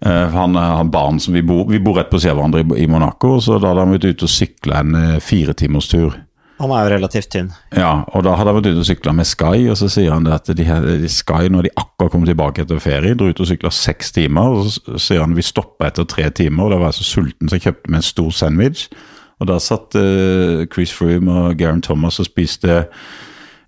Uh, 0.07 0.33
han 0.33 0.57
har 0.57 0.85
barn 0.89 1.19
som 1.21 1.35
vi 1.37 1.43
bor 1.45 1.67
Vi 1.69 1.77
bor 1.81 1.99
rett 1.99 2.09
på 2.09 2.17
siden 2.17 2.33
av 2.33 2.39
hverandre 2.39 2.79
i, 2.81 2.87
Monaco, 2.89 3.35
så 3.41 3.59
da 3.61 3.69
hadde 3.69 3.85
han 3.85 3.93
vært 3.93 4.07
ute 4.09 4.25
og 4.25 4.33
sykla 4.33 4.81
en 4.81 4.97
eh, 4.97 5.19
firetimerstur. 5.21 6.17
Han 6.61 6.73
er 6.73 6.87
jo 6.87 6.93
relativt 6.95 7.29
tynn. 7.33 7.51
Ja, 7.77 8.07
og 8.09 8.25
da 8.25 8.33
hadde 8.37 8.53
han 8.53 8.59
vært 8.59 8.71
ute 8.71 8.81
og 8.81 8.89
sykla 8.89 9.13
med 9.17 9.29
Sky, 9.29 9.67
og 9.73 9.77
så 9.81 9.91
sier 9.93 10.13
han 10.13 10.25
det 10.25 10.35
at 10.39 10.49
de, 10.57 10.67
de 11.05 11.13
Sky, 11.13 11.51
når 11.53 11.69
de 11.69 11.75
akkurat 11.77 12.15
kom 12.15 12.25
tilbake 12.29 12.65
etter 12.65 12.81
ferie, 12.81 13.17
dro 13.17 13.29
ut 13.29 13.45
og 13.45 13.49
sykla 13.49 13.73
seks 13.77 14.13
timer, 14.17 14.57
og 14.57 14.73
så 14.73 15.01
sier 15.01 15.25
han 15.25 15.37
vi 15.37 15.45
stoppa 15.45 15.89
etter 15.89 16.09
tre 16.09 16.29
timer, 16.33 16.67
og 16.67 16.75
da 16.75 16.81
var 16.81 16.95
jeg 16.95 17.03
så 17.03 17.09
sulten 17.11 17.49
så 17.49 17.59
jeg 17.61 17.69
kjøpte 17.69 17.93
meg 17.93 18.01
en 18.01 18.09
stor 18.09 18.31
sandwich. 18.41 18.89
Og 19.41 19.49
da 19.49 19.57
satt 19.61 19.97
Chris 20.73 20.93
Froome 20.93 21.33
og 21.33 21.61
Garen 21.61 21.81
Thomas 21.85 22.21
og 22.21 22.29
spiste 22.29 22.83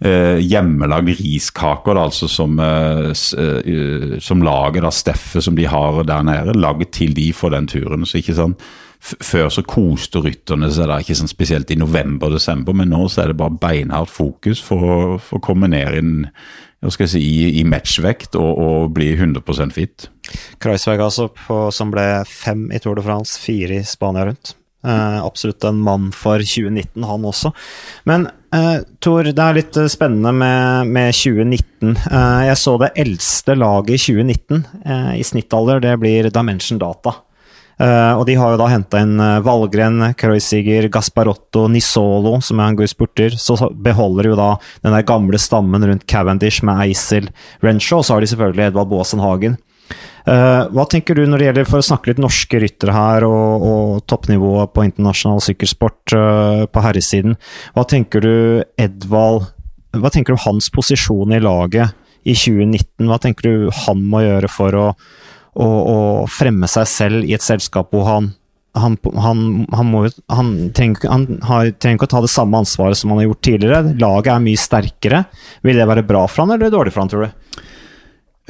eh, 0.04 0.38
hjemmelagd 0.42 1.14
riskaker, 1.18 1.98
altså 1.98 2.28
som, 2.30 2.58
eh, 2.60 3.10
eh 3.12 4.18
som 4.20 4.42
laget 4.42 4.84
av 4.84 4.94
Steffet 4.94 5.44
som 5.44 5.56
de 5.56 5.66
har 5.66 6.02
der 6.04 6.22
nede, 6.22 6.58
laget 6.58 6.92
til 6.92 7.14
de 7.14 7.32
for 7.32 7.50
den 7.50 7.66
turen. 7.66 8.06
så 8.06 8.18
ikke 8.18 8.38
sånn 8.38 8.56
før 9.02 9.48
så 9.50 9.64
koste 9.66 10.20
rytterne 10.22 10.70
seg 10.70 10.86
da, 10.86 11.00
ikke 11.02 11.16
sånn 11.18 11.30
spesielt 11.30 11.70
i 11.74 11.78
november-desember, 11.80 12.76
men 12.76 12.92
nå 12.94 13.08
så 13.10 13.24
er 13.24 13.32
det 13.32 13.40
bare 13.40 13.58
beinhardt 13.58 14.12
fokus 14.12 14.62
for 14.62 14.86
å, 14.86 14.98
for 15.18 15.40
å 15.40 15.42
komme 15.42 15.66
ned 15.72 15.98
inn, 15.98 16.12
si, 16.86 17.18
i, 17.18 17.48
i 17.58 17.64
matchvekt 17.66 18.38
og, 18.38 18.62
og, 18.62 18.92
bli 18.94 19.10
100% 19.16 19.74
fit. 19.74 20.06
Kreisberg 20.62 21.02
altså, 21.02 21.28
på, 21.34 21.64
som 21.74 21.90
ble 21.90 22.06
fem 22.30 22.68
i 22.70 22.78
Tour 22.82 23.00
de 23.00 23.06
France, 23.06 23.40
fire 23.42 23.80
i 23.80 23.86
Spania 23.86 24.28
rundt. 24.30 24.54
Eh, 24.82 25.24
absolutt 25.24 25.64
en 25.64 25.78
mann 25.78 26.10
for 26.12 26.42
2019, 26.42 27.04
han 27.06 27.26
også. 27.28 27.52
Men 28.08 28.26
eh, 28.54 28.80
Tor, 28.98 29.28
det 29.30 29.42
er 29.44 29.58
litt 29.60 29.78
spennende 29.92 30.32
med, 30.34 30.90
med 30.90 31.14
2019. 31.14 31.92
Eh, 32.02 32.40
jeg 32.48 32.58
så 32.58 32.74
det 32.82 32.94
eldste 33.04 33.54
laget 33.58 33.94
i 33.94 34.00
2019 34.08 34.64
eh, 34.82 35.12
i 35.20 35.26
snittalder, 35.26 35.84
det 35.84 35.98
blir 36.02 36.32
Dimension 36.34 36.82
Data. 36.82 37.20
Uh, 37.82 38.14
og 38.20 38.26
de 38.28 38.34
har 38.38 38.52
jo 38.52 38.58
da 38.60 38.66
henta 38.70 39.00
inn 39.02 39.16
Valgren, 39.42 40.12
Kreuziger, 40.14 40.84
Gasparotto, 40.92 41.64
Nisolo, 41.72 42.36
som 42.44 42.60
er 42.60 42.70
en 42.70 42.76
god 42.78 42.90
spurter. 42.92 43.34
Så 43.40 43.56
beholder 43.72 44.28
jo 44.28 44.36
da 44.38 44.50
den 44.84 44.94
der 44.94 45.06
gamle 45.08 45.40
stammen 45.40 45.88
rundt 45.88 46.04
Cavendish 46.06 46.62
med 46.68 46.78
Eisel, 46.84 47.26
Renshaw, 47.64 48.02
og 48.02 48.06
så 48.06 48.14
har 48.14 48.22
de 48.22 48.28
selvfølgelig 48.30 48.68
Edvald 48.68 48.92
Baasen 48.92 49.24
Hagen. 49.24 49.56
Uh, 50.22 50.68
hva 50.70 50.84
tenker 50.86 51.18
du 51.18 51.24
når 51.26 51.40
det 51.40 51.46
gjelder, 51.48 51.68
for 51.68 51.82
å 51.82 51.86
snakke 51.86 52.12
litt 52.12 52.20
norske 52.22 52.60
ryttere 52.62 52.94
her, 52.94 53.26
og, 53.26 53.64
og 53.66 54.04
toppnivået 54.10 54.74
på 54.74 54.84
internasjonal 54.86 55.42
sykkelsport 55.42 56.14
uh, 56.14 56.62
på 56.70 56.84
herresiden. 56.84 57.34
Hva 57.74 57.86
tenker 57.90 58.22
du 58.22 58.36
Edvald 58.80 59.48
Hva 59.98 60.12
tenker 60.12 60.36
du 60.36 60.44
hans 60.44 60.70
posisjon 60.72 61.34
i 61.34 61.42
laget 61.42 61.96
i 62.22 62.36
2019? 62.38 63.08
Hva 63.10 63.18
tenker 63.20 63.48
du 63.48 63.72
han 63.82 64.06
må 64.08 64.22
gjøre 64.24 64.48
for 64.52 64.78
å, 64.78 64.86
å, 65.52 65.66
å 65.66 65.98
fremme 66.30 66.70
seg 66.70 66.88
selv 66.88 67.26
i 67.26 67.34
et 67.36 67.44
selskap 67.44 67.92
hvor 67.92 68.06
han 68.08 68.32
han, 68.72 68.96
han, 69.20 69.66
han, 69.68 69.88
må, 69.92 70.06
han, 70.32 70.52
trenger, 70.72 71.04
har, 71.44 71.72
trenger, 71.76 71.98
ikke 71.98 72.06
å 72.08 72.12
ta 72.14 72.22
det 72.24 72.32
samme 72.32 72.62
ansvaret 72.62 72.96
som 72.96 73.12
han 73.12 73.20
har 73.20 73.26
gjort 73.26 73.42
tidligere. 73.44 73.94
Laget 74.00 74.32
er 74.32 74.44
mye 74.46 74.60
sterkere. 74.60 75.20
Vil 75.66 75.76
det 75.76 75.88
være 75.90 76.06
bra 76.08 76.24
for 76.24 76.44
han, 76.44 76.54
eller 76.54 76.72
dårlig 76.72 76.94
for 76.94 77.04
han, 77.04 77.12
tror 77.12 77.26
du? 77.26 77.66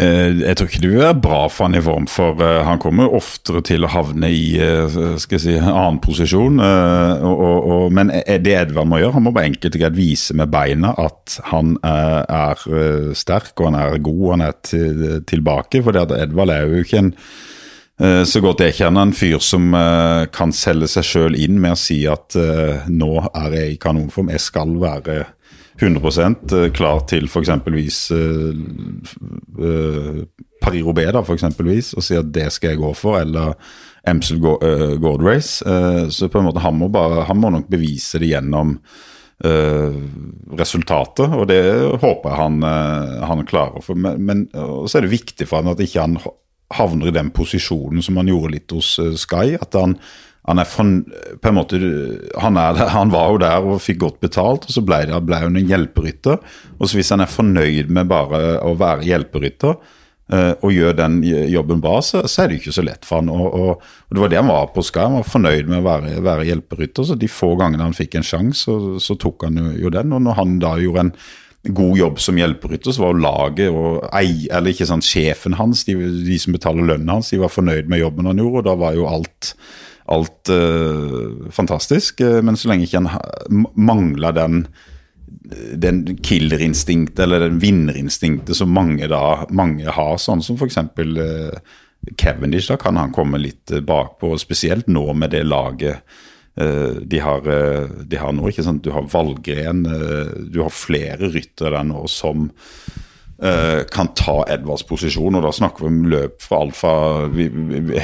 Eh, 0.01 0.39
jeg 0.41 0.57
tror 0.57 0.71
ikke 0.71 0.81
det 0.87 1.03
er 1.05 1.19
bra 1.21 1.41
for 1.53 1.67
han 1.67 1.77
i 1.77 1.83
form, 1.85 2.07
for 2.09 2.41
uh, 2.41 2.63
han 2.65 2.81
kommer 2.81 3.13
oftere 3.13 3.61
til 3.67 3.85
å 3.85 3.91
havne 3.93 4.31
i 4.33 4.57
uh, 4.57 5.19
skal 5.21 5.37
jeg 5.37 5.43
si, 5.45 5.57
en 5.59 5.69
annen 5.69 6.01
posisjon. 6.01 6.57
Men 7.93 8.13
det 8.13 8.57
Edvard 8.57 8.89
må 8.89 9.03
gjøre, 9.03 9.17
han 9.19 9.27
må 9.27 9.35
bare 9.37 9.51
enkelt 9.51 9.77
og 9.77 9.85
greit 9.85 9.99
vise 9.99 10.37
med 10.39 10.53
beina 10.53 10.95
at 11.01 11.37
han 11.51 11.77
er 11.85 12.61
sterk 13.19 13.53
og 13.59 13.69
han 13.69 13.81
er 13.83 14.01
god 14.01 14.23
og 14.23 14.35
han 14.37 14.47
er 14.49 14.59
til, 14.65 15.03
tilbake. 15.29 15.83
For 15.85 15.99
Edvard 16.01 16.55
er 16.55 16.69
jo 16.69 16.85
ikke 16.85 17.03
en 17.05 17.17
så 18.27 18.41
godt 18.43 18.65
jeg 18.65 18.75
kjenner 18.81 19.05
en 19.05 19.13
fyr 19.15 19.39
som 19.45 19.69
kan 20.35 20.55
selge 20.57 20.89
seg 20.91 21.05
sjøl 21.07 21.37
inn 21.39 21.61
med 21.63 21.77
å 21.77 21.79
si 21.79 22.01
at 22.11 22.35
nå 22.91 23.11
er 23.29 23.59
jeg 23.59 23.75
i 23.75 23.79
kanonform, 23.85 24.33
jeg 24.33 24.43
skal 24.43 24.73
være 24.83 25.21
100% 25.83 26.55
klar 26.77 27.03
til 27.11 27.29
f.eks. 27.29 27.51
Uh, 28.12 28.53
uh, 29.59 30.21
Paris-Roubais, 30.62 31.12
da, 31.14 31.23
for 31.27 31.35
eksempelvis, 31.35 31.92
og 31.99 32.07
si 32.07 32.18
at 32.18 32.29
det 32.35 32.49
skal 32.55 32.75
jeg 32.75 32.83
gå 32.83 32.92
for, 32.95 33.18
eller 33.21 33.57
Emsel 34.09 34.38
Gold 34.42 35.23
Race. 35.23 35.62
så 36.11 36.29
på 36.31 36.38
en 36.38 36.47
måte 36.47 36.62
han 36.62 36.75
må, 36.79 36.88
bare, 36.90 37.25
han 37.27 37.38
må 37.38 37.51
nok 37.55 37.68
bevise 37.71 38.18
det 38.23 38.33
gjennom 38.33 38.77
resultatet, 40.59 41.35
og 41.35 41.49
det 41.51 41.62
håper 41.99 42.31
jeg 42.31 42.38
han, 42.38 42.62
han 43.27 43.42
klarer. 43.47 43.83
For, 43.83 43.99
men, 43.99 44.23
men 44.23 44.45
så 44.55 44.99
er 44.99 45.07
det 45.07 45.14
viktig 45.16 45.49
for 45.51 45.62
han 45.62 45.73
at 45.75 45.83
ikke 45.83 46.03
han 46.03 46.18
havner 46.79 47.11
i 47.11 47.14
den 47.14 47.31
posisjonen 47.35 48.03
som 48.07 48.18
han 48.23 48.31
gjorde 48.31 48.55
litt 48.55 48.75
hos 48.75 48.95
Sky. 49.23 49.57
At 49.59 49.75
han, 49.79 49.97
han 50.49 50.59
er 50.59 50.67
på 50.67 51.51
en 51.51 51.55
måte, 51.55 51.79
han, 52.43 52.59
er, 52.59 52.79
han, 52.91 53.13
var 53.15 53.31
jo 53.31 53.41
der 53.45 53.67
og 53.67 53.83
fikk 53.83 54.01
godt 54.03 54.23
betalt, 54.25 54.67
og 54.67 54.75
så 54.75 54.83
ble, 54.83 55.05
det, 55.07 55.19
ble 55.23 55.39
hun 55.45 55.59
en 55.59 55.69
hjelperytter. 55.71 56.41
Og 56.79 56.89
så 56.89 56.99
Hvis 56.99 57.13
han 57.15 57.23
er 57.23 57.31
fornøyd 57.31 57.93
med 57.95 58.11
bare 58.11 58.57
å 58.67 58.73
være 58.79 59.07
hjelperytter 59.07 59.77
uh, 59.77 60.55
og 60.59 60.75
gjør 60.75 60.97
den 60.99 61.21
jobben 61.23 61.83
bra, 61.85 62.01
så, 62.03 62.25
så, 62.27 62.43
er 62.43 62.51
det 62.51 62.59
jo 62.59 62.65
ikke 62.65 62.75
så 62.81 62.87
lett 62.89 63.07
for 63.07 63.23
han. 63.23 63.31
Og, 63.31 63.47
og, 63.55 63.87
og 64.09 64.17
Det 64.17 64.25
var 64.25 64.33
det 64.33 64.41
han 64.41 64.51
var 64.51 64.73
på 64.75 64.85
Sky, 64.89 65.05
han 65.05 65.21
var 65.21 65.31
fornøyd 65.31 65.71
med 65.71 65.79
å 65.79 65.87
være, 65.87 66.17
være 66.27 66.49
hjelperytter. 66.51 67.07
Så 67.07 67.19
de 67.21 67.31
få 67.31 67.53
gangene 67.61 67.87
han 67.87 67.97
fikk 67.97 68.19
en 68.19 68.27
sjanse, 68.27 68.67
så, 68.67 68.99
så, 68.99 69.19
tok 69.23 69.47
han 69.47 69.63
jo, 69.63 69.71
jo 69.85 69.95
den. 69.95 70.11
Og 70.19 70.27
når 70.27 70.39
han 70.41 70.59
da 70.65 70.75
gjorde 70.83 71.07
en 71.07 71.15
god 71.71 71.95
jobb 72.01 72.19
som 72.19 72.43
hjelperytter, 72.43 72.91
så 72.91 73.05
var 73.05 73.15
jo 73.15 73.23
laget 73.23 73.71
og 73.71 74.03
ei, 74.19 74.49
eller 74.51 74.75
ikke 74.75 74.91
sant, 74.91 75.07
sjefen 75.07 75.55
hans, 75.55 75.85
de, 75.87 75.95
de 76.27 76.43
som 76.43 76.59
betaler 76.59 76.83
lønnen 76.83 77.15
hans, 77.15 77.31
de 77.31 77.39
var 77.39 77.55
fornøyd 77.55 77.87
med 77.87 78.03
jobben 78.03 78.27
han 78.27 78.43
gjorde, 78.43 78.65
og 78.65 78.67
da 78.67 78.75
var 78.81 78.99
jo 78.99 79.07
alt 79.07 79.55
alt 80.05 80.51
uh, 80.51 81.51
fantastisk. 81.51 82.21
Uh, 82.21 82.41
men 82.45 82.59
så 82.59 82.71
lenge 82.71 82.88
ikke 82.88 83.03
han 83.05 83.67
mangler 83.77 84.35
den, 84.37 84.65
den 85.79 86.03
killerinstinktet 86.25 87.25
eller 87.27 87.47
den 87.47 87.61
vinnerinstinktet 87.62 88.59
som 88.59 88.75
mange, 88.75 89.09
da, 89.11 89.47
mange 89.51 89.87
har, 89.88 90.19
sånn 90.21 90.45
som 90.45 90.59
f.eks. 90.59 90.81
Uh, 90.99 91.79
Cavendish, 92.19 92.67
da 92.67 92.77
kan 92.83 92.99
han 92.99 93.15
komme 93.15 93.38
litt 93.38 93.71
bakpå, 93.87 94.35
spesielt 94.43 94.88
nå 94.91 95.05
med 95.15 95.31
det 95.37 95.45
laget 95.47 96.03
de, 96.53 97.21
har, 97.23 97.47
de 98.05 98.19
har 98.19 98.33
nå. 98.35 98.49
ikke 98.51 98.65
sant? 98.67 98.83
Du 98.85 98.91
har 98.93 99.07
Valgren, 99.09 99.87
du 100.53 100.59
har 100.61 100.75
flere 100.75 101.31
ryttere 101.31 101.79
der 101.79 101.87
nå 101.88 102.03
som 102.11 102.51
Eh, 102.51 103.12
kan 103.91 104.07
ta 104.15 104.37
Edvards 104.55 104.85
posisjon. 104.87 105.35
og 105.35 105.43
Da 105.43 105.51
snakker 105.55 105.83
vi 105.83 105.89
om 105.91 106.05
løp 106.13 106.37
fra 106.45 106.61
alt 106.63 106.77
fra 106.79 106.93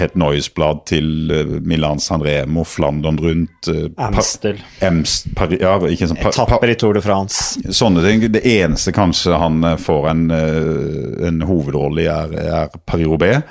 Het 0.01 0.17
Noisblad 0.19 0.81
til 0.91 1.31
uh, 1.31 1.53
Milan 1.63 2.03
San 2.03 2.25
Remo, 2.27 2.65
Flandern 2.67 3.21
rundt 3.23 3.71
uh, 3.71 3.87
Amstel. 4.03 4.59
Ja, 4.83 5.77
sånn, 5.79 6.19
Etapper 6.19 6.73
i 6.73 6.77
Tour 6.81 6.99
de 6.99 7.05
France. 7.05 7.63
Sånne 7.71 8.03
ting. 8.03 8.27
Det 8.35 8.43
eneste 8.43 8.95
kanskje 8.97 9.39
han 9.39 9.63
får 9.79 10.11
en, 10.11 10.27
en 11.31 11.41
hovedrolle 11.47 12.03
i, 12.03 12.11
er, 12.11 12.37
er 12.43 12.79
Paris-Roubais. 12.83 13.47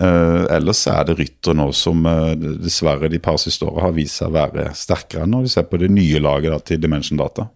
Uh, 0.00 0.48
ellers 0.48 0.86
er 0.88 1.04
det 1.04 1.18
rytter 1.18 1.52
nå 1.52 1.66
som 1.76 2.06
uh, 2.08 2.32
dessverre 2.32 3.10
de 3.12 3.18
par 3.20 3.36
siste 3.36 3.66
årene 3.68 3.84
har 3.84 3.92
vist 3.92 4.22
seg 4.22 4.30
å 4.30 4.38
være 4.38 4.70
sterkere 4.74 5.26
når 5.28 5.44
vi 5.44 5.50
ser 5.52 5.66
på 5.68 5.80
det 5.82 5.90
nye 5.92 6.22
laget 6.22 6.54
da, 6.54 6.60
til 6.64 6.80
Dimension 6.80 7.20
Data. 7.20 7.50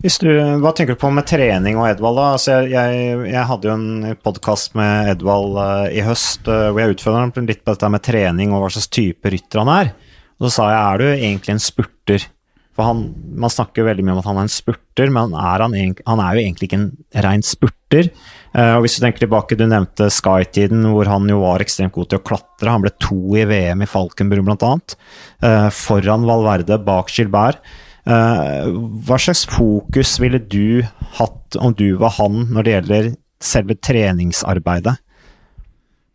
Du, 0.00 0.28
hva 0.62 0.72
tenker 0.72 0.96
du 0.96 1.00
på 1.00 1.10
med 1.12 1.26
trening 1.28 1.76
og 1.76 1.86
Edvald? 1.90 2.16
da? 2.16 2.28
Altså, 2.34 2.58
jeg, 2.70 3.00
jeg, 3.28 3.44
hadde 3.48 3.68
jo 3.68 3.74
en 3.76 4.14
podkast 4.24 4.76
med 4.78 5.12
Edvald 5.12 5.58
uh, 5.58 5.88
i 5.92 6.00
høst 6.06 6.48
uh, 6.48 6.70
hvor 6.70 6.80
jeg 6.80 6.96
utfordra 6.96 7.26
ham 7.26 7.48
litt 7.50 7.60
på 7.62 7.74
dette 7.74 7.90
med 7.92 8.04
trening 8.06 8.54
og 8.54 8.64
hva 8.64 8.70
slags 8.72 8.88
type 8.92 9.32
rytter 9.34 9.62
han 9.62 9.72
er. 9.74 9.92
Og 10.40 10.48
så 10.48 10.54
sa 10.56 10.70
jeg 10.72 10.80
er 10.80 11.02
du 11.02 11.08
egentlig 11.12 11.54
en 11.54 11.62
spurter? 11.62 12.24
For 12.72 12.88
han, 12.88 13.04
Man 13.36 13.52
snakker 13.52 13.84
veldig 13.84 14.06
mye 14.06 14.16
om 14.16 14.22
at 14.22 14.30
han 14.30 14.40
er 14.40 14.48
en 14.48 14.54
spurter, 14.54 15.12
men 15.12 15.36
er 15.36 15.66
han, 15.66 15.76
han, 15.76 16.24
er 16.24 16.38
jo 16.38 16.44
egentlig 16.46 16.70
ikke 16.70 16.80
en 16.80 16.88
rein 17.28 17.44
spurter. 17.46 18.08
Uh, 18.56 18.78
og 18.78 18.86
hvis 18.86 18.96
Du 18.96 19.04
tenker 19.04 19.26
tilbake, 19.26 19.60
du 19.60 19.66
nevnte 19.68 20.08
Sky-tiden, 20.12 20.88
hvor 20.96 21.10
han 21.12 21.28
jo 21.30 21.42
var 21.44 21.62
ekstremt 21.62 21.94
god 21.94 22.10
til 22.10 22.22
å 22.22 22.26
klatre. 22.32 22.72
Han 22.72 22.84
ble 22.84 22.94
to 22.96 23.20
i 23.36 23.44
VM 23.48 23.84
i 23.84 23.90
Falkenbrunn, 23.92 24.48
bl.a. 24.48 24.74
Uh, 25.44 25.68
foran 25.76 26.26
Valverde, 26.28 26.80
bak 26.80 27.12
Gilbert. 27.12 27.60
Eh, 28.02 28.66
hva 29.06 29.18
slags 29.20 29.44
fokus 29.46 30.16
ville 30.18 30.40
du 30.42 30.82
hatt 31.20 31.58
om 31.60 31.74
du 31.78 31.92
var 32.00 32.16
han 32.18 32.48
når 32.50 32.66
det 32.66 32.76
gjelder 32.76 33.08
selve 33.42 33.78
treningsarbeidet? 33.78 34.96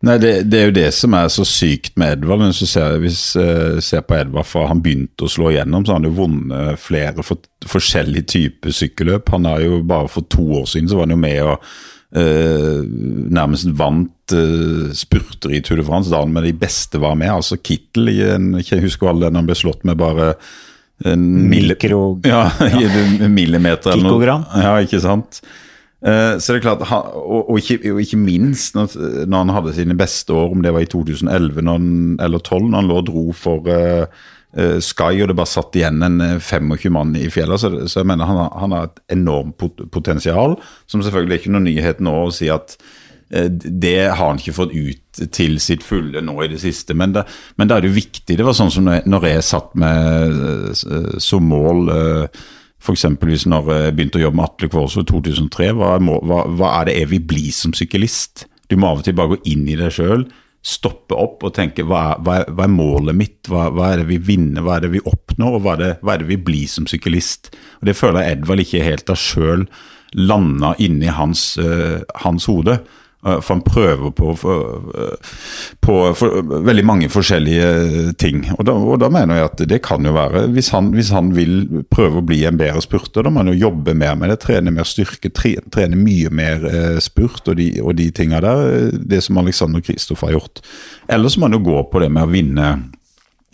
Nei, 0.06 0.14
det, 0.22 0.32
det, 0.46 0.58
er 0.58 0.68
jo 0.68 0.74
det 0.76 0.90
som 0.94 1.14
er 1.18 1.30
så 1.32 1.42
sykt 1.48 1.96
med 1.98 2.20
Edvard. 2.20 2.44
Hvis 2.44 2.60
du 2.62 2.70
ser, 2.70 2.98
hvis, 3.02 3.22
uh, 3.34 3.80
ser 3.82 4.04
på 4.06 4.14
Edvard 4.14 4.46
fra 4.46 4.68
han 4.70 4.82
begynte 4.84 5.26
å 5.26 5.32
slå 5.32 5.50
igjennom, 5.50 5.82
så 5.82 5.94
har 5.94 5.98
han 5.98 6.06
jo 6.06 6.18
vunnet 6.20 6.78
flere 6.78 7.24
for, 7.26 7.42
forskjellige 7.66 8.28
typer 8.30 8.76
sykkelløp. 8.78 9.32
Han 9.34 9.48
har 9.50 9.64
jo 9.64 9.80
Bare 9.88 10.10
for 10.12 10.28
to 10.30 10.44
år 10.60 10.68
siden 10.70 10.90
så 10.90 11.00
var 11.00 11.08
han 11.08 11.16
jo 11.16 11.22
med 11.24 11.40
og 11.42 11.66
uh, 12.14 12.84
nærmest 13.40 13.72
vant 13.80 14.36
uh, 14.38 14.86
spurter 14.94 15.56
i 15.58 15.62
Tour 15.66 15.82
de 15.82 15.88
France. 15.88 16.12
Da 16.14 16.22
han 16.22 16.36
med 16.36 16.46
de 16.46 16.54
beste 16.54 17.02
var 17.02 17.18
med. 17.18 17.32
Altså 17.34 17.58
Kittel 17.58 18.12
en, 18.28 18.52
Jeg 18.62 18.84
husker 18.84 19.10
alle 19.10 19.26
den 19.26 19.40
han 19.40 19.50
ble 19.50 19.58
slått 19.58 19.82
med 19.88 19.98
bare 19.98 20.36
Mikro... 21.04 22.20
Ja, 22.26 22.48
ja. 22.82 23.28
millimeter 23.28 23.94
eller 23.94 24.10
noe. 24.10 24.38
Ja, 24.58 24.74
ikke 24.82 25.00
sant. 25.02 25.40
Uh, 25.98 26.38
så 26.38 26.54
det 26.54 26.60
er 26.60 26.64
klart, 26.68 26.82
og, 26.86 27.48
og, 27.50 27.56
ikke, 27.58 27.80
og 27.90 28.00
ikke, 28.02 28.18
minst 28.22 28.76
når, 28.78 28.92
når, 29.26 29.38
han 29.38 29.54
hadde 29.56 29.76
sine 29.78 29.96
beste 29.98 30.34
år, 30.34 30.52
om 30.54 30.62
det 30.62 30.74
var 30.74 30.84
i 30.84 30.90
2011 30.90 31.64
han, 31.66 31.88
eller 32.22 32.42
2012, 32.42 32.68
når 32.68 32.78
han 32.78 32.90
lå 32.90 32.98
og 33.00 33.08
dro 33.08 33.24
for 33.34 33.70
uh, 33.70 34.22
uh, 34.58 34.78
Sky 34.82 35.18
og 35.22 35.30
det 35.30 35.38
bare 35.38 35.50
satt 35.50 35.78
igjen 35.78 36.06
en 36.06 36.22
25 36.38 36.94
mann 36.94 37.16
i 37.18 37.26
fjellet. 37.34 37.62
Så, 37.62 37.72
så 37.90 38.02
jeg 38.02 38.10
mener 38.10 38.30
han, 38.30 38.44
han 38.62 38.76
har 38.76 38.90
et 38.90 39.02
enormt 39.18 39.58
potensial, 39.94 40.58
som 40.86 41.02
selvfølgelig 41.02 41.34
er 41.34 41.42
ikke 41.42 41.54
noen 41.56 41.70
nyhet 41.70 42.02
nå 42.02 42.14
å 42.24 42.32
si 42.34 42.50
at 42.50 42.78
Eh, 42.78 43.07
det 43.28 44.08
har 44.08 44.22
han 44.22 44.38
ikke 44.40 44.56
fått 44.56 44.72
ut 44.72 45.22
til 45.34 45.58
sitt 45.60 45.82
fulle 45.84 46.22
nå 46.24 46.36
i 46.44 46.50
det 46.52 46.60
siste. 46.62 46.96
Men, 46.96 47.12
det, 47.16 47.26
men 47.60 47.68
da 47.68 47.76
er 47.76 47.84
det 47.84 47.90
jo 47.90 47.98
viktig. 47.98 48.38
Det 48.38 48.46
var 48.46 48.56
sånn 48.56 48.72
som 48.72 48.88
når 48.88 49.26
jeg 49.28 49.44
satt 49.44 49.74
med 49.78 50.38
eh, 50.38 51.18
som 51.22 51.48
mål 51.48 51.92
eh, 51.92 52.44
F.eks. 52.78 53.04
når 53.50 53.72
jeg 53.74 53.94
begynte 53.96 54.20
å 54.20 54.22
jobbe 54.22 54.38
med 54.38 54.46
Atle 54.46 54.70
Kvålsø 54.72 55.02
i 55.02 55.08
2003. 55.10 55.72
Hva, 55.76 55.96
hva, 55.98 56.42
hva, 56.46 56.74
er 56.78 56.88
det 56.88 56.98
jeg 57.00 57.10
vil 57.12 57.24
bli 57.34 57.48
som 57.52 57.74
syklist? 57.76 58.46
Du 58.70 58.78
må 58.78 58.92
av 58.92 59.02
og 59.02 59.08
til 59.08 59.16
bare 59.18 59.34
gå 59.34 59.40
inn 59.50 59.66
i 59.68 59.76
deg 59.80 59.92
sjøl, 59.96 60.24
stoppe 60.64 61.16
opp 61.16 61.44
og 61.46 61.54
tenke 61.56 61.84
hva, 61.86 62.18
hva, 62.22 62.42
hva 62.46 62.66
er 62.66 62.72
målet 62.72 63.16
mitt? 63.16 63.50
Hva, 63.50 63.68
er 63.88 64.02
det 64.02 64.08
vi 64.10 64.20
vinner, 64.30 64.64
hva 64.64 64.76
er 64.78 64.86
det 64.86 64.92
vi 64.94 65.04
oppnår, 65.04 65.58
og 65.58 65.64
hva 65.64 65.74
er 65.76 65.82
det, 65.82 65.92
er 66.00 66.22
det 66.22 66.30
vi 66.30 66.40
blir 66.48 66.70
som 66.70 66.88
syklist? 66.90 67.52
Og 67.80 67.90
Det 67.90 67.96
føler 67.98 68.24
jeg 68.24 68.38
Edvald 68.38 68.64
ikke 68.64 68.86
helt 68.86 69.12
av 69.12 69.20
sjøl 69.20 69.68
landa 70.16 70.72
inni 70.80 71.10
hans, 71.12 71.50
uh, 71.60 72.00
hans 72.22 72.46
hode. 72.48 72.78
Eh, 73.26 73.40
for 73.40 73.54
han 73.54 73.62
prøver 73.66 74.10
på, 74.10 74.30
eh, 74.30 75.30
på, 75.80 75.94
på 76.14 76.28
veldig 76.66 76.84
mange 76.86 77.08
forskjellige 77.10 78.12
ting. 78.18 78.44
Og 78.54 78.66
da, 78.68 78.74
og 78.78 79.00
da, 79.02 79.08
mener 79.10 79.40
jeg 79.40 79.48
at 79.48 79.62
det 79.72 79.80
kan 79.82 80.06
jo 80.06 80.14
være 80.14 80.44
hvis 80.54 80.70
han, 80.74 80.92
hvis 80.94 81.10
han, 81.14 81.32
vil 81.34 81.82
prøve 81.90 82.20
å 82.20 82.26
bli 82.26 82.44
en 82.46 82.60
bedre 82.60 82.82
spurter, 82.84 83.26
da 83.26 83.32
må 83.32 83.42
han 83.42 83.50
jo 83.52 83.58
jobbe 83.58 83.96
mer 83.98 84.14
med 84.18 84.30
det. 84.32 84.38
Trene 84.44 84.74
mer 84.74 84.86
styrke, 84.86 85.32
trene, 85.34 85.66
trene 85.74 85.98
mye 85.98 86.30
mer 86.30 86.68
eh, 86.70 87.00
spurt 87.02 87.50
og 87.50 87.58
de, 87.58 87.72
og 87.82 87.98
de 87.98 88.10
tinga 88.14 88.42
der. 88.44 88.94
Det 88.94 89.22
som 89.24 89.42
Alexander 89.42 89.82
Kristoff 89.82 90.22
har 90.26 90.36
gjort. 90.36 90.62
Eller 91.10 91.32
så 91.32 91.40
må 91.40 91.50
han 91.50 91.58
jo 91.58 91.66
gå 91.72 91.82
på 91.90 92.04
det 92.04 92.12
med 92.14 92.28
å 92.28 92.32
vinne 92.32 92.70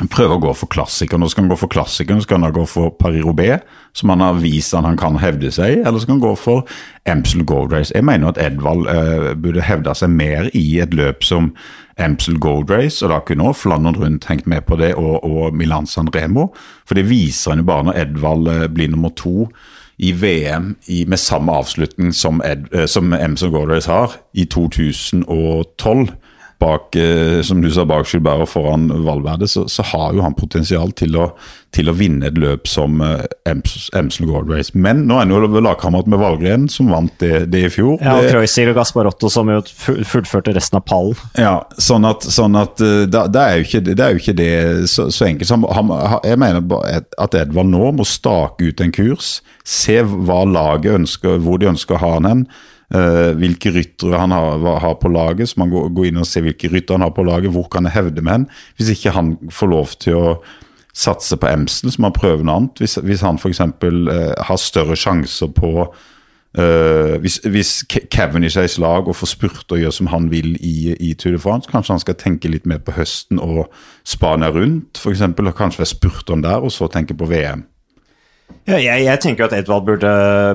prøve 0.03 0.35
å 0.35 0.43
gå 0.43 0.53
for 0.59 0.71
klassikeren. 0.73 1.23
Nå 1.23 1.29
skal 1.31 1.45
han 1.45 1.53
gå 1.53 1.59
for 1.59 1.71
klassikeren, 1.71 2.23
så 2.23 2.33
kan 2.33 2.43
han 2.43 2.55
gå 2.55 2.65
for 2.67 2.91
Paris-Roubais, 2.99 3.63
som 3.95 4.11
han 4.11 4.25
har 4.25 4.41
vist 4.43 4.75
at 4.75 4.87
han 4.87 4.99
kan 4.99 5.21
hevde 5.23 5.53
seg 5.55 5.85
eller 5.85 6.03
så 6.03 6.09
kan 6.09 6.17
han 6.17 6.25
gå 6.25 6.33
for 6.41 6.73
Emsel 7.07 7.45
Gold 7.47 7.73
Race. 7.73 7.95
Jeg 7.95 8.07
mener 8.07 8.33
at 8.33 8.41
Edvald 8.43 8.89
eh, 8.91 9.31
burde 9.39 9.63
hevde 9.63 9.95
seg 9.95 10.11
mer 10.11 10.51
i 10.51 10.65
et 10.83 10.95
løp 10.99 11.23
som 11.27 11.53
Emsel 12.01 12.41
Gold 12.43 12.73
Race, 12.75 13.05
og 13.05 13.13
da 13.15 13.21
kunne 13.23 13.47
også 13.47 13.69
Flandern 13.69 14.01
rundt 14.01 14.27
hengt 14.27 14.51
med 14.51 14.67
på 14.67 14.81
det, 14.83 14.97
og, 14.99 15.23
og 15.23 15.55
Milan 15.55 15.87
San 15.87 16.11
Remo. 16.11 16.49
For 16.89 16.99
det 16.99 17.07
viser 17.07 17.55
han 17.55 17.63
jo 17.63 17.71
bare 17.71 17.87
når 17.87 18.03
Edvald 18.03 18.51
eh, 18.51 18.67
blir 18.75 18.91
nummer 18.91 19.15
to 19.15 19.49
i 20.03 20.11
VM 20.11 20.73
i, 20.91 21.05
med 21.07 21.23
samme 21.23 21.55
avslutning 21.55 22.11
som, 22.11 22.43
Ed, 22.43 22.67
eh, 22.75 22.89
som 22.91 23.15
Emsel 23.15 23.55
Gold 23.55 23.71
Race 23.71 23.91
har, 23.91 24.19
i 24.35 24.45
2012 24.51 26.09
bak, 26.63 26.97
eh, 26.97 27.43
som 27.43 27.61
du 27.63 27.71
sa, 27.73 27.85
bak 27.89 28.09
Gilbert 28.09 28.45
og 28.45 28.51
foran 28.51 28.89
Valverde, 29.05 29.49
så, 29.51 29.67
så, 29.71 29.85
har 29.91 30.15
jo 30.17 30.23
han 30.25 30.37
potensial 30.37 30.93
til 30.97 31.17
å, 31.21 31.29
til 31.75 31.91
å 31.91 31.95
vinne 31.97 32.29
et 32.31 32.39
løp 32.41 32.69
som 32.71 33.03
uh, 33.03 33.25
Emsel 33.49 34.29
Gold 34.29 34.51
Race. 34.53 34.73
Men 34.75 35.05
nå 35.09 35.19
er 35.19 35.27
han 35.27 35.35
jo 35.35 35.63
lagkamerat 35.65 36.09
med 36.11 36.23
Valgren, 36.23 36.69
som 36.73 36.93
vant 36.95 37.13
det, 37.23 37.47
det, 37.53 37.65
i 37.69 37.73
fjor. 37.73 37.99
Ja, 38.01 38.17
og 38.21 38.31
Kreuzil 38.31 38.71
og 38.73 38.79
Gasparotto 38.79 39.31
som 39.33 39.51
jo 39.53 39.61
fullførte 39.75 40.55
resten 40.57 40.81
av 40.81 40.87
pallen. 40.89 41.19
Ja, 41.41 41.57
sånn 41.79 42.07
at, 42.09 42.27
sånn 42.27 42.59
at 42.61 42.81
da, 42.81 43.27
det, 43.29 43.43
er 43.45 43.59
jo 43.59 43.69
ikke, 43.69 43.83
det, 43.91 43.97
er 43.99 44.15
jo 44.15 44.23
ikke 44.23 44.37
det 44.39 44.53
så, 44.93 45.09
så 45.15 45.29
enkelt. 45.29 45.51
Så 45.51 45.59
han, 45.79 45.95
jeg 46.25 46.41
mener 46.41 47.09
at 47.21 47.39
Edvard 47.39 47.71
nå 47.71 47.91
må 47.99 48.07
stake 48.09 48.71
ut 48.71 48.85
en 48.85 48.95
kurs, 48.95 49.39
se 49.67 50.01
hva 50.05 50.45
laget 50.49 51.01
ønsker, 51.01 51.43
hvor 51.43 51.61
de 51.61 51.73
ønsker 51.75 51.99
å 51.99 52.05
ha 52.05 52.15
han 52.19 52.31
hen. 52.31 52.47
Uh, 52.93 53.33
hvilke 53.41 53.73
ryttere 53.73 54.19
han 54.21 54.35
har, 54.35 54.61
har, 54.83 54.99
på 55.01 55.09
laget, 55.09 55.49
så 55.51 55.63
man 55.63 55.73
går, 55.73 55.89
går 55.97 56.11
inn 56.11 56.21
og 56.21 56.29
ser 56.29 56.45
hvilke 56.45 56.69
ryttere 56.69 56.99
han 56.99 57.07
har 57.07 57.15
på 57.17 57.25
laget, 57.27 57.53
hvor 57.55 57.69
kan 57.73 57.89
jeg 57.89 57.97
hevde 57.97 58.23
med 58.23 58.33
hen. 58.37 58.49
Hvis 58.77 58.93
ikke 58.93 59.15
han 59.17 59.35
får 59.51 59.71
lov 59.73 59.95
til 60.05 60.19
å 60.21 60.35
satse 60.95 61.39
på 61.41 61.49
Emsen, 61.51 61.91
så 61.91 62.01
må 62.01 62.11
han 62.11 62.19
prøve 62.19 62.45
noe 62.45 62.59
annet. 62.61 62.83
Hvis, 62.85 62.99
hvis 63.03 63.25
han 63.25 63.41
f.eks. 63.41 63.63
Uh, 63.83 64.35
har 64.49 64.61
større 64.61 64.99
sjanser 64.99 65.55
på 65.57 65.89
Uh, 66.55 67.19
hvis, 67.19 67.41
hvis 67.51 67.71
Cavendish 68.15 68.55
er 68.59 68.69
i 68.69 68.71
slag 68.71 69.09
og 69.11 69.17
får 69.19 69.27
spurte 69.33 69.75
og 69.75 69.81
gjøre 69.83 69.95
som 69.97 70.07
han 70.13 70.29
vil 70.31 70.53
i, 70.63 70.95
i 71.03 71.09
Tour 71.19 71.35
de 71.35 71.41
France, 71.43 71.67
kanskje 71.67 71.97
han 71.97 72.03
skal 72.05 72.15
tenke 72.15 72.47
litt 72.47 72.69
mer 72.71 72.79
på 72.79 72.95
høsten 72.95 73.41
og 73.43 73.65
Spania 74.07 74.53
rundt, 74.55 75.01
f.eks. 75.01 75.25
Kanskje 75.35 75.83
være 75.83 75.91
spurt 75.91 76.31
om 76.31 76.45
der, 76.47 76.63
og 76.63 76.71
så 76.71 76.87
tenke 76.87 77.17
på 77.19 77.27
VM. 77.27 77.65
Ja, 78.65 78.79
jeg, 78.81 79.05
jeg, 79.05 79.21
tenker 79.21 79.47
at 79.47 79.55
Edvald 79.57 79.85
burde, 79.85 80.13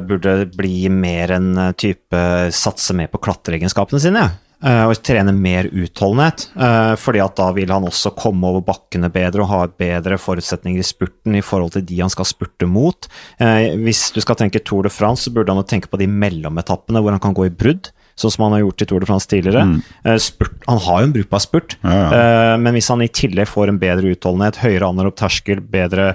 burde 0.09 0.35
bli 0.57 0.89
mer 0.89 1.35
en 1.35 1.51
type 1.77 2.21
satse 2.55 2.95
mer 2.97 3.09
på 3.11 3.21
klatreegenskapene 3.21 4.01
sine. 4.01 4.29
Ja. 4.29 4.37
Eh, 4.59 4.81
og 4.91 4.97
trene 5.07 5.31
mer 5.31 5.69
utholdenhet. 5.71 6.49
Eh, 6.59 6.93
fordi 6.99 7.21
at 7.23 7.37
da 7.39 7.47
vil 7.55 7.71
han 7.71 7.85
også 7.87 8.11
komme 8.19 8.49
over 8.49 8.65
bakkene 8.67 9.07
bedre 9.13 9.45
og 9.45 9.51
ha 9.53 9.59
bedre 9.71 10.17
forutsetninger 10.19 10.83
i 10.83 10.87
spurten 10.87 11.37
i 11.39 11.43
forhold 11.45 11.77
til 11.77 11.85
de 11.87 12.01
han 12.01 12.11
skal 12.11 12.27
spurte 12.27 12.67
mot. 12.67 13.07
Eh, 13.39 13.77
hvis 13.79 14.09
du 14.15 14.19
skal 14.23 14.35
tenke 14.39 14.59
Tour 14.59 14.83
de 14.83 14.91
France, 14.91 15.23
så 15.25 15.33
burde 15.35 15.53
han 15.53 15.63
jo 15.63 15.69
tenke 15.69 15.91
på 15.91 16.01
de 16.01 16.09
mellometappene 16.11 16.99
hvor 16.99 17.15
han 17.15 17.23
kan 17.23 17.37
gå 17.37 17.47
i 17.47 17.55
brudd. 17.55 17.93
Sånn 18.19 18.33
som 18.35 18.49
han 18.49 18.57
har 18.57 18.65
gjort 18.65 18.83
i 18.83 18.89
Tour 18.89 18.99
de 18.99 19.07
France 19.07 19.31
tidligere. 19.31 19.63
Mm. 19.63 20.17
Spurt, 20.19 20.57
han 20.67 20.81
har 20.83 20.97
jo 20.99 21.07
en 21.07 21.13
brukbar 21.15 21.39
spurt, 21.39 21.77
ja, 21.79 21.93
ja. 21.95 22.57
men 22.59 22.75
hvis 22.75 22.89
han 22.91 22.99
i 22.99 23.07
tillegg 23.07 23.47
får 23.47 23.71
en 23.71 23.79
bedre 23.79 24.11
utholdenhet, 24.11 24.59
høyere 24.59 24.89
anerop 24.91 25.15
terskel, 25.21 25.61
bedre 25.63 26.09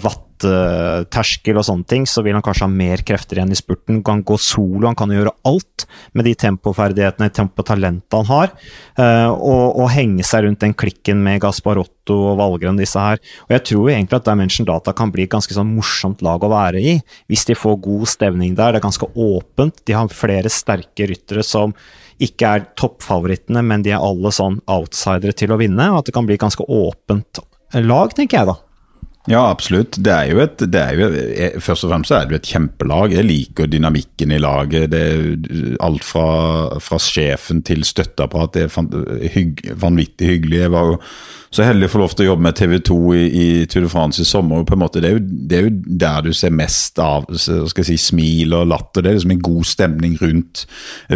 watt 0.00 0.24
terskel 0.42 1.56
og 1.56 1.64
sånne 1.66 1.86
ting, 1.88 2.04
så 2.08 2.22
vil 2.24 2.36
han 2.36 2.44
kanskje 2.44 2.66
ha 2.66 2.72
mer 2.72 3.02
krefter 3.06 3.38
igjen 3.38 3.54
i 3.54 3.58
spurten. 3.58 4.02
Kan 4.06 4.22
gå 4.26 4.36
solo, 4.40 4.86
han 4.88 4.98
kan 4.98 5.12
gjøre 5.12 5.32
alt 5.48 5.86
med 6.16 6.26
de 6.28 6.34
tempoferdighetene, 6.38 7.30
tempotalentet 7.34 8.16
han 8.18 8.28
har. 8.28 8.52
Uh, 8.98 9.32
og, 9.32 9.64
og, 9.80 9.86
henge 9.94 10.24
seg 10.26 10.46
rundt 10.46 10.62
den 10.64 10.74
klikken 10.76 11.22
med 11.24 11.40
Gasparotto 11.44 12.16
og 12.32 12.40
Valgren, 12.40 12.80
disse 12.80 13.00
her. 13.00 13.20
Og 13.46 13.56
jeg 13.56 13.64
tror 13.70 13.92
egentlig 13.92 14.20
at 14.20 14.28
Dimension 14.28 14.68
Data 14.68 14.94
kan 14.96 15.12
bli 15.14 15.26
et 15.26 15.32
ganske 15.32 15.56
sånn 15.56 15.74
morsomt 15.76 16.24
lag 16.26 16.42
å 16.44 16.52
være 16.52 16.82
i, 16.82 16.96
hvis 17.30 17.46
de 17.48 17.58
får 17.58 17.80
god 17.86 18.10
stevning 18.12 18.56
der. 18.58 18.74
Det 18.74 18.82
er 18.82 18.88
ganske 18.88 19.10
åpent. 19.12 19.84
De 19.86 19.96
har 19.96 20.12
flere 20.12 20.52
sterke 20.52 21.08
ryttere 21.10 21.46
som 21.46 21.74
ikke 22.22 22.48
er 22.48 22.68
toppfavorittene, 22.80 23.60
men 23.64 23.82
de 23.84 23.92
er 23.92 24.02
alle 24.02 24.32
sånn 24.32 24.60
outsidere 24.72 25.36
til 25.36 25.52
å 25.52 25.60
vinne, 25.60 25.90
og 25.92 26.00
at 26.00 26.08
det 26.08 26.16
kan 26.16 26.28
bli 26.28 26.38
ganske 26.40 26.64
åpent 26.64 27.42
lag, 27.84 28.14
tenker 28.16 28.40
jeg 28.40 28.48
da. 28.48 28.56
Ja, 29.26 29.40
absolutt. 29.50 29.96
Det 29.98 30.12
er 30.12 30.28
jo 30.30 30.38
et, 30.44 30.60
det 30.70 30.80
er 30.80 31.00
jo, 31.00 31.06
eh, 31.10 31.56
først 31.62 31.86
og 31.86 31.90
fremst 31.90 32.12
er 32.14 32.26
det 32.26 32.36
jo 32.36 32.40
et 32.42 32.50
kjempelag. 32.52 33.14
Jeg 33.16 33.26
liker 33.26 33.70
dynamikken 33.70 34.34
i 34.36 34.38
laget. 34.38 34.94
Alt 35.82 36.06
fra, 36.06 36.28
fra 36.78 36.98
sjefen 37.02 37.64
til 37.66 37.82
støtteapparat. 37.84 38.54
Det 38.54 38.68
er 38.68 39.32
hygg, 39.34 39.64
vanvittig 39.82 40.30
hyggelig. 40.30 40.60
Jeg 40.62 40.74
var 40.76 40.92
jo 40.92 41.00
så 41.56 41.64
heldig 41.64 41.88
å 41.88 41.92
få 41.92 42.00
lov 42.02 42.14
til 42.14 42.26
å 42.26 42.28
jobbe 42.32 42.44
med 42.44 42.56
TV 42.58 42.74
2 42.84 42.96
i, 43.16 43.24
i 43.26 43.46
Tour 43.70 43.86
de 43.86 43.90
France 43.90 44.22
i 44.22 44.28
sommer. 44.28 44.64
på 44.66 44.74
en 44.76 44.82
måte, 44.82 45.00
det 45.00 45.08
er, 45.08 45.16
jo, 45.16 45.22
det 45.24 45.58
er, 45.58 45.68
jo, 45.68 45.96
der 46.02 46.26
du 46.26 46.32
ser 46.36 46.52
mest 46.54 46.98
av 47.02 47.28
skal 47.32 47.86
si, 47.86 47.96
smil 48.00 48.54
og 48.56 48.66
latter. 48.72 49.04
Det 49.04 49.10
er 49.10 49.18
liksom 49.18 49.34
en 49.36 49.44
god 49.46 49.68
stemning 49.70 50.16
rundt 50.20 50.64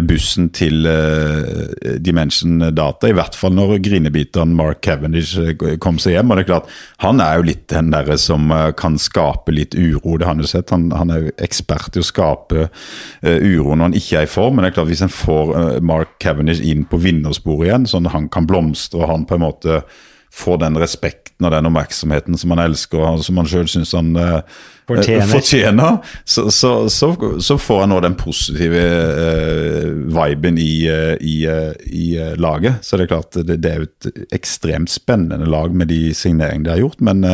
bussen 0.07 0.49
til 0.55 0.87
uh, 0.87 1.95
Dimension 2.01 2.57
Data. 2.73 3.09
I 3.11 3.17
hvert 3.17 3.37
fall 3.37 3.53
når 3.57 3.77
grinebiteren 3.85 4.55
Mark 4.57 4.81
Cavendish 4.85 5.37
eh, 5.39 5.77
kom 5.83 5.99
seg 6.01 6.17
hjem. 6.17 6.31
og 6.31 6.39
det 6.39 6.45
er 6.45 6.51
klart, 6.53 6.71
Han 7.05 7.21
er 7.21 7.37
jo 7.37 7.47
litt 7.51 7.67
den 7.71 7.91
der 7.93 8.00
som 8.21 8.51
uh, 8.51 8.71
kan 8.77 8.97
skape 8.99 9.53
litt 9.53 9.75
uro. 9.75 10.17
det 10.17 10.25
har 10.25 10.33
Han 10.35 10.43
jo 10.43 10.49
sett. 10.49 10.69
Han, 10.69 10.91
han 10.95 11.11
er 11.11 11.25
jo 11.25 11.33
ekspert 11.37 11.95
i 11.95 12.03
å 12.03 12.07
skape 12.07 12.67
uh, 12.67 13.37
uro 13.41 13.75
når 13.75 13.83
han 13.89 13.97
ikke 13.97 14.21
er 14.21 14.29
i 14.29 14.31
form. 14.31 14.55
Men 14.55 14.65
det 14.65 14.71
er 14.71 14.77
klart, 14.79 14.91
hvis 14.91 15.03
en 15.05 15.13
får 15.13 15.81
Mark 15.81 16.17
Cavendish 16.19 16.63
inn 16.63 16.85
på 16.85 16.99
vinnersporet 17.01 17.69
igjen, 17.69 17.89
sånn 17.89 18.09
at 18.09 18.15
han 18.15 18.29
kan 18.31 18.47
blomstre 18.49 19.01
og 19.01 19.11
han 19.11 19.27
på 19.29 19.37
en 19.37 19.45
måte 19.45 19.81
få 20.31 20.55
den 20.61 20.77
respekten 20.79 21.45
og 21.45 21.51
den 21.51 21.67
oppmerksomheten 21.67 22.37
som 22.39 22.53
han 22.53 22.63
elsker 22.63 23.01
og 23.03 23.23
som 23.25 23.39
han 23.41 23.49
sjøl 23.51 23.67
syns 23.67 23.91
han 23.97 24.13
eh, 24.15 24.59
fortjener, 24.87 25.27
fortjener 25.27 25.97
så, 26.23 26.45
så, 26.53 26.71
så, 26.89 27.09
så, 27.43 27.57
får 27.59 27.81
han 27.83 27.91
nå 27.91 27.99
den 28.05 28.15
positive 28.19 28.81
eh, 28.81 29.89
viben 30.15 30.59
i, 30.61 30.71
uh, 30.87 31.15
i, 31.19 31.35
i 31.91 32.05
laget. 32.39 32.79
Så 32.85 32.97
det 32.97 33.05
er 33.07 33.11
klart 33.11 33.39
det, 33.39 33.57
det, 33.63 33.71
er 33.73 33.81
jo 33.83 33.89
et 33.89 34.35
ekstremt 34.39 34.91
spennende 34.91 35.49
lag 35.51 35.75
med 35.75 35.91
de 35.91 36.13
signeringene 36.15 36.69
de 36.69 36.75
har 36.75 36.83
gjort, 36.85 37.03
men 37.03 37.25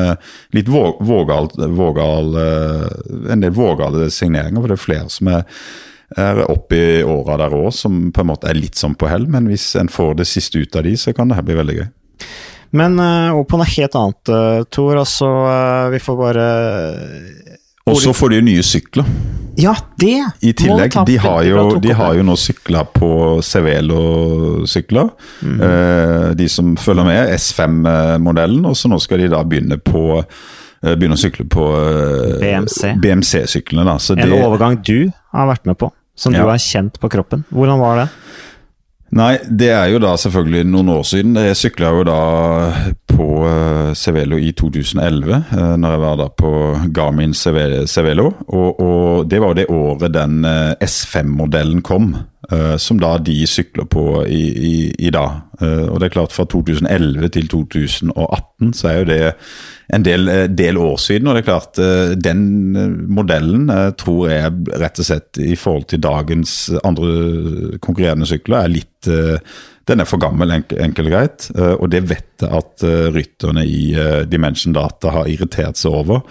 litt 0.56 0.70
vågal, 0.72 1.52
vågal 1.78 2.34
en 2.38 3.44
del 3.44 3.54
vågale 3.56 4.10
signeringer, 4.14 4.62
for 4.62 4.72
det 4.72 4.78
er 4.78 4.88
flere 4.88 5.14
som 5.14 5.32
er 5.34 5.46
er 6.16 6.40
oppe 6.48 6.78
i 6.78 7.04
åra 7.04 7.36
der 7.42 7.56
òg, 7.56 7.72
som 7.76 8.08
på 8.16 8.24
en 8.24 8.30
måte 8.30 8.48
er 8.48 8.56
litt 8.56 8.80
sånn 8.80 8.96
på 8.96 9.10
hell. 9.12 9.28
Men 9.32 9.50
hvis 9.52 9.74
en 9.80 9.92
får 9.92 10.22
det 10.22 10.30
siste 10.30 10.62
ut 10.62 10.76
av 10.80 10.86
de, 10.88 10.96
så 10.96 11.12
kan 11.16 11.28
det 11.28 11.40
her 11.40 11.48
bli 11.48 11.58
veldig 11.58 11.76
gøy. 11.82 11.88
Men 12.76 13.00
uh, 13.00 13.36
over 13.36 13.48
på 13.48 13.60
noe 13.62 13.70
helt 13.70 13.98
annet, 13.98 14.32
uh, 14.32 14.62
Tor. 14.74 15.00
Altså, 15.00 15.28
uh, 15.28 15.90
vi 15.94 16.02
får 16.04 16.20
bare 16.20 16.46
Og 17.88 18.00
så 18.04 18.14
får 18.16 18.36
de 18.36 18.44
nye 18.50 18.66
sykler. 18.66 19.08
Ja, 19.58 19.74
det 19.98 20.20
I 20.46 20.52
tillegg, 20.54 20.94
de 21.08 21.16
har, 21.18 21.40
jo, 21.48 21.62
de 21.82 21.94
har 21.98 22.14
jo 22.14 22.26
nå 22.28 22.36
sykla 22.38 22.84
på 22.94 23.08
Cervelo-sykler. 23.42 25.10
Mm. 25.42 25.64
de 26.38 26.50
som 26.52 26.76
følger 26.78 27.08
med, 27.08 27.32
S5-modellen. 27.34 28.68
Og 28.70 28.78
så 28.78 28.92
nå 28.92 29.00
skal 29.02 29.24
de 29.24 29.32
da 29.34 29.42
begynne 29.42 29.80
på 29.82 30.22
begynne 30.78 31.18
å 31.18 31.24
sykle 31.24 31.48
på 31.50 31.66
BMC-syklene. 32.38 33.02
BMC 33.02 34.14
en 34.14 34.22
det, 34.22 34.44
overgang 34.46 34.78
du 34.86 35.10
har 35.34 35.50
vært 35.50 35.66
med 35.66 35.80
på, 35.82 35.90
som 36.14 36.38
ja. 36.38 36.46
du 36.46 36.52
har 36.54 36.62
kjent 36.62 37.02
på 37.02 37.10
kroppen. 37.18 37.42
Hvordan 37.50 37.82
var 37.82 38.04
det? 38.04 38.08
Nei, 39.16 39.38
det 39.48 39.70
er 39.72 39.86
jo 39.94 40.02
da 40.04 40.16
selvfølgelig 40.20 40.66
noen 40.68 40.90
år 40.98 41.06
siden. 41.08 41.38
Jeg 41.40 41.56
sykla 41.56 41.92
jo 41.96 42.04
da 42.08 42.22
på 43.08 43.28
uh, 43.46 43.94
Cervelo 43.96 44.40
i 44.42 44.52
2011, 44.52 45.38
uh, 45.54 45.76
når 45.80 45.96
jeg 45.96 46.02
var 46.04 46.18
da 46.20 46.28
på 46.44 46.52
Garmin 46.94 47.34
Cervelo. 47.34 48.28
Og, 48.48 48.82
og 48.84 49.30
det 49.32 49.40
var 49.42 49.54
jo 49.54 49.60
det 49.62 49.68
året 49.72 50.16
den 50.18 50.42
uh, 50.44 50.76
S5-modellen 50.84 51.82
kom. 51.88 52.12
Uh, 52.48 52.78
som 52.80 52.96
da 52.96 53.18
de 53.20 53.42
sykler 53.44 53.84
på 53.92 54.22
i, 54.24 54.44
i, 54.56 54.76
i 55.04 55.10
dag. 55.12 55.42
Uh, 55.60 55.90
og 55.92 55.98
det 56.00 56.08
er 56.08 56.14
klart 56.14 56.32
Fra 56.32 56.46
2011 56.48 57.28
til 57.36 57.50
2018 57.52 58.70
så 58.72 58.88
er 58.88 59.02
jo 59.02 59.08
det 59.10 59.18
en 59.92 60.06
del, 60.06 60.30
eh, 60.32 60.46
del 60.52 60.80
år 60.80 60.96
siden. 61.00 61.28
Og 61.28 61.36
det 61.36 61.42
er 61.42 61.48
klart 61.48 61.80
den 62.24 62.42
modellen 63.12 63.70
tror 64.00 64.30
jeg 64.32 64.80
rett 64.80 65.00
og 65.00 65.08
slett 65.08 65.40
i 65.40 65.56
forhold 65.60 65.88
til 65.92 66.02
dagens 66.04 66.56
andre 66.88 67.78
konkurrerende 67.84 68.28
sykler 68.28 68.66
er 68.66 68.74
litt 68.74 69.08
Den 69.88 70.04
er 70.04 70.10
for 70.10 70.20
gammel, 70.20 70.52
enkelt 70.52 71.06
og 71.06 71.14
greit. 71.14 71.48
og 71.56 71.88
det 71.92 72.04
vet 72.10 72.44
jeg 72.44 72.52
at 72.52 72.84
rytterne 73.16 73.64
i 73.64 73.96
Dimension 74.28 74.76
Data 74.76 75.16
har 75.16 75.32
irritert 75.32 75.80
seg 75.80 75.96
over. 76.04 76.28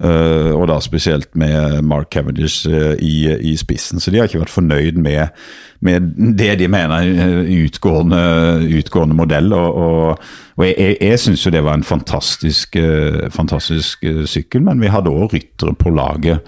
Uh, 0.00 0.54
og 0.56 0.62
da 0.70 0.78
spesielt 0.80 1.28
med 1.36 1.82
Mark 1.84 2.08
Cavendish 2.14 2.68
uh, 2.68 2.94
i, 2.96 3.28
i, 3.36 3.56
spissen. 3.60 4.00
Så 4.00 4.08
de 4.08 4.16
har 4.16 4.30
ikke 4.30 4.40
vært 4.40 4.54
fornøyd 4.54 4.96
med, 4.96 5.28
med 5.84 6.06
det 6.38 6.54
de 6.62 6.70
mener 6.72 7.04
er 7.04 7.50
utgående, 7.66 8.22
utgående 8.80 9.18
modell. 9.18 9.52
Og, 9.52 9.76
og, 9.76 10.32
og 10.56 10.64
jeg, 10.64 10.96
jeg 11.00 11.20
syns 11.20 11.44
jo 11.44 11.52
det 11.52 11.64
var 11.66 11.76
en 11.76 11.84
fantastisk, 11.84 12.80
fantastisk 13.34 14.08
sykkel, 14.24 14.64
men 14.64 14.80
vi 14.80 14.92
hadde 14.92 15.12
òg 15.12 15.36
ryttere 15.36 15.76
på 15.76 15.92
laget 15.92 16.40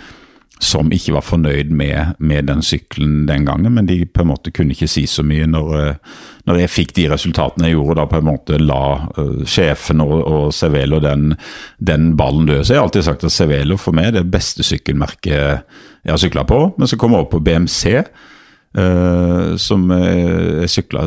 som 0.63 0.93
ikke 0.95 1.17
var 1.17 1.25
fornøyd 1.27 1.73
med, 1.75 2.15
med, 2.23 2.47
den 2.47 2.63
sykkelen 2.63 3.25
den 3.27 3.47
gangen, 3.49 3.75
men 3.75 3.89
de 3.89 4.05
på 4.07 4.23
en 4.23 4.31
måte 4.31 4.53
kunne 4.55 4.77
ikke 4.77 4.91
si 4.91 5.05
så 5.11 5.25
mye 5.27 5.49
når, 5.51 5.71
eh, 5.81 6.19
når 6.47 6.61
jeg 6.63 6.73
fikk 6.73 6.93
de 6.99 7.07
resultatene 7.11 7.71
jeg 7.71 7.77
gjorde. 7.77 7.97
Da 7.99 8.09
på 8.11 8.21
en 8.21 8.29
måte 8.29 8.59
la 8.63 8.83
uh, 9.19 9.41
sjefen 9.49 10.03
og, 10.05 10.15
og 10.23 10.45
Cervelo 10.55 11.01
den, 11.03 11.33
den, 11.79 12.13
ballen 12.19 12.47
dø. 12.47 12.61
Så 12.63 12.75
jeg 12.75 12.83
har 12.83 12.87
alltid 12.87 13.09
sagt 13.09 13.27
at 13.27 13.35
Cervelo 13.35 13.79
for 13.81 13.97
meg 13.97 14.11
er 14.11 14.21
det 14.21 14.31
beste 14.31 14.67
sykkelmerket 14.67 15.35
jeg 15.35 16.13
har 16.13 16.21
sykla 16.23 16.47
på. 16.47 16.61
Men 16.79 16.91
så 16.91 16.99
kom 17.01 17.17
jeg 17.17 17.27
opp 17.27 17.35
på 17.35 17.43
BMC. 17.43 17.99
Uh, 18.73 19.59
som 19.61 19.91
jeg 19.93 20.71
sykla 20.73 21.03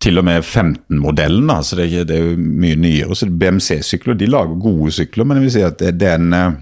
til 0.00 0.22
og 0.22 0.24
med 0.24 0.40
15-modellen, 0.40 1.50
så 1.60 1.76
det 1.76 1.90
det 2.08 2.14
er, 2.16 2.30
jo 2.30 2.38
mye 2.38 2.78
nyere. 2.80 3.18
så 3.18 3.28
BMC-sykler 3.28 4.16
de 4.16 4.30
lager 4.30 4.56
gode 4.62 4.94
sykler, 4.96 5.26
men 5.26 5.36
jeg 5.36 5.44
vil 5.44 5.54
si 5.58 5.66
at 5.66 5.76
det, 5.82 5.92
det 6.00 6.08
er 6.08 6.22
en 6.22 6.56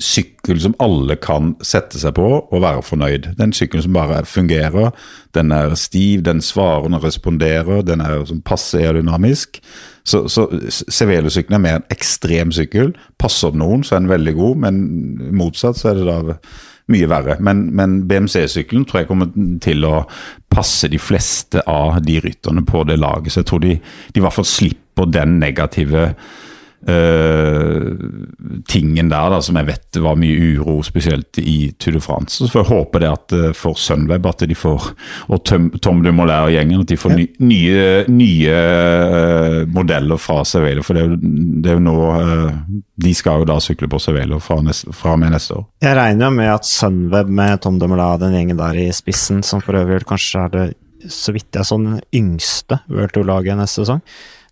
sykkel 0.00 0.60
som 0.62 0.74
alle 0.82 1.16
kan 1.20 1.52
sette 1.64 2.00
seg 2.00 2.14
på 2.16 2.26
og 2.40 2.62
være 2.62 2.82
fornøyd. 2.86 3.32
Den 3.38 3.52
sykkelen 3.56 3.84
som 3.86 3.96
bare 3.96 4.24
fungerer. 4.28 4.92
Den 5.36 5.52
er 5.52 5.74
stiv, 5.78 6.22
den 6.26 6.40
svarer, 6.44 6.88
den 6.88 7.02
responderer, 7.02 7.82
den 7.86 8.00
er 8.00 8.24
som 8.28 8.42
passe 8.44 8.80
aerodynamisk. 8.80 9.60
Så, 10.04 10.24
så 10.28 10.48
Cervelo-sykkelen 10.68 11.60
er 11.60 11.64
mer 11.64 11.80
en 11.80 11.88
ekstrem 11.94 12.52
sykkel. 12.54 12.92
Passer 13.22 13.50
opp 13.50 13.58
noen, 13.60 13.84
så 13.86 13.96
er 13.96 14.04
den 14.04 14.12
veldig 14.12 14.36
god, 14.38 14.62
men 14.66 14.84
motsatt 15.38 15.78
så 15.78 15.92
er 15.92 16.00
det 16.00 16.08
da 16.10 16.38
mye 16.92 17.08
verre. 17.08 17.36
Men, 17.40 17.68
men 17.76 18.00
BMC-sykkelen 18.10 18.86
tror 18.88 19.02
jeg 19.02 19.10
kommer 19.10 19.30
til 19.62 19.86
å 19.86 20.02
passe 20.52 20.90
de 20.90 21.00
fleste 21.00 21.62
av 21.70 22.00
de 22.04 22.18
rytterne 22.24 22.64
på 22.68 22.82
det 22.88 22.98
laget. 23.00 23.32
Så 23.32 23.42
jeg 23.42 23.50
tror 23.52 23.62
de, 23.64 23.76
de 24.12 24.20
i 24.20 24.24
hvert 24.24 24.36
fall 24.36 24.48
slipper 24.48 25.08
den 25.08 25.38
negative 25.42 26.12
eh, 26.88 27.86
tingen 28.68 29.10
der 29.12 29.30
da, 29.32 29.40
som 29.42 29.58
jeg 29.58 29.68
vet 29.68 30.00
var 30.02 30.18
mye 30.18 30.52
uro, 30.56 30.78
spesielt 30.86 31.38
i 31.38 31.72
Tour 31.78 31.96
de 31.96 32.02
France. 32.02 32.38
Så 32.38 32.50
får 32.50 32.62
jeg 32.62 32.70
håpe 32.72 33.02
det 33.02 33.10
at 33.10 33.34
uh, 33.36 33.48
for 33.56 33.78
Sunweb 33.78 34.26
at 34.28 34.44
de 34.48 34.56
får, 34.56 34.90
og 35.28 35.42
Tom, 35.48 35.70
Tom 35.82 36.02
Dumoulin 36.04 36.48
og 36.48 36.52
gjengen, 36.54 36.82
at 36.84 36.92
de 36.92 36.98
får 37.00 37.14
ny, 37.16 37.26
nye, 37.44 37.86
nye 38.12 38.58
uh, 38.58 39.58
modeller 39.72 40.20
fra 40.20 40.42
Cervelo. 40.48 40.84
For 40.86 40.98
det 40.98 41.04
er, 41.04 41.14
jo, 41.14 41.34
det 41.62 41.72
er 41.72 41.78
jo 41.78 41.86
nå 41.86 41.96
De 43.02 43.14
skal 43.16 43.42
jo 43.42 43.48
da 43.48 43.58
sykle 43.62 43.88
på 43.90 44.00
Cervelo 44.02 44.38
fra, 44.42 44.58
fra 44.96 45.16
og 45.16 45.22
med 45.22 45.34
neste 45.34 45.58
år. 45.58 45.66
Jeg 45.84 45.98
regner 45.98 46.28
jo 46.28 46.36
med 46.36 46.52
at 46.52 46.68
Sunweb 46.68 47.32
med 47.32 47.62
Tom 47.64 47.80
Dumoulin, 47.82 48.06
og 48.08 48.22
den 48.22 48.38
gjengen 48.38 48.60
der 48.60 48.78
i 48.78 48.90
spissen, 48.94 49.42
som 49.46 49.62
for 49.64 49.78
øvrig 49.78 50.04
kanskje 50.08 50.46
er 50.46 50.54
det, 50.54 50.68
så 51.10 51.34
vidt 51.34 51.58
jeg 51.58 51.66
så, 51.66 51.78
den 51.82 51.98
yngste 52.14 52.78
World 52.90 53.14
Tour-laget 53.16 53.58
neste 53.58 53.82
sesong. 53.82 54.02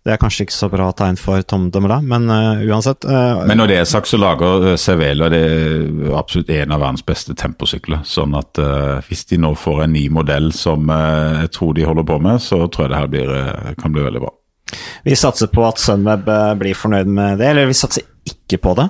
Det 0.01 0.15
er 0.15 0.17
kanskje 0.17 0.47
ikke 0.47 0.55
så 0.55 0.67
bra 0.71 0.87
tegn 0.97 1.17
for 1.21 1.43
Tom 1.45 1.67
Dumoulin, 1.69 2.07
men 2.09 2.25
uh, 2.25 2.61
uansett. 2.65 3.05
Uh, 3.05 3.43
men 3.45 3.59
når 3.61 3.69
det 3.69 3.75
er 3.77 3.89
sagt, 3.89 4.09
så 4.09 4.17
lager 4.17 4.71
Cervelo 4.81 5.27
det 5.29 5.41
er 5.45 6.15
absolutt 6.17 6.49
en 6.55 6.73
av 6.73 6.81
verdens 6.81 7.05
beste 7.05 7.35
temposykler. 7.37 8.01
Sånn 8.09 8.33
at 8.37 8.57
uh, 8.57 8.97
hvis 9.05 9.27
de 9.29 9.37
nå 9.43 9.53
får 9.53 9.83
en 9.85 9.93
ny 9.93 10.07
modell 10.09 10.49
som 10.57 10.89
jeg 10.89 11.51
tror 11.53 11.77
de 11.77 11.85
holder 11.85 12.07
på 12.09 12.17
med, 12.25 12.41
så 12.41 12.63
tror 12.65 12.87
jeg 12.87 12.93
det 12.95 13.01
her 13.01 13.11
blir, 13.13 13.35
kan 13.77 13.93
bli 13.93 14.07
veldig 14.07 14.23
bra. 14.23 14.33
Vi 15.05 15.13
satser 15.19 15.51
på 15.53 15.67
at 15.67 15.81
Sunweb 15.81 16.25
blir 16.57 16.77
fornøyd 16.77 17.09
med 17.11 17.37
det, 17.37 17.51
eller 17.51 17.69
vi 17.69 17.77
satser 17.77 18.07
ikke 18.25 18.57
på 18.63 18.73
det. 18.77 18.87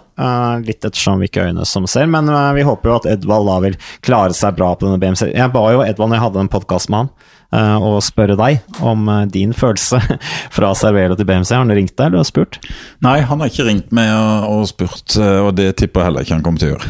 litt 0.68 0.86
ettersom 0.86 1.20
hvilke 1.24 1.44
øyne 1.50 1.66
som 1.68 1.88
ser, 1.90 2.08
men 2.12 2.30
vi 2.56 2.64
håper 2.68 2.90
jo 2.90 2.98
at 3.00 3.10
Edvald 3.18 3.50
da 3.50 3.60
vil 3.66 3.78
klare 4.06 4.36
seg 4.38 4.56
bra 4.56 4.74
på 4.76 4.88
denne 4.88 5.02
BMC. 5.02 5.32
Jeg 5.34 5.54
ba 5.56 5.68
jo 5.74 5.84
Edvald 5.84 6.12
når 6.12 6.20
jeg 6.20 6.26
hadde 6.28 6.44
en 6.46 6.54
podkast 6.56 6.92
med 6.94 7.04
han 7.04 7.14
Eh, 7.41 7.41
og 7.52 8.00
spørre 8.06 8.38
deg 8.40 8.62
om 8.80 9.08
eh, 9.12 9.26
din 9.32 9.52
følelse 9.56 10.00
fra 10.56 10.72
Cervelo 10.78 11.18
til 11.20 11.28
BMC. 11.28 11.52
Har 11.52 11.66
han 11.66 11.76
ringt 11.76 11.98
deg 12.00 12.12
eller 12.12 12.28
spurt? 12.28 12.60
Nei, 13.04 13.20
han 13.28 13.44
har 13.44 13.52
ikke 13.52 13.68
ringt 13.68 13.92
meg 13.96 14.12
og, 14.16 14.48
og 14.56 14.70
spurt, 14.72 15.18
eh, 15.20 15.40
og 15.44 15.54
det 15.58 15.74
tipper 15.82 16.02
jeg 16.02 16.10
heller 16.10 16.28
ikke 16.28 16.38
han 16.38 16.46
kommer 16.46 16.64
til 16.64 16.72
å 16.72 16.76
gjøre. 16.76 16.88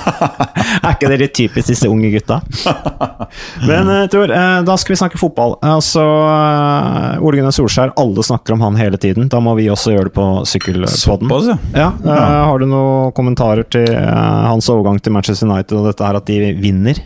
er 0.84 0.94
ikke 0.94 1.10
det 1.10 1.20
litt 1.24 1.34
typisk 1.36 1.72
disse 1.72 1.90
unge 1.90 2.12
gutta? 2.14 2.40
Men 3.68 3.90
Tor, 4.12 4.30
da 4.66 4.76
skal 4.78 4.94
vi 4.94 5.00
snakke 5.00 5.20
fotball. 5.20 5.56
Altså, 5.66 6.02
Ole 7.20 7.40
Gunnar 7.40 7.54
Solskjær, 7.54 7.94
alle 8.00 8.24
snakker 8.26 8.54
om 8.54 8.64
han 8.68 8.78
hele 8.78 8.98
tiden. 9.00 9.28
Da 9.32 9.42
må 9.42 9.56
vi 9.58 9.68
også 9.72 9.94
gjøre 9.94 10.10
det 10.10 10.16
på 10.16 10.26
sykkelpodden. 10.48 11.30
Ja. 11.30 11.56
ja. 11.74 11.90
ja. 12.06 12.18
Har 12.50 12.62
du 12.62 12.68
noen 12.70 13.14
kommentarer 13.16 13.66
til 13.70 13.88
hans 13.90 14.70
overgang 14.72 15.00
til 15.02 15.14
Manchester 15.14 15.50
United 15.50 15.78
og 15.80 15.90
dette 15.90 16.06
her 16.06 16.20
at 16.20 16.30
de 16.30 16.54
vinner? 16.60 17.02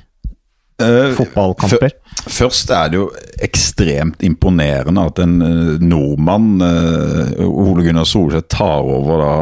Uh, 0.82 1.12
fotballkamper? 1.14 1.92
Først 2.24 2.70
er 2.74 2.88
det 2.90 2.98
jo 2.98 3.04
ekstremt 3.44 4.24
imponerende 4.26 5.04
at 5.06 5.20
en 5.22 5.36
uh, 5.38 5.76
nordmann, 5.78 6.56
uh, 6.64 7.44
Ole 7.46 7.84
Gunnar 7.86 8.08
Solskjær, 8.10 8.42
tar 8.50 8.82
over 8.82 9.22
da 9.22 9.36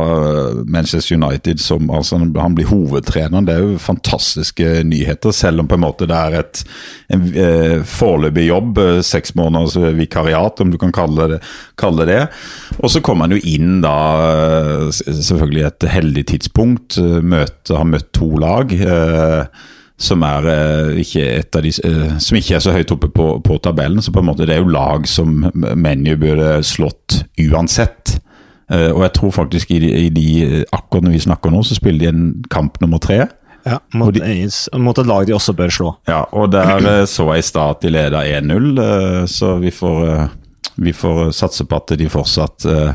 Manchester 0.69 1.17
United 1.17 1.63
som 1.65 1.89
altså, 1.89 2.21
Han 2.21 2.59
blir 2.59 2.69
hovedtrener. 2.69 3.47
Det 3.49 3.57
er 3.57 3.65
jo 3.65 3.81
fantastiske 3.81 4.83
nyheter, 4.85 5.33
selv 5.33 5.65
om 5.65 5.73
på 5.73 5.81
en 5.81 5.85
måte 5.87 6.11
det 6.11 6.21
er 6.21 6.39
et 6.43 6.65
en 7.13 7.27
foreløpig 7.89 8.47
jobb. 8.51 8.79
Seks 9.05 9.35
måneders 9.37 9.77
vikariat, 9.97 10.61
om 10.61 10.73
du 10.73 10.79
kan 10.81 10.93
kalle 10.93 11.29
det, 11.35 11.43
kalle 11.81 12.07
det. 12.09 12.23
Og 12.81 12.93
så 12.93 13.01
kommer 13.05 13.29
han 13.29 13.37
jo 13.37 13.57
inn 13.57 13.81
da 13.85 13.97
selvfølgelig 14.93 15.69
et 15.69 15.93
heldig 15.97 16.27
tidspunkt. 16.35 17.01
Møte, 17.01 17.77
har 17.77 17.89
møtt 17.89 18.13
to 18.17 18.35
lag. 18.41 18.73
Uh, 18.73 19.71
som, 20.03 20.23
er, 20.27 20.49
eh, 20.51 21.01
ikke 21.03 21.63
de, 21.63 21.73
eh, 21.87 22.17
som 22.19 22.39
ikke 22.39 22.57
er 22.57 22.65
så 22.65 22.75
høyt 22.75 22.93
oppe 22.95 23.11
på, 23.13 23.29
på, 23.45 23.59
tabellen. 23.63 24.03
Så 24.03 24.13
på 24.15 24.23
en 24.23 24.29
måte 24.31 24.49
det 24.49 24.57
er 24.57 24.65
jo 24.65 24.73
lag 24.73 25.07
som 25.11 25.45
ManU 25.55 26.17
burde 26.21 26.57
slått 26.67 27.23
uansett. 27.41 28.17
Eh, 28.73 28.91
og 28.91 29.05
jeg 29.07 29.15
tror 29.19 29.37
faktisk 29.43 29.71
i 29.71 29.79
de, 29.83 29.93
i 30.07 30.11
de, 30.13 30.27
akkurat 30.73 31.07
når 31.07 31.17
vi 31.17 31.23
snakker 31.29 31.55
nå, 31.55 31.63
så 31.67 31.79
spiller 31.79 32.03
de 32.03 32.11
en 32.11 32.27
kamp 32.53 32.81
nummer 32.83 33.03
tre. 33.03 33.25
Ja, 33.63 33.79
mot, 33.95 34.11
de, 34.11 34.49
mot, 34.83 34.99
et 34.99 35.07
lag 35.07 35.27
de 35.29 35.37
også 35.37 35.55
bør 35.55 35.71
slå. 35.71 35.91
Ja, 36.11 36.25
og 36.35 36.51
der 36.51 37.05
så 37.07 37.29
jeg 37.31 37.45
i 37.45 37.47
start 37.47 37.85
de 37.85 37.93
leda 37.95 38.25
1-0, 38.27 39.29
så 39.31 39.55
vi 39.63 39.71
får 39.71 40.01
vi 40.75 40.93
får 40.93 41.31
satse 41.37 41.65
på 41.69 41.77
at 41.77 41.93
de 41.99 42.09
fortsatt 42.11 42.67
uh, 42.69 42.93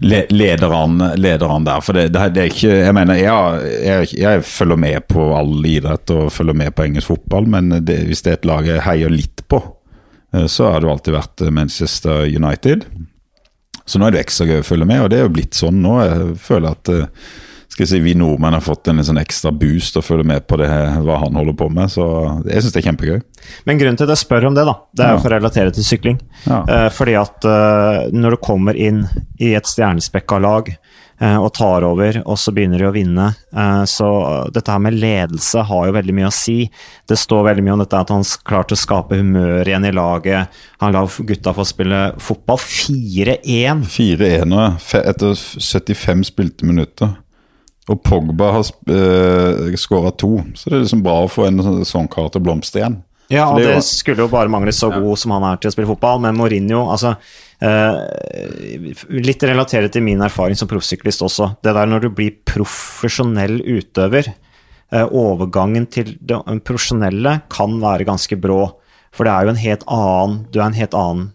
leder, 0.00 0.70
an, 0.70 0.98
leder, 1.16 1.48
an, 1.50 1.64
der. 1.66 1.80
For 1.84 1.96
det, 1.96 2.08
det, 2.14 2.42
er 2.42 2.50
ikke 2.50 2.74
Jeg 2.74 2.94
mener, 2.96 3.18
jeg, 3.18 3.72
jeg, 3.86 4.10
jeg, 4.20 4.44
følger 4.46 4.80
med 4.80 5.08
på 5.10 5.30
all 5.36 5.66
idrett 5.66 6.12
og 6.14 6.30
følger 6.34 6.58
med 6.58 6.74
på 6.76 6.86
engelsk 6.86 7.14
fotball, 7.14 7.48
men 7.56 7.80
det, 7.86 8.02
hvis 8.10 8.22
det 8.26 8.32
er 8.32 8.40
et 8.40 8.48
lag 8.50 8.70
jeg 8.70 8.84
heier 8.86 9.12
litt 9.12 9.44
på, 9.50 9.62
uh, 10.36 10.46
så 10.46 10.72
har 10.72 10.82
det 10.82 10.92
alltid 10.92 11.18
vært 11.18 11.46
Manchester 11.50 12.26
United. 12.30 12.86
Så 13.86 13.98
nå 13.98 14.08
er 14.08 14.16
det 14.16 14.24
ekstra 14.26 14.48
gøy 14.48 14.62
å 14.62 14.66
følge 14.66 14.88
med, 14.88 15.04
og 15.04 15.10
det 15.12 15.20
er 15.20 15.28
jo 15.28 15.34
blitt 15.36 15.58
sånn 15.58 15.82
nå. 15.82 15.98
Jeg 16.02 16.38
føler 16.42 16.74
at 16.74 16.94
skal 17.76 17.84
jeg 17.84 17.90
si, 17.90 17.98
vi 18.00 18.14
nordmenn 18.16 18.54
har 18.56 18.62
fått 18.64 18.88
en 18.88 19.04
sånn 19.04 19.20
ekstra 19.20 19.50
boost 19.52 19.98
og 20.00 20.04
følger 20.06 20.24
med 20.24 20.46
på 20.48 20.56
det, 20.56 20.70
hva 21.04 21.18
han 21.20 21.36
holder 21.36 21.56
på 21.60 21.66
med. 21.68 21.92
Så 21.92 22.06
jeg 22.48 22.64
syns 22.64 22.72
det 22.72 22.80
er 22.80 22.86
kjempegøy. 22.86 23.18
Men 23.68 23.82
grunnen 23.82 23.98
til 24.00 24.08
at 24.08 24.14
jeg 24.14 24.22
spør 24.22 24.46
om 24.48 24.54
det, 24.56 24.64
da, 24.64 24.78
det 24.96 25.04
er 25.04 25.10
jo 25.12 25.18
for 25.20 25.28
å 25.28 25.36
relatere 25.36 25.74
til 25.76 25.84
sykling. 25.84 26.16
Ja. 26.46 26.62
Eh, 26.64 26.86
fordi 26.96 27.18
at 27.20 27.44
eh, 27.44 28.06
når 28.16 28.32
du 28.32 28.44
kommer 28.48 28.78
inn 28.80 29.02
i 29.36 29.50
et 29.58 29.68
stjernespekka 29.68 30.38
lag 30.40 30.70
eh, 30.72 31.36
og 31.36 31.50
tar 31.58 31.84
over, 31.84 32.22
og 32.24 32.38
så 32.40 32.54
begynner 32.56 32.80
de 32.80 32.88
å 32.88 32.94
vinne, 32.96 33.26
eh, 33.52 33.82
så 33.92 34.08
dette 34.56 34.72
her 34.72 34.80
med 34.86 34.96
ledelse 34.96 35.66
har 35.68 35.90
jo 35.90 35.98
veldig 35.98 36.16
mye 36.16 36.30
å 36.30 36.34
si. 36.38 36.56
Det 37.04 37.20
står 37.20 37.44
veldig 37.50 37.66
mye 37.68 37.76
om 37.76 37.84
dette 37.84 38.00
at 38.00 38.14
han 38.14 38.24
klarte 38.48 38.72
å 38.72 38.80
skape 38.86 39.20
humør 39.20 39.68
igjen 39.68 39.84
i 39.84 39.92
laget. 40.00 40.56
Han 40.80 40.96
la 40.96 41.04
gutta 41.04 41.52
få 41.52 41.68
spille 41.68 42.00
fotball. 42.24 42.64
4-1. 42.64 43.84
4-1 44.00 44.58
etter 45.04 45.36
75 45.36 46.28
spilte 46.32 46.72
minutter. 46.72 47.18
Og 47.86 48.00
Pogba 48.02 48.50
har 48.56 48.64
uh, 48.90 49.66
eh, 49.68 49.76
skåra 49.78 50.10
to, 50.18 50.40
så 50.58 50.70
det 50.70 50.78
er 50.78 50.86
liksom 50.86 51.04
bra 51.06 51.20
å 51.22 51.30
få 51.30 51.46
en 51.46 51.84
sånn 51.86 52.08
kar 52.10 52.32
til 52.32 52.42
å 52.42 52.46
blomstre 52.48 52.82
igjen. 52.82 52.96
Ja, 53.32 53.48
og 53.50 53.58
det, 53.58 53.72
det 53.74 53.82
skulle 53.86 54.22
jo 54.22 54.30
bare 54.30 54.50
mangle 54.50 54.74
så 54.74 54.88
god 54.92 55.18
som 55.18 55.34
han 55.34 55.44
er 55.48 55.58
til 55.58 55.70
å 55.70 55.74
spille 55.74 55.90
fotball, 55.90 56.20
men 56.22 56.36
Mourinho 56.38 56.84
altså 56.92 57.16
eh, 57.58 57.96
Litt 59.18 59.42
relatert 59.48 59.90
til 59.96 60.04
min 60.06 60.22
erfaring 60.22 60.58
som 60.58 60.70
proffsyklist 60.70 61.24
også. 61.26 61.56
Det 61.64 61.74
der 61.74 61.90
når 61.90 62.06
du 62.06 62.10
blir 62.14 62.36
profesjonell 62.46 63.58
utøver, 63.64 64.30
eh, 64.94 65.06
overgangen 65.06 65.88
til 65.90 66.14
det 66.22 66.38
profesjonelle 66.66 67.40
kan 67.50 67.80
være 67.82 68.06
ganske 68.06 68.38
brå. 68.38 68.60
For 69.16 69.26
det 69.26 69.34
er 69.34 69.46
jo 69.46 69.54
en 69.54 69.62
helt 69.64 69.84
annen 69.90 70.38
Du 70.52 70.60
er 70.60 70.68
en 70.68 70.78
helt 70.78 70.94
annen 70.94 71.30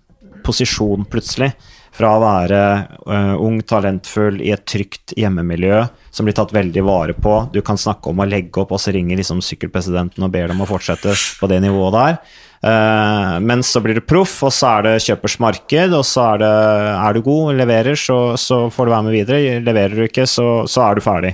posisjon 0.45 1.04
plutselig. 1.12 1.52
Fra 1.92 2.14
å 2.16 2.22
være 2.24 2.60
uh, 3.04 3.34
ung, 3.44 3.60
talentfull 3.68 4.39
i 4.39 4.54
et 4.56 4.64
trygt 4.70 5.12
hjemmemiljø 5.20 5.82
som 6.12 6.28
blir 6.28 6.36
tatt 6.36 6.54
veldig 6.56 6.84
vare 6.88 7.16
på. 7.16 7.34
Du 7.52 7.60
kan 7.66 7.80
snakke 7.80 8.12
om 8.12 8.22
å 8.24 8.28
legge 8.28 8.64
opp, 8.64 8.72
og 8.76 8.80
så 8.80 8.94
ringer 8.96 9.20
liksom 9.20 9.42
sykkelpresidenten 9.44 10.24
og 10.24 10.32
ber 10.32 10.52
dem 10.52 10.64
å 10.64 10.68
fortsette 10.70 11.16
på 11.39 11.50
det 11.52 11.60
nivået 11.64 11.98
der. 11.98 12.18
Uh, 12.62 13.39
men 13.42 13.64
så 13.66 13.82
blir 13.82 13.98
du 13.98 14.04
proff, 14.06 14.36
og 14.46 14.54
så 14.54 14.76
er 14.76 14.86
det 14.86 15.04
kjøpers 15.08 15.39
marked, 15.42 15.96
og 15.98 16.04
så 16.06 16.28
er 16.34 16.44
det 16.44 16.52
Er 16.94 17.18
du 17.18 17.24
god, 17.26 17.56
leverer, 17.58 17.98
så, 17.98 18.20
så 18.38 18.68
får 18.70 18.88
du 18.88 18.94
være 18.94 19.08
med 19.08 19.18
videre. 19.18 19.60
Leverer 19.66 19.98
du 19.98 20.06
ikke, 20.06 20.28
så, 20.30 20.48
så 20.70 20.86
er 20.86 20.96
du 20.96 21.04
ferdig. 21.04 21.34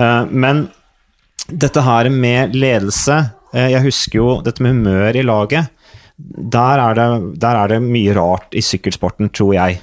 Uh, 0.00 0.24
men 0.30 0.66
dette 1.46 1.82
her 1.84 2.08
med 2.08 2.54
ledelse 2.56 3.16
uh, 3.52 3.68
Jeg 3.68 3.82
husker 3.84 4.18
jo 4.18 4.28
dette 4.46 4.64
med 4.64 4.78
humør 4.78 5.18
i 5.18 5.26
laget. 5.26 5.70
Der 6.16 6.78
er, 6.78 6.96
det, 6.96 7.38
der 7.42 7.58
er 7.58 7.74
det 7.74 7.82
mye 7.84 8.14
rart 8.16 8.54
i 8.54 8.62
sykkelsporten, 8.64 9.32
tror 9.34 9.56
jeg. 9.58 9.80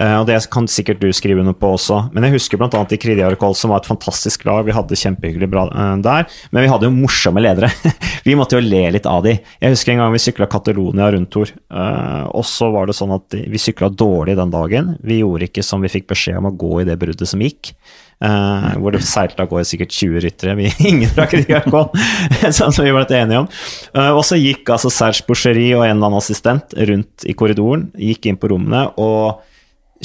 Uh, 0.00 0.20
og 0.20 0.26
Det 0.30 0.38
kan 0.52 0.68
sikkert 0.70 1.02
du 1.02 1.10
skrive 1.12 1.44
noe 1.44 1.56
på 1.56 1.74
også. 1.76 2.06
Men 2.14 2.26
jeg 2.26 2.38
husker 2.38 2.60
bl.a. 2.60 2.68
i 2.70 3.00
Kridiarkol, 3.00 3.54
som 3.58 3.74
var 3.74 3.82
et 3.82 3.90
fantastisk 3.90 4.46
lag. 4.48 4.64
Vi 4.66 4.74
hadde 4.76 4.98
kjempehyggelig 4.98 5.50
bra 5.52 5.66
uh, 5.68 5.96
der. 6.02 6.28
Men 6.50 6.64
vi 6.64 6.72
hadde 6.72 6.88
jo 6.88 6.94
morsomme 6.96 7.42
ledere. 7.44 7.70
vi 8.26 8.36
måtte 8.38 8.58
jo 8.58 8.64
le 8.64 8.86
litt 8.96 9.08
av 9.08 9.24
de. 9.26 9.36
Jeg 9.60 9.74
husker 9.76 9.94
en 9.94 10.04
gang 10.04 10.14
vi 10.14 10.22
sykla 10.22 10.50
Catalonia 10.50 11.10
rundt 11.14 11.30
Uh, 11.40 12.26
og 12.34 12.42
så 12.46 12.68
var 12.74 12.88
det 12.88 12.96
sånn 12.98 13.12
at 13.14 13.32
vi 13.32 13.58
sykla 13.60 13.88
dårlig 13.94 14.34
den 14.38 14.52
dagen. 14.52 14.94
Vi 15.06 15.20
gjorde 15.20 15.46
ikke 15.46 15.64
som 15.64 15.82
vi 15.84 15.90
fikk 15.92 16.08
beskjed 16.10 16.40
om 16.40 16.48
å 16.50 16.56
gå 16.58 16.80
i 16.80 16.86
det 16.88 16.96
bruddet 17.00 17.28
som 17.30 17.42
gikk. 17.42 17.72
Uh, 18.20 18.74
hvor 18.82 18.92
det 18.92 19.00
seilte 19.06 19.40
av 19.40 19.48
gårde 19.48 19.64
sikkert 19.68 19.94
20 19.96 20.24
ryttere. 20.26 20.56
Vi, 20.58 20.72
ingen 20.90 21.12
fra 21.12 21.24
Kridiarkol, 21.30 21.88
sånn 22.58 22.74
som 22.74 22.84
vi 22.84 22.92
ble 22.92 23.06
enige 23.16 23.44
om. 23.44 23.48
Uh, 23.96 24.10
og 24.10 24.24
så 24.28 24.36
gikk 24.40 24.68
altså 24.74 24.92
Serge 24.92 25.24
Boucherie 25.28 25.76
og 25.78 25.86
en 25.86 25.94
eller 25.94 26.10
annen 26.10 26.20
assistent 26.20 26.74
rundt 26.90 27.24
i 27.24 27.36
korridoren, 27.38 27.88
gikk 27.96 28.28
inn 28.28 28.40
på 28.40 28.52
rommene. 28.52 28.88
og 29.00 29.46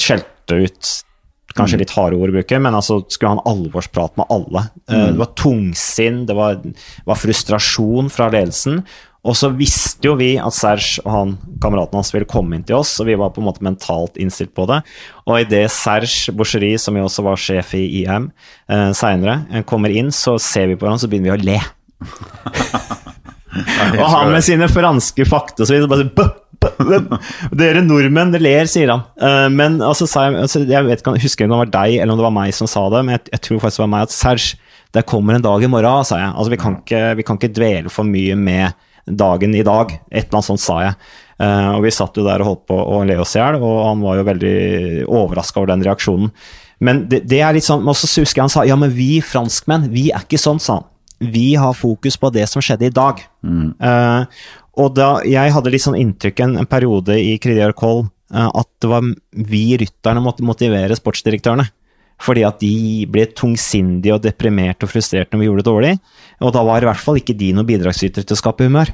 skjelte 0.00 0.62
ut 0.66 0.94
Kanskje 1.56 1.78
mm. 1.78 1.80
litt 1.80 1.92
harde 1.96 2.16
ord 2.18 2.32
å 2.32 2.36
bruke, 2.36 2.58
men 2.60 2.76
altså 2.76 2.98
skulle 3.08 3.32
ha 3.32 3.38
en 3.38 3.48
alvorsprat 3.48 4.18
med 4.20 4.28
alle. 4.34 4.66
Eh, 4.90 4.92
mm. 4.92 5.04
Det 5.14 5.20
var 5.22 5.34
tungsinn, 5.40 6.18
det 6.28 6.36
var, 6.36 6.58
var, 7.08 7.16
frustrasjon 7.16 8.10
fra 8.12 8.28
ledelsen. 8.32 8.82
Og 9.26 9.34
så 9.34 9.50
visste 9.56 10.06
jo 10.06 10.14
vi 10.20 10.34
at 10.38 10.54
Serge 10.54 11.02
og 11.02 11.10
han, 11.10 11.32
kameraten 11.62 11.98
hans 11.98 12.12
ville 12.14 12.28
komme 12.30 12.58
inn 12.58 12.66
til 12.66 12.78
oss, 12.78 12.92
og 13.02 13.08
vi 13.08 13.16
var 13.18 13.32
på 13.34 13.42
en 13.42 13.48
måte 13.48 13.64
mentalt 13.66 14.20
innstilt 14.22 14.52
på 14.54 14.68
det. 14.70 14.82
Og 15.26 15.40
idet 15.40 15.64
Serge 15.74 16.34
Boucherie, 16.36 16.78
som 16.82 16.98
jo 16.98 17.08
også 17.08 17.24
var 17.26 17.40
sjef 17.40 17.72
i 17.78 17.86
IM 18.02 18.28
eh, 18.70 18.92
seinere, 18.94 19.40
eh, 19.50 19.66
kommer 19.66 19.94
inn, 19.94 20.12
så 20.14 20.36
ser 20.42 20.68
vi 20.70 20.76
på 20.76 20.86
hverandre, 20.86 21.06
så 21.06 21.10
begynner 21.10 21.32
vi 21.32 21.38
å 21.40 21.46
le. 21.48 21.58
og 24.02 24.06
han 24.12 24.34
med 24.34 24.44
sine 24.44 24.68
franske 24.68 25.24
fakta 25.26 25.64
og 25.64 25.68
så 25.70 25.72
videre 25.72 25.88
bare 25.88 26.10
men, 26.90 27.08
dere 27.56 27.82
nordmenn 27.84 28.34
ler, 28.40 28.68
sier 28.70 28.92
han. 28.94 29.04
Uh, 29.20 29.46
men 29.52 29.78
altså, 29.84 30.08
jeg, 30.08 30.38
altså, 30.42 30.64
jeg 30.66 30.88
vet 30.88 31.02
ikke, 31.02 31.16
husker 31.22 31.44
ikke 31.44 31.50
om 31.50 31.56
det 31.56 31.62
var 31.64 31.74
deg 31.78 31.98
eller 31.98 32.14
om 32.14 32.20
det 32.20 32.28
var 32.28 32.36
meg 32.38 32.56
som 32.56 32.70
sa 32.70 32.86
det, 32.92 33.04
men 33.06 33.16
jeg, 33.18 33.26
jeg 33.34 33.44
tror 33.46 33.62
faktisk 33.64 33.80
det 33.80 33.86
var 33.86 33.94
meg 33.94 34.08
at 34.08 34.16
Serge, 34.16 34.58
det 34.96 35.06
kommer 35.10 35.36
en 35.36 35.44
dag 35.44 35.64
i 35.64 35.70
morgen, 35.70 36.08
sa 36.08 36.20
jeg. 36.22 36.32
Altså, 36.32 36.52
vi 36.52 36.60
kan, 36.60 36.80
ikke, 36.80 37.04
vi 37.18 37.26
kan 37.26 37.40
ikke 37.40 37.54
dvele 37.56 37.92
for 37.92 38.08
mye 38.08 38.36
med 38.38 38.86
dagen 39.06 39.54
i 39.54 39.64
dag. 39.66 39.92
Et 40.10 40.24
eller 40.24 40.38
annet 40.38 40.48
sånt 40.50 40.62
sa 40.62 40.80
jeg. 40.82 40.98
Uh, 41.36 41.76
og 41.76 41.82
vi 41.84 41.92
satt 41.92 42.16
jo 42.16 42.24
der 42.24 42.42
og 42.42 42.50
holdt 42.50 42.68
på 42.70 42.76
å 42.80 43.02
le 43.06 43.18
oss 43.20 43.34
i 43.36 43.40
hjel, 43.42 43.58
og 43.60 43.80
han 43.84 44.04
var 44.04 44.20
jo 44.20 44.28
veldig 44.30 44.54
overraska 45.04 45.60
over 45.60 45.74
den 45.74 45.84
reaksjonen. 45.84 46.30
Men 46.84 47.06
det, 47.10 47.22
det 47.28 47.40
er 47.44 47.56
litt 47.56 47.66
sånn, 47.66 47.84
og 47.88 47.96
så 47.96 48.08
husker 48.08 48.40
jeg 48.40 48.44
han 48.44 48.52
sa 48.52 48.64
ja, 48.68 48.76
men 48.78 48.92
vi 48.92 49.16
franskmenn, 49.24 49.88
vi 49.92 50.10
er 50.12 50.24
ikke 50.24 50.40
sånn, 50.40 50.60
sa 50.62 50.80
han. 50.80 50.88
Vi 51.16 51.54
har 51.56 51.72
fokus 51.72 52.18
på 52.20 52.28
det 52.34 52.44
som 52.50 52.60
skjedde 52.64 52.90
i 52.90 52.92
dag. 52.92 53.22
Mm. 53.40 53.70
Uh, 53.80 54.48
og 54.76 54.92
da, 54.96 55.08
jeg 55.24 55.52
hadde 55.54 55.72
litt 55.72 55.84
sånn 55.84 55.98
inntrykk 55.98 56.42
en, 56.44 56.58
en 56.60 56.68
periode 56.68 57.16
i 57.16 57.36
Crédit 57.42 57.76
Col 57.78 58.04
uh, 58.04 58.48
at 58.50 58.68
det 58.82 58.90
var 58.90 59.06
vi 59.48 59.64
rytterne 59.80 60.22
måtte 60.24 60.46
motivere 60.46 60.98
sportsdirektørene. 60.98 61.66
Fordi 62.22 62.46
at 62.48 62.62
de 62.62 63.04
ble 63.12 63.26
tungsindige 63.36 64.14
og 64.14 64.22
deprimerte 64.24 64.86
og 64.86 64.92
frustrerte 64.92 65.34
når 65.34 65.42
vi 65.42 65.48
gjorde 65.50 65.62
det 65.62 65.68
dårlig. 65.68 65.94
Og 66.40 66.52
da 66.56 66.62
var 66.64 66.84
i 66.84 66.88
hvert 66.88 67.02
fall 67.02 67.20
ikke 67.20 67.36
de 67.36 67.50
noen 67.52 67.68
bidragsytere 67.68 68.24
til 68.24 68.36
å 68.36 68.40
skape 68.40 68.68
humør. 68.68 68.92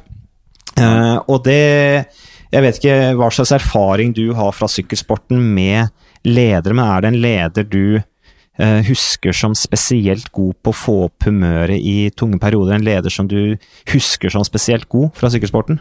Uh, 0.73 1.19
og 1.29 1.43
det 1.45 2.09
Jeg 2.53 2.63
vet 2.65 2.79
ikke 2.79 2.97
hva 3.17 3.29
slags 3.33 3.53
erfaring 3.57 4.11
du 4.13 4.33
har 4.37 4.53
fra 4.53 4.69
sykkelsporten 4.69 5.39
med 5.55 5.89
ledere, 6.29 6.75
men 6.77 6.85
er 6.85 7.01
det 7.01 7.09
en 7.09 7.23
leder 7.23 7.65
du 7.65 8.03
husker 8.61 9.33
som 9.33 9.55
spesielt 9.57 10.27
god 10.37 10.59
på 10.61 10.73
å 10.75 10.77
få 10.77 10.95
opp 11.07 11.25
humøret 11.25 11.81
i 11.81 12.11
tunge 12.13 12.37
perioder? 12.39 12.77
En 12.77 12.85
leder 12.85 13.11
som 13.11 13.29
du 13.31 13.57
husker 13.95 14.33
som 14.35 14.45
spesielt 14.45 14.85
god 14.93 15.15
fra 15.17 15.31
sykkelsporten? 15.33 15.81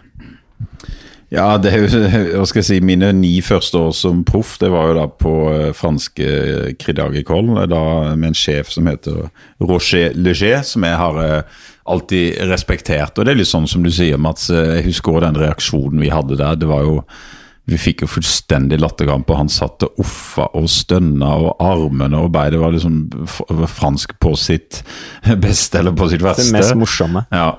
Ja, 1.32 1.56
det 1.56 1.72
er 1.72 1.86
jo, 1.86 2.00
hva 2.42 2.46
skal 2.50 2.60
jeg 2.60 2.68
si, 2.68 2.78
mine 2.84 3.14
ni 3.16 3.38
første 3.44 3.80
år 3.80 3.94
som 3.96 4.24
proff, 4.28 4.58
det 4.60 4.68
var 4.74 4.90
jo 4.90 4.98
da 4.98 5.06
på 5.08 5.36
eh, 5.54 5.68
franske 5.76 6.32
Crédagicol, 6.82 7.54
da 7.72 7.84
med 8.20 8.34
en 8.34 8.38
sjef 8.38 8.74
som 8.74 8.90
heter 8.92 9.30
Roger 9.64 10.18
Leger, 10.18 10.60
som 10.68 10.84
jeg 10.84 11.00
har 11.00 11.22
eh, 11.24 11.62
alltid 11.92 12.42
respektert. 12.52 13.16
Og 13.16 13.26
det 13.26 13.32
er 13.34 13.40
litt 13.40 13.52
sånn 13.52 13.70
som 13.70 13.86
du 13.86 13.92
sier, 13.96 14.20
Mats, 14.20 14.50
eh, 14.52 14.76
jeg 14.82 14.90
husker 14.90 15.24
den 15.24 15.40
reaksjonen 15.40 16.04
vi 16.04 16.12
hadde 16.12 16.36
der. 16.36 16.60
Det 16.60 16.68
var 16.68 16.84
jo 16.84 17.00
vi 17.70 17.78
fikk 17.78 18.04
jo 18.06 18.10
fullstendig 18.10 18.80
latterkamp, 18.82 19.30
og 19.30 19.44
han 19.44 19.52
satt 19.52 19.86
og 19.86 20.02
uffa 20.02 20.48
og 20.58 20.68
stønna 20.72 21.30
og 21.46 21.62
armene 21.64 22.24
og 22.24 22.32
beidet 22.34 22.60
var 22.62 22.74
liksom 22.74 23.04
fransk 23.70 24.18
på 24.22 24.34
sitt 24.40 24.82
beste, 25.46 25.80
eller 25.80 25.96
på 25.96 26.10
sitt 26.12 26.26
verste. 26.26 26.50
Det 26.50 26.58
mest 26.58 26.78
morsomme. 26.80 27.26
Ja. 27.32 27.54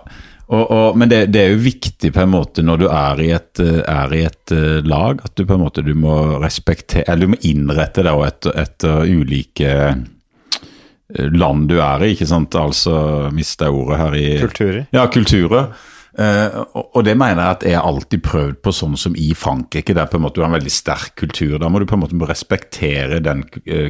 Og, 0.53 0.65
og, 0.67 0.99
men 0.99 1.09
det, 1.09 1.27
det, 1.33 1.41
er 1.41 1.55
jo 1.55 1.63
viktig 1.65 2.11
på 2.13 2.25
en 2.25 2.33
måte 2.35 2.65
når 2.67 2.83
du 2.83 2.89
er 2.91 3.21
i 3.25 3.29
et, 3.33 3.61
er 3.63 4.13
i 4.13 4.25
et 4.27 4.53
uh, 4.53 4.83
lag, 4.85 5.23
at 5.25 5.37
du 5.39 5.47
på 5.49 5.57
en 5.57 5.63
måte 5.63 5.85
du 5.87 5.95
må 5.97 6.17
respektere 6.43 7.07
Eller 7.09 7.25
du 7.25 7.33
må 7.33 7.39
innrette 7.49 8.05
deg 8.05 8.25
etter, 8.27 8.59
etter 8.61 9.07
ulike 9.09 9.71
uh, 9.95 11.31
land 11.33 11.71
du 11.71 11.79
er 11.81 12.05
i, 12.05 12.13
ikke 12.13 12.29
sant. 12.29 12.59
Altså 12.59 13.31
mista 13.33 13.71
jeg 13.71 13.79
ordet 13.79 14.03
her 14.03 14.19
i 14.19 14.29
Kulturer. 14.43 14.85
Ja, 14.93 15.07
kulturer. 15.13 15.73
Uh, 16.13 16.61
og, 16.77 17.01
det 17.07 17.15
mener 17.17 17.41
jeg 17.41 17.57
at 17.57 17.67
jeg 17.71 17.81
alltid 17.81 18.23
prøvd 18.27 18.57
på 18.61 18.73
sånn 18.77 18.99
som 19.01 19.15
i 19.17 19.31
Frankrike, 19.39 19.97
der 19.97 20.11
på 20.11 20.19
en 20.19 20.27
måte 20.27 20.41
du 20.41 20.45
har 20.45 20.51
en 20.51 20.59
veldig 20.59 20.73
sterk 20.73 21.15
kultur. 21.23 21.59
Da 21.63 21.71
må 21.73 21.81
du 21.81 21.87
på 21.89 21.97
en 21.97 22.05
måte 22.05 22.29
respektere 22.29 23.23
den 23.25 23.47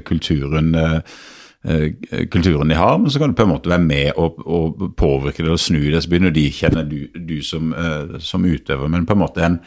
kulturen. 0.07 0.75
Uh, 0.79 1.23
Eh, 1.64 1.93
kulturen 2.27 2.68
de 2.68 2.75
har, 2.75 2.97
men 2.99 3.11
så 3.11 3.20
kan 3.23 3.31
du 3.31 3.37
på 3.39 3.45
en 3.47 3.53
måte 3.53 3.70
være 3.70 3.85
med 3.87 4.16
og, 4.18 4.41
og 4.43 4.81
påvirke 4.99 5.45
det 5.45 5.53
og 5.53 5.61
snu 5.62 5.79
det. 5.93 6.01
Så 6.03 6.11
begynner 6.11 6.35
de 6.35 6.49
kjenne 6.51 6.83
du, 6.91 7.05
du 7.14 7.37
som, 7.47 7.70
som, 8.18 8.43
utøver, 8.43 8.91
men 8.91 9.07
på 9.07 9.14
en 9.14 9.23
måte 9.23 9.45
en, 9.47 9.61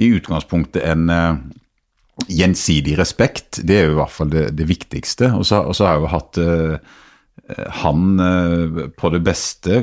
i 0.00 0.08
utgangspunktet 0.16 0.80
en 0.88 1.12
gjensidig 2.32 2.96
respekt. 2.96 3.60
Det 3.60 3.76
er 3.76 3.90
jo 3.90 3.98
i 3.98 4.00
hvert 4.00 4.14
fall 4.14 4.32
det, 4.32 4.46
det 4.56 4.68
viktigste. 4.70 5.34
Og 5.36 5.44
så, 5.44 5.60
har 5.68 5.98
jeg 5.98 6.06
jo 6.06 6.12
hatt 6.14 6.40
han 7.80 8.14
på 8.96 9.10
det 9.12 9.20
beste, 9.26 9.80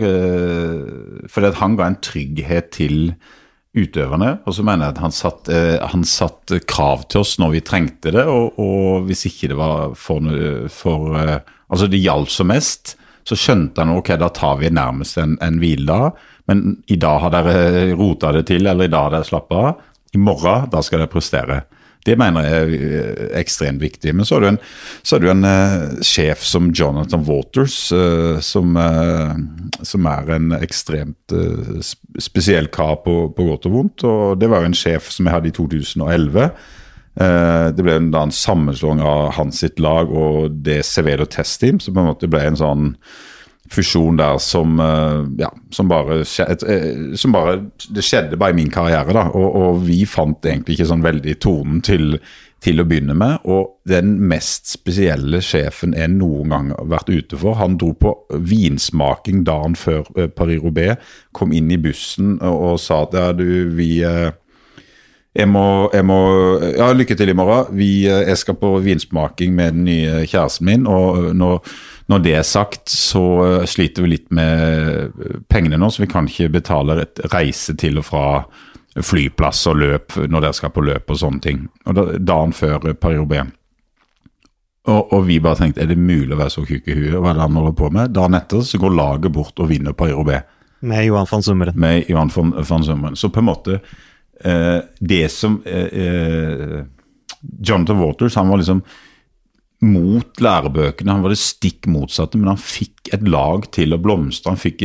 fordi 1.29 1.49
at 1.51 1.59
han 1.59 1.75
ga 1.77 1.91
en 1.91 1.99
trygghet 2.01 2.71
til 2.73 3.11
utøverne. 3.77 4.31
Og 4.49 4.55
så 4.57 4.65
mener 4.65 4.87
jeg 4.87 4.95
at 4.95 5.03
han 5.03 5.13
satt, 5.15 5.51
satt 6.09 6.55
krav 6.69 7.05
til 7.11 7.21
oss 7.21 7.35
når 7.41 7.53
vi 7.55 7.63
trengte 7.67 8.13
det, 8.15 8.25
og, 8.25 8.57
og 8.59 9.05
hvis 9.07 9.27
ikke 9.29 9.51
det 9.51 9.59
var 9.59 9.93
for, 9.99 10.25
for 10.73 11.21
altså 11.21 11.89
det 11.91 12.01
gjaldt 12.01 12.33
som 12.33 12.51
mest, 12.51 12.95
så 13.27 13.37
skjønte 13.37 13.83
han 13.83 13.93
ok, 13.93 14.15
da 14.19 14.31
tar 14.33 14.57
vi 14.61 14.71
nærmest 14.73 15.19
en, 15.21 15.37
en 15.45 15.59
hviledag. 15.61 16.17
Men 16.49 16.81
i 16.91 16.97
dag 16.99 17.21
har 17.23 17.33
dere 17.35 17.93
rota 17.95 18.33
det 18.35 18.47
til, 18.49 18.65
eller 18.65 18.89
i 18.89 18.91
dag 18.91 19.07
har 19.07 19.15
dere 19.19 19.27
slappa 19.27 19.61
av. 19.69 19.87
I 20.11 20.19
morgen, 20.19 20.67
da 20.73 20.81
skal 20.83 21.03
dere 21.03 21.11
prestere. 21.11 21.61
Det 22.07 22.17
mener 22.17 22.47
jeg 22.47 22.79
er 22.81 23.21
ekstremt 23.39 23.83
viktig. 23.83 24.15
Men 24.15 24.27
så 24.27 24.37
har 24.37 24.43
du 24.43 24.49
en, 24.51 24.59
er 24.59 25.23
du 25.23 25.29
en 25.31 25.47
uh, 25.47 26.01
sjef 26.05 26.43
som 26.47 26.71
Jonathan 26.73 27.23
Waters, 27.27 27.77
uh, 27.93 28.41
som, 28.41 28.75
uh, 28.77 29.33
som, 29.85 30.09
er 30.09 30.35
en 30.37 30.51
ekstremt 30.57 31.35
spesiell 32.19 32.71
kar 32.73 32.99
på, 33.05 33.15
på, 33.37 33.47
godt 33.51 33.69
og 33.69 33.77
vondt. 33.77 34.05
Og 34.09 34.37
det 34.41 34.51
var 34.51 34.63
jo 34.63 34.71
en 34.71 34.77
sjef 34.77 35.11
som 35.13 35.29
jeg 35.29 35.37
hadde 35.37 35.51
i 35.51 35.57
2011 35.57 36.51
Eh, 37.19 37.67
det 37.75 37.83
ble 37.83 37.97
da 38.13 38.23
en 38.23 38.31
sammenslåing 38.31 39.01
av 39.03 39.33
hans 39.35 39.59
sitt 39.63 39.81
lag 39.83 40.11
og 40.15 40.61
det 40.63 40.79
Cevedo 40.87 41.27
Test 41.27 41.59
Team, 41.59 41.81
som 41.83 41.95
på 41.95 42.03
en 42.03 42.11
måte 42.13 42.29
ble 42.31 42.45
en 42.47 42.59
sånn 42.59 42.85
fusjon 43.71 44.19
der 44.19 44.37
som 44.43 44.79
eh, 44.79 45.23
ja, 45.41 45.49
som 45.71 45.89
bare, 45.91 46.21
eh, 46.21 47.15
som 47.15 47.35
bare 47.35 47.57
Det 47.87 48.03
skjedde 48.05 48.39
bare 48.39 48.55
i 48.55 48.59
min 48.61 48.71
karriere, 48.71 49.13
da. 49.15 49.27
Og, 49.31 49.49
og, 49.55 49.83
vi 49.87 50.03
fant 50.09 50.45
egentlig 50.45 50.77
ikke 50.77 50.89
sånn 50.91 51.05
veldig 51.05 51.35
tonen 51.43 51.81
til, 51.85 52.17
til 52.63 52.81
å 52.81 52.87
begynne 52.87 53.15
med. 53.17 53.45
Og 53.49 53.81
den 53.89 54.13
mest 54.31 54.69
spesielle 54.73 55.41
sjefen 55.45 55.95
jeg 55.97 56.11
noen 56.13 56.53
gang 56.53 56.69
har 56.75 56.91
vært 56.97 57.11
ute 57.11 57.39
for, 57.39 57.59
han 57.59 57.79
dro 57.81 57.93
på 57.97 58.13
vinsmaking 58.35 59.45
dagen 59.47 59.77
før 59.79 60.07
Paris-Roubais, 60.35 60.99
kom 61.35 61.55
inn 61.55 61.71
i 61.71 61.79
bussen 61.81 62.37
og, 62.39 62.55
og 62.73 62.79
sa 62.83 63.03
at 63.07 63.17
ja, 63.17 63.31
du, 63.35 63.47
vi 63.77 63.93
jeg 65.31 65.47
må, 65.47 65.89
jeg 65.93 66.03
må, 66.03 66.19
Ja, 66.75 66.89
lykke 66.91 67.15
til 67.15 67.31
i 67.31 67.35
morgen. 67.37 67.71
Vi, 67.77 68.05
eh, 68.07 68.27
jeg 68.27 68.37
skal 68.37 68.57
på 68.59 68.73
vinsmaking 68.83 69.55
med 69.55 69.77
den 69.77 69.85
nye 69.85 70.25
kjæresten 70.27 70.65
min. 70.67 70.87
Og 70.87 71.31
når, 71.35 71.61
når, 72.11 72.17
det 72.19 72.35
er 72.35 72.43
sagt, 72.43 72.89
så 72.89 73.23
eh, 73.45 73.65
sliter 73.65 74.03
vi 74.03 74.17
litt 74.17 74.27
med 74.31 75.15
pengene 75.49 75.79
nå, 75.79 75.89
så 75.89 76.03
vi 76.03 76.11
kan 76.11 76.27
ikke 76.27 76.51
betale 76.59 76.99
et 77.05 77.23
reise 77.31 77.77
til 77.79 78.01
og 78.01 78.09
fra 78.09 78.25
flyplass 78.91 79.63
og 79.71 79.79
løp 79.79 80.17
når 80.27 80.43
dere 80.43 80.57
skal 80.57 80.73
på 80.75 80.83
løp 80.83 81.13
og 81.13 81.21
sånne 81.23 81.39
ting. 81.39 81.63
Og 81.87 81.95
da, 81.95 82.07
Dagen 82.19 82.51
før 82.51 82.91
Paris-Roubais. 82.91 83.55
Og, 84.91 85.13
og, 85.13 85.27
vi 85.29 85.39
bare 85.39 85.61
tenkte 85.61 85.83
er 85.83 85.91
det 85.93 85.95
mulig 85.95 86.33
å 86.33 86.41
være 86.41 86.51
så 86.57 86.65
tjukk 86.65 86.89
i 86.89 86.97
huet? 86.97 87.15
Hva 87.21 87.31
er 87.31 87.37
det 87.37 87.45
han 87.45 87.55
holder 87.55 87.75
på 87.77 87.91
med? 87.93 88.11
Dagen 88.11 88.35
etter 88.35 88.65
så 88.65 88.81
går 88.81 88.97
laget 88.97 89.31
bort 89.31 89.59
og 89.61 89.71
vinner 89.71 89.95
Paris-Roubais. 89.95 90.43
Med 90.81 91.05
Johan 91.05 91.27
van 91.29 91.43
Summeren. 91.45 91.77
Med 91.79 92.09
Johan 92.09 92.31
van 92.33 92.83
Summeren. 92.83 93.15
Så 93.15 93.29
på 93.29 93.39
en 93.39 93.47
måte 93.47 93.79
Eh, 93.79 94.10
det 94.43 95.27
som 95.33 95.61
eh, 95.65 95.87
eh, 95.87 96.83
Jonathan 97.61 97.99
Waters 98.01 98.35
han 98.35 98.49
var 98.49 98.61
liksom 98.61 98.83
mot 99.81 100.41
lærebøkene. 100.41 101.11
Han 101.11 101.23
var 101.25 101.33
det 101.33 101.41
stikk 101.41 101.87
motsatte, 101.89 102.37
men 102.37 102.51
han 102.53 102.61
fikk 102.61 103.09
et 103.15 103.23
lag 103.25 103.65
til 103.73 103.95
å 103.95 104.01
blomstre. 104.01 104.53
Han 104.53 104.61
fikk 104.61 104.83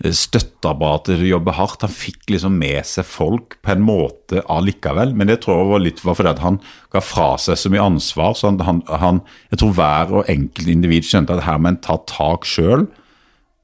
støtteapparatet 0.00 1.18
til 1.18 1.26
å 1.26 1.32
jobbe 1.34 1.54
hardt. 1.58 1.84
Han 1.84 1.92
fikk 1.92 2.32
liksom 2.32 2.56
med 2.56 2.80
seg 2.88 3.04
folk 3.04 3.58
på 3.60 3.74
en 3.74 3.84
måte 3.84 4.40
allikevel. 4.48 5.12
Men 5.12 5.28
det 5.28 5.42
tror 5.44 5.60
jeg 5.60 5.70
var 5.74 5.84
litt 5.84 6.00
var 6.06 6.16
fordi 6.16 6.32
han 6.40 6.56
ga 6.94 7.04
fra 7.04 7.28
seg 7.40 7.60
så 7.60 7.72
mye 7.74 7.84
ansvar. 7.84 8.32
så 8.32 8.54
han, 8.64 8.80
han, 8.88 9.20
Jeg 9.52 9.60
tror 9.60 9.76
hver 9.76 10.16
og 10.22 10.32
enkelt 10.32 10.72
individ 10.72 11.04
skjønte 11.04 11.36
at 11.36 11.44
her 11.44 11.60
må 11.60 11.74
en 11.74 11.80
ta 11.84 12.00
tak 12.08 12.48
sjøl. 12.48 12.88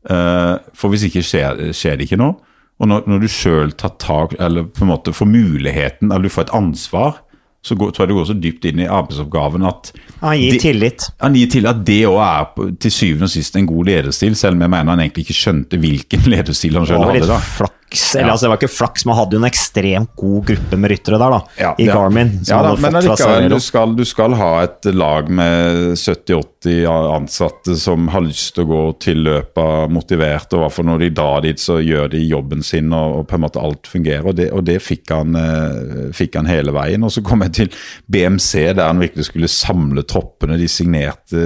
For 0.04 0.92
hvis 0.92 1.08
ikke 1.08 1.24
skjer, 1.24 1.64
skjer 1.72 1.96
det 1.96 2.10
ikke 2.10 2.20
noe. 2.20 2.36
Og 2.80 2.88
når, 2.88 3.08
når 3.10 3.24
du 3.24 3.28
sjøl 3.28 3.74
tar 3.76 3.96
tak, 4.00 4.36
eller 4.40 4.70
på 4.72 4.86
en 4.86 4.92
måte 4.94 5.12
får 5.12 5.28
muligheten, 5.28 6.08
eller 6.08 6.30
du 6.30 6.32
får 6.32 6.48
et 6.48 6.54
ansvar, 6.56 7.18
så 7.60 7.76
går, 7.76 7.90
tror 7.92 8.06
jeg 8.06 8.08
det 8.08 8.16
går 8.16 8.28
så 8.30 8.36
dypt 8.40 8.66
inn 8.70 8.80
i 8.80 8.86
arbeidsoppgaven 8.88 9.66
at 9.68 9.90
Han 10.22 10.38
gir 10.40 10.54
de, 10.54 10.60
tillit. 10.62 11.08
Han 11.20 11.36
gir 11.36 11.50
tillit 11.52 11.74
at 11.74 11.82
det 11.84 11.98
òg 12.08 12.20
er 12.24 12.70
til 12.80 12.94
syvende 12.94 13.28
og 13.28 13.34
sist 13.34 13.58
en 13.60 13.68
god 13.68 13.90
lederstil, 13.90 14.38
selv 14.40 14.56
om 14.56 14.64
jeg 14.64 14.72
mener 14.72 14.94
han 14.94 15.04
egentlig 15.04 15.26
ikke 15.26 15.36
skjønte 15.42 15.80
hvilken 15.82 16.24
lederstil 16.34 16.80
han 16.80 16.88
sjøl 16.88 17.04
hadde. 17.04 17.28
da. 17.28 17.68
Flaks, 17.90 18.14
eller 18.14 18.28
ja. 18.28 18.32
altså 18.32 18.46
Det 18.46 18.50
var 18.50 18.58
ikke 18.60 18.70
flaks, 18.70 19.04
man 19.06 19.16
hadde 19.18 19.34
jo 19.34 19.40
en 19.40 19.48
ekstremt 19.48 20.10
god 20.16 20.44
gruppe 20.46 20.76
med 20.78 20.90
ryttere 20.92 21.18
der, 21.18 21.32
da, 21.34 21.40
ja, 21.58 21.70
i 21.78 21.86
Garmin. 21.86 22.30
Ja, 22.46 22.60
da, 22.62 22.74
men 22.78 22.98
allikevel, 23.00 23.48
du 23.50 23.60
skal, 23.60 23.94
du 23.98 24.04
skal 24.06 24.34
ha 24.38 24.50
et 24.62 24.86
lag 24.94 25.30
med 25.30 25.96
70-80 25.98 26.86
ansatte 26.86 27.74
som 27.80 28.06
har 28.14 28.22
lyst 28.22 28.54
til 28.54 28.66
å 28.66 28.70
gå 28.70 28.82
til 29.02 29.24
løpet 29.26 29.90
motivert, 29.90 30.54
og 30.54 30.62
hvert 30.62 30.86
når 30.86 31.02
de 31.02 31.10
drar 31.18 31.42
dit, 31.42 31.58
så 31.60 31.80
gjør 31.82 32.12
de 32.14 32.22
jobben 32.22 32.62
sin, 32.62 32.92
og, 32.94 33.16
og 33.20 33.26
på 33.30 33.38
en 33.38 33.44
måte 33.46 33.64
alt 33.64 33.90
fungerer. 33.90 34.28
Og 34.30 34.38
det, 34.38 34.50
og 34.54 34.64
det 34.68 34.78
fikk, 34.84 35.10
han, 35.10 35.34
uh, 35.34 36.14
fikk, 36.14 36.38
han, 36.38 36.50
hele 36.50 36.74
veien. 36.76 37.02
Og 37.06 37.14
så 37.14 37.24
kom 37.26 37.42
jeg 37.46 37.56
til 37.58 37.74
BMC, 38.06 38.52
der 38.78 38.86
han 38.86 39.02
virkelig 39.02 39.30
skulle 39.32 39.50
samle 39.50 40.06
troppene. 40.06 40.60
De 40.60 40.70
signerte 40.70 41.42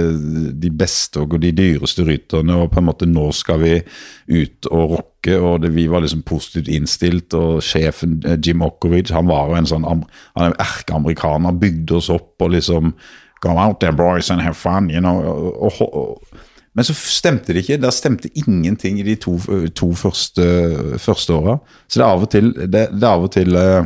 de 0.61 0.73
beste 0.73 1.25
og 1.25 1.39
de 1.41 1.53
dyreste 1.55 2.05
rytterne, 2.05 2.61
og 2.61 2.71
på 2.73 2.83
en 2.83 2.89
måte 2.91 3.09
nå 3.09 3.31
skal 3.35 3.63
vi 3.65 3.79
ut 4.29 4.69
og 4.69 4.97
rocke 4.97 5.14
bakke, 5.25 5.39
og 5.41 5.61
det, 5.61 5.73
vi 5.75 5.87
var 5.87 6.01
liksom 6.01 6.23
positivt 6.23 6.67
innstilt. 6.67 7.33
Og 7.33 7.63
sjefen 7.63 8.21
eh, 8.25 8.39
Jim 8.39 8.61
Okovic, 8.61 9.11
han 9.11 9.27
var 9.27 9.49
jo 9.49 9.55
en 9.55 9.67
sånn 9.67 9.85
han 9.85 10.05
er 10.35 10.55
erkeamerikaner, 10.59 11.51
bygde 11.59 11.97
oss 11.97 12.09
opp 12.09 12.41
og 12.41 12.51
liksom 12.51 12.95
Go 13.41 13.51
out 13.59 13.79
there, 13.79 13.91
boys, 13.93 14.31
and 14.31 14.41
have 14.41 14.55
fun. 14.55 14.89
you 14.89 14.99
know, 14.99 15.19
og, 15.21 15.73
og, 15.81 15.93
og 15.93 16.21
men 16.73 16.83
så 16.83 16.93
stemte 16.93 17.53
det 17.53 17.61
ikke. 17.61 17.77
Der 17.77 17.91
stemte 17.91 18.29
ingenting 18.35 18.97
i 18.99 19.03
de 19.03 19.15
to, 19.15 19.37
to 19.75 19.93
første, 19.93 20.97
første 20.97 21.33
åra. 21.33 21.57
Så 21.87 21.99
det 21.99 22.05
er 22.05 22.09
av 22.09 22.23
og 22.23 22.31
til, 22.31 22.49
det, 22.55 22.87
det 22.91 23.07
av 23.07 23.23
og 23.23 23.31
til 23.31 23.55
eh, 23.55 23.85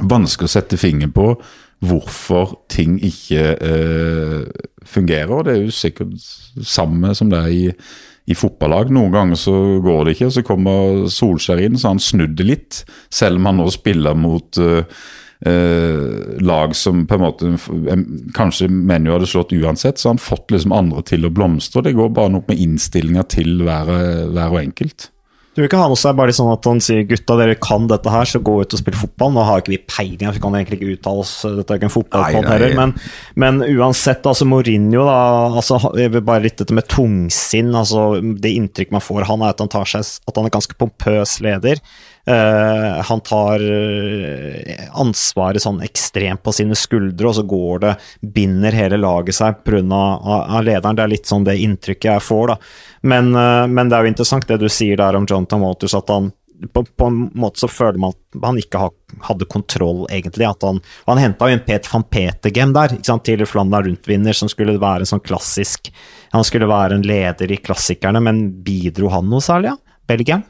vanskelig 0.00 0.48
å 0.48 0.54
sette 0.54 0.78
fingeren 0.80 1.12
på 1.12 1.28
hvorfor 1.82 2.56
ting 2.70 2.96
ikke 3.02 3.44
eh, 3.60 4.48
fungerer. 4.88 5.44
Det 5.44 5.52
er 5.52 5.62
jo 5.66 5.76
sikkert 5.76 6.16
samme 6.64 7.12
som 7.14 7.30
det 7.30 7.38
er 7.42 7.52
i, 7.52 7.62
i 8.32 8.36
fotballag. 8.38 8.90
Noen 8.92 9.12
ganger 9.14 9.38
så 9.40 9.54
går 9.84 10.04
det 10.04 10.16
ikke, 10.16 10.28
og 10.30 10.36
så 10.36 10.44
kommer 10.46 11.02
Solskjær 11.12 11.62
inn, 11.62 11.78
så 11.78 11.92
han 11.92 12.02
snudde 12.02 12.46
litt. 12.48 12.82
Selv 13.12 13.40
om 13.40 13.50
han 13.50 13.60
nå 13.60 13.68
spiller 13.74 14.18
mot 14.18 14.60
uh, 14.60 14.82
uh, 15.46 16.40
lag 16.42 16.76
som 16.78 17.04
på 17.08 17.18
en 17.18 17.24
måte 17.26 17.52
kanskje 18.36 18.70
ManU 18.72 19.12
hadde 19.14 19.30
slått 19.30 19.54
uansett, 19.56 20.00
så 20.00 20.14
han 20.14 20.22
fått 20.22 20.54
liksom 20.54 20.74
andre 20.76 21.04
til 21.12 21.28
å 21.28 21.32
blomstre. 21.34 21.84
Det 21.86 21.96
går 21.98 22.14
bare 22.16 22.34
noe 22.36 22.48
med 22.48 22.62
innstillinga 22.66 23.26
til 23.32 23.60
hver, 23.66 23.92
hver 24.32 24.48
og 24.48 24.62
enkelt. 24.64 25.11
Du 25.52 25.60
vil 25.60 25.66
ikke 25.68 25.82
ha 25.82 25.88
med 25.92 26.00
seg 26.00 26.14
bare 26.16 26.32
sånn 26.32 26.48
at 26.48 26.64
han 26.64 26.78
sier 26.80 27.02
gutta, 27.04 27.34
dere 27.36 27.58
kan 27.60 27.84
dette 27.90 28.08
her, 28.08 28.24
så 28.28 28.40
gå 28.40 28.54
ut 28.62 28.72
og 28.72 28.80
spill 28.80 28.96
fotball. 28.96 29.34
Nå 29.34 29.42
har 29.44 29.60
ikke 29.60 29.74
vi 29.74 29.80
peiling, 29.84 30.30
vi 30.32 30.40
kan 30.40 30.54
egentlig 30.56 30.78
ikke 30.78 30.94
uttale 30.94 31.24
oss, 31.26 31.32
dette 31.44 31.74
er 31.74 31.80
ikke 31.80 31.90
en 31.90 31.92
fotballpod 31.92 32.48
heller. 32.48 32.76
Men, 32.78 32.94
men, 33.36 33.60
uansett, 33.76 34.24
altså 34.24 34.48
Mourinho, 34.48 35.04
da, 35.04 35.18
altså, 35.50 35.76
bare 36.22 36.46
litt 36.46 36.56
dette 36.62 36.72
med 36.72 36.88
tungsinn. 36.88 37.68
altså 37.76 38.06
Det 38.22 38.54
inntrykk 38.62 38.96
man 38.96 39.04
får 39.04 39.28
han 39.28 39.44
er 39.44 39.52
at 39.52 39.60
han 39.60 39.72
tar 39.76 39.92
seg, 39.92 40.08
at 40.24 40.40
han 40.40 40.48
er 40.48 40.56
ganske 40.56 40.78
pompøs 40.80 41.36
leder. 41.44 41.84
Uh, 42.22 43.02
han 43.02 43.18
tar 43.26 43.58
uh, 43.66 44.88
ansvaret 45.02 45.64
sånn 45.64 45.80
ekstremt 45.82 46.44
på 46.46 46.54
sine 46.54 46.76
skuldre, 46.78 47.28
og 47.28 47.34
så 47.34 47.44
går 47.50 47.82
det, 47.82 47.92
binder 48.22 48.76
hele 48.78 49.00
laget 49.00 49.36
seg 49.36 49.60
pga. 49.66 50.02
Lederen. 50.62 50.96
Det 50.96 51.04
er 51.04 51.12
litt 51.12 51.28
sånn 51.28 51.44
det 51.44 51.58
inntrykket 51.60 52.12
jeg 52.12 52.24
får, 52.24 52.54
da. 52.54 52.58
Men, 53.02 53.32
uh, 53.34 53.66
men, 53.66 53.88
det 53.90 53.98
er 53.98 54.06
jo 54.06 54.12
interessant 54.12 54.46
det 54.48 54.60
du 54.62 54.68
sier 54.70 55.00
der 55.00 55.18
om 55.18 55.26
Jonathan 55.28 55.64
Walters, 55.64 55.96
at 55.98 56.10
han 56.12 56.30
på, 56.72 56.84
på, 56.84 57.06
en 57.06 57.30
måte 57.34 57.58
så 57.58 57.68
føler 57.68 57.98
man 57.98 58.12
at 58.14 58.44
han 58.44 58.58
ikke 58.60 58.78
ha, 58.78 58.90
hadde 59.26 59.48
kontroll, 59.50 60.04
egentlig. 60.14 60.46
At 60.46 60.62
han 60.62 60.78
han 61.08 61.18
henta 61.18 61.48
jo 61.50 61.56
en 61.56 61.64
Peter 61.66 61.90
van 61.90 62.06
Petergem 62.06 62.74
der, 62.76 62.94
ikke 62.94 63.10
sant, 63.10 63.24
tidligere 63.26 63.50
Flandern 63.50 63.88
Rundt-vinner, 63.88 64.36
som 64.36 64.50
skulle 64.50 64.76
være 64.78 65.02
en 65.02 65.12
sånn 65.14 65.24
klassisk 65.24 65.90
Han 66.32 66.46
skulle 66.46 66.70
være 66.70 66.96
en 66.96 67.06
leder 67.06 67.50
i 67.52 67.58
klassikerne, 67.60 68.22
men 68.22 68.44
bidro 68.64 69.10
han 69.12 69.26
noe 69.28 69.42
særlig, 69.44 69.74
ja? 69.74 69.98
Belgieren? 70.08 70.46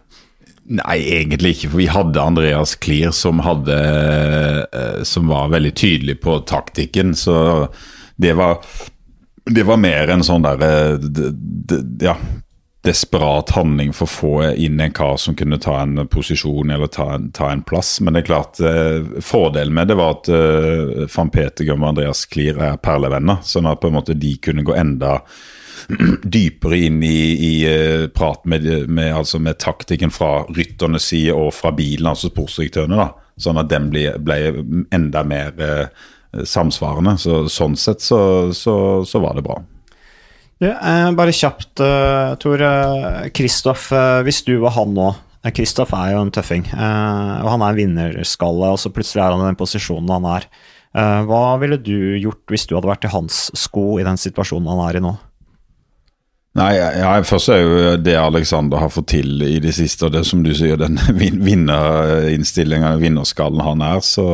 Nei, 0.73 1.01
egentlig 1.17 1.57
ikke. 1.57 1.73
For 1.73 1.81
vi 1.81 1.89
hadde 1.91 2.23
Andreas 2.23 2.77
Klier 2.79 3.11
som, 3.17 3.41
hadde, 3.43 3.79
eh, 4.71 5.01
som 5.09 5.27
var 5.33 5.51
veldig 5.53 5.73
tydelig 5.75 6.21
på 6.23 6.39
taktikken. 6.47 7.17
Så 7.19 7.35
det 8.23 8.37
var, 8.39 8.63
det 9.45 9.65
var 9.67 9.81
mer 9.81 10.11
en 10.13 10.25
sånn 10.25 10.45
derre 10.45 10.71
Ja, 12.03 12.17
desperat 12.83 13.53
handling 13.55 13.93
for 13.95 14.09
å 14.09 14.13
få 14.13 14.33
inn 14.59 14.81
en 14.83 14.95
kar 14.95 15.17
som 15.23 15.37
kunne 15.39 15.61
ta 15.63 15.77
en 15.83 16.03
posisjon 16.11 16.71
eller 16.75 16.91
ta 16.91 17.15
ta 17.35 17.53
en 17.53 17.63
plass. 17.63 18.01
Men 18.01 18.15
det 18.15 18.25
er 18.25 18.27
klart, 18.27 18.61
eh, 18.61 19.21
fordelen 19.23 19.75
med 19.75 19.89
det 19.89 19.99
var 19.99 20.17
at 20.17 20.29
eh, 20.29 21.07
van 21.15 21.31
Petergum 21.31 21.85
og 21.85 21.93
Andreas 21.93 22.25
Klier 22.27 22.59
er 22.59 22.81
perlevenner. 22.83 23.39
Sånn 23.47 23.71
at 23.71 23.81
på 23.81 23.91
en 23.91 23.99
måte 24.01 24.19
de 24.19 24.35
kunne 24.43 24.67
gå 24.67 24.75
enda 24.75 25.21
dypere 26.23 26.79
inn 26.87 27.03
i, 27.03 27.21
i 27.35 27.53
uh, 27.67 28.07
prat 28.15 28.45
med, 28.47 28.67
med, 28.89 29.09
altså 29.15 29.41
med, 29.43 29.59
taktikken 29.59 30.13
fra 30.15 30.45
rytternes 30.47 31.09
side 31.11 31.35
og 31.35 31.51
fra 31.57 31.73
bilen, 31.75 32.07
altså 32.13 32.31
sportsdirektørene. 32.31 32.99
da, 32.99 33.09
Sånn 33.43 33.59
at 33.59 33.71
den 33.71 33.89
ble, 33.91 34.05
ble 34.23 34.39
enda 34.95 35.25
mer 35.27 35.59
uh, 35.59 36.11
samsvarende. 36.49 37.17
Så, 37.21 37.45
sånn 37.53 37.77
sett 37.79 38.05
så, 38.05 38.21
så, 38.57 38.75
så 39.09 39.23
var 39.23 39.39
det 39.39 39.47
bra. 39.47 39.59
Ja, 40.63 40.77
uh, 40.79 41.11
bare 41.19 41.35
kjapt, 41.35 41.83
Tor. 42.43 42.65
Kristoff, 43.35 43.91
hvis 44.27 44.45
du 44.47 44.57
var 44.63 44.77
han 44.79 44.97
nå 44.97 45.13
Kristoff 45.51 45.91
er 45.99 46.13
jo 46.13 46.21
en 46.23 46.29
tøffing, 46.31 46.69
og 46.71 47.49
han 47.51 47.65
er 47.67 47.73
en 47.73 47.79
vinnerskalle, 47.81 48.69
og 48.71 48.79
så 48.79 48.93
plutselig 48.95 49.25
er 49.25 49.33
han 49.35 49.41
i 49.43 49.49
den 49.49 49.59
posisjonen 49.59 50.13
han 50.15 50.29
er. 50.37 50.47
Hva 51.27 51.41
ville 51.59 51.81
du 51.83 52.15
gjort 52.21 52.53
hvis 52.53 52.69
du 52.71 52.77
hadde 52.77 52.87
vært 52.87 53.09
i 53.09 53.11
hans 53.11 53.49
sko 53.59 53.97
i 53.99 54.07
den 54.07 54.21
situasjonen 54.23 54.71
han 54.71 54.85
er 54.85 55.01
i 55.01 55.03
nå? 55.03 55.17
Nei, 56.59 56.73
ja, 56.77 57.13
Først 57.25 57.49
er 57.49 57.63
jo 57.63 57.77
det 57.97 58.17
Alexander 58.21 58.83
har 58.83 58.93
fått 58.93 59.09
til 59.15 59.41
i 59.47 59.57
det 59.63 59.73
siste, 59.77 60.09
og 60.09 60.13
det 60.17 60.25
som 60.29 60.43
du 60.45 60.53
sier, 60.57 60.77
den 60.81 61.01
vinnerinnstillinga, 61.49 62.99
vinnerskallen 63.01 63.65
han 63.65 63.85
er, 63.87 64.03
så 64.05 64.27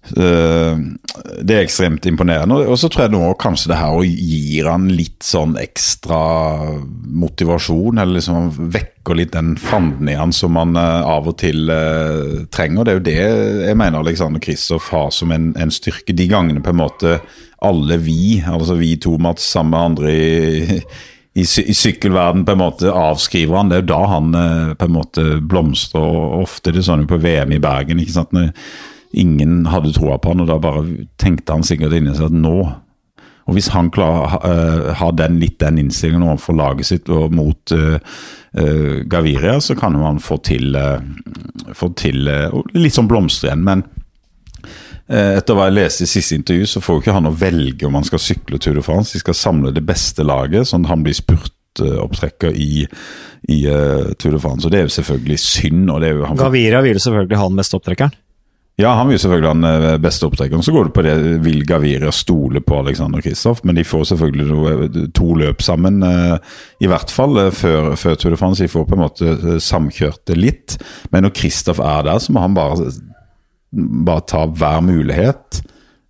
Det 0.00 1.54
er 1.54 1.60
ekstremt 1.60 2.06
imponerende. 2.08 2.56
Og 2.72 2.78
så 2.80 2.88
tror 2.90 3.04
jeg 3.04 3.12
nå 3.12 3.26
kanskje 3.38 3.70
det 3.70 3.78
her 3.78 3.98
gir 4.06 4.70
han 4.70 4.88
litt 4.88 5.20
sånn 5.22 5.52
ekstra 5.60 6.20
motivasjon, 7.20 8.00
eller 8.00 8.16
liksom 8.16 8.48
vekker 8.72 9.18
litt 9.18 9.34
den 9.36 9.52
fanden 9.60 10.08
i 10.10 10.16
han 10.16 10.32
som 10.34 10.56
man 10.56 10.72
uh, 10.78 11.04
av 11.04 11.28
og 11.30 11.36
til 11.42 11.68
uh, 11.68 12.48
trenger. 12.52 12.88
Det 12.88 12.92
er 12.92 12.98
jo 12.98 13.06
det 13.10 13.18
jeg 13.68 13.78
mener 13.78 14.00
Alexander 14.00 14.42
Kristoff 14.42 14.88
har 14.94 15.12
som 15.14 15.36
en, 15.36 15.52
en 15.60 15.74
styrke. 15.74 16.16
De 16.16 16.28
gangene 16.30 16.64
på 16.64 16.72
en 16.72 16.80
måte 16.80 17.20
alle 17.60 17.96
vi, 18.00 18.40
altså 18.46 18.74
vi 18.80 18.94
to 18.96 19.18
Mats, 19.20 19.44
sammen 19.52 19.70
med 19.70 19.80
andre 19.80 20.12
i, 20.12 20.78
i, 21.34 21.42
i 21.44 21.74
sykkelverden 21.76 22.46
på 22.48 22.54
en 22.56 22.62
måte 22.62 22.92
avskriver 22.92 23.58
han. 23.58 23.68
Det 23.70 23.76
er 23.76 23.84
jo 23.84 23.90
da 23.92 24.00
han 24.14 24.30
eh, 24.36 24.70
på 24.80 24.88
en 24.88 24.94
måte 24.96 25.26
blomstrer. 25.44 26.00
og 26.00 26.46
Ofte 26.46 26.72
er 26.72 26.78
det 26.78 26.86
sånn 26.88 27.04
på 27.10 27.20
VM 27.20 27.52
i 27.52 27.60
Bergen. 27.62 28.00
ikke 28.00 28.16
sant? 28.16 28.32
Når 28.32 28.50
ingen 29.12 29.64
hadde 29.70 29.94
troa 29.96 30.18
på 30.18 30.32
han, 30.32 30.44
og 30.44 30.50
da 30.50 30.58
bare 30.62 30.84
tenkte 31.20 31.56
han 31.56 31.66
sikkert 31.66 31.96
inni 31.98 32.14
seg 32.16 32.30
at 32.30 32.38
nå 32.38 32.56
og 33.50 33.56
Hvis 33.56 33.70
han 33.74 33.88
klarer 33.90 34.36
uh, 34.44 34.90
har 34.94 35.14
den, 35.18 35.40
litt 35.40 35.56
den 35.58 35.80
innstillingen 35.80 36.22
overfor 36.22 36.54
laget 36.54 36.86
sitt 36.86 37.08
og 37.10 37.32
mot 37.34 37.72
uh, 37.74 37.96
uh, 37.98 39.00
Gaviria, 39.10 39.56
så 39.58 39.74
kan 39.74 39.96
han 39.98 40.20
få 40.22 40.36
til, 40.46 40.76
få 41.74 41.88
til 41.98 42.30
litt 42.76 42.94
sånn 42.94 43.08
blomstre 43.10 43.48
igjen. 43.48 43.64
Men 43.66 43.82
Eh, 45.10 45.40
etter 45.40 45.56
hva 45.58 45.66
jeg 45.66 45.74
leste 45.74 46.06
i 46.06 46.10
siste 46.10 46.36
intervju, 46.38 46.68
så 46.70 46.80
får 46.84 46.96
jo 46.96 47.02
ikke 47.02 47.14
han 47.16 47.26
å 47.26 47.34
velge 47.34 47.86
om 47.88 47.96
han 47.98 48.06
skal 48.06 48.22
sykle 48.22 48.60
Tour 48.62 48.76
de 48.78 48.84
France. 48.86 49.16
De 49.16 49.22
skal 49.24 49.34
samle 49.34 49.72
det 49.74 49.82
beste 49.82 50.22
laget, 50.22 50.68
sånn 50.70 50.84
at 50.86 50.92
han 50.92 51.02
blir 51.02 51.16
spurtopptrekker 51.18 52.54
i, 52.54 52.84
i 53.50 53.58
Tour 54.22 54.36
de 54.36 54.42
France. 54.42 54.62
Og 54.62 54.70
det 54.70 54.78
er 54.78 54.86
jo 54.86 54.94
selvfølgelig 55.00 55.38
synd. 55.42 55.90
jo, 55.90 56.28
Gavira 56.38 56.84
vil 56.86 57.02
selvfølgelig 57.02 57.40
ha 57.42 57.48
den 57.50 57.58
beste 57.58 57.80
opptrekkeren? 57.80 58.14
Ja, 58.78 58.94
han 58.96 59.10
vil 59.10 59.18
selvfølgelig 59.20 59.48
ha 59.50 59.56
den 59.58 59.88
eh, 59.90 59.98
beste 60.00 60.28
opptrekkeren. 60.28 60.62
Så 60.64 60.72
går 60.72 60.88
det 60.88 60.94
på 60.96 61.04
det 61.04 61.16
vil 61.44 61.64
Gaviria 61.68 62.12
stole 62.14 62.62
på 62.64 62.78
Alexander 62.80 63.20
Kristoff, 63.24 63.60
men 63.64 63.76
de 63.76 63.84
får 63.84 64.06
selvfølgelig 64.12 64.46
noe, 64.48 65.06
to 65.16 65.34
løp 65.36 65.64
sammen. 65.64 66.00
I 66.80 66.88
hvert 66.88 67.12
fall 67.12 67.42
før, 67.52 67.92
før 68.00 68.16
Tour 68.16 68.36
de 68.36 68.40
France. 68.40 68.64
De 68.64 68.72
får 68.72 68.86
på 68.88 68.96
en 68.96 69.04
måte 69.04 69.58
samkjørt 69.60 70.22
det 70.30 70.38
litt. 70.38 70.78
Men 71.12 71.26
når 71.26 71.34
Kristoff 71.36 71.82
er 71.84 72.08
der, 72.08 72.22
så 72.22 72.32
må 72.32 72.46
han 72.46 72.56
bare 72.56 72.88
bare 73.70 74.26
ta 74.26 74.46
hver 74.46 74.80
mulighet. 74.82 75.60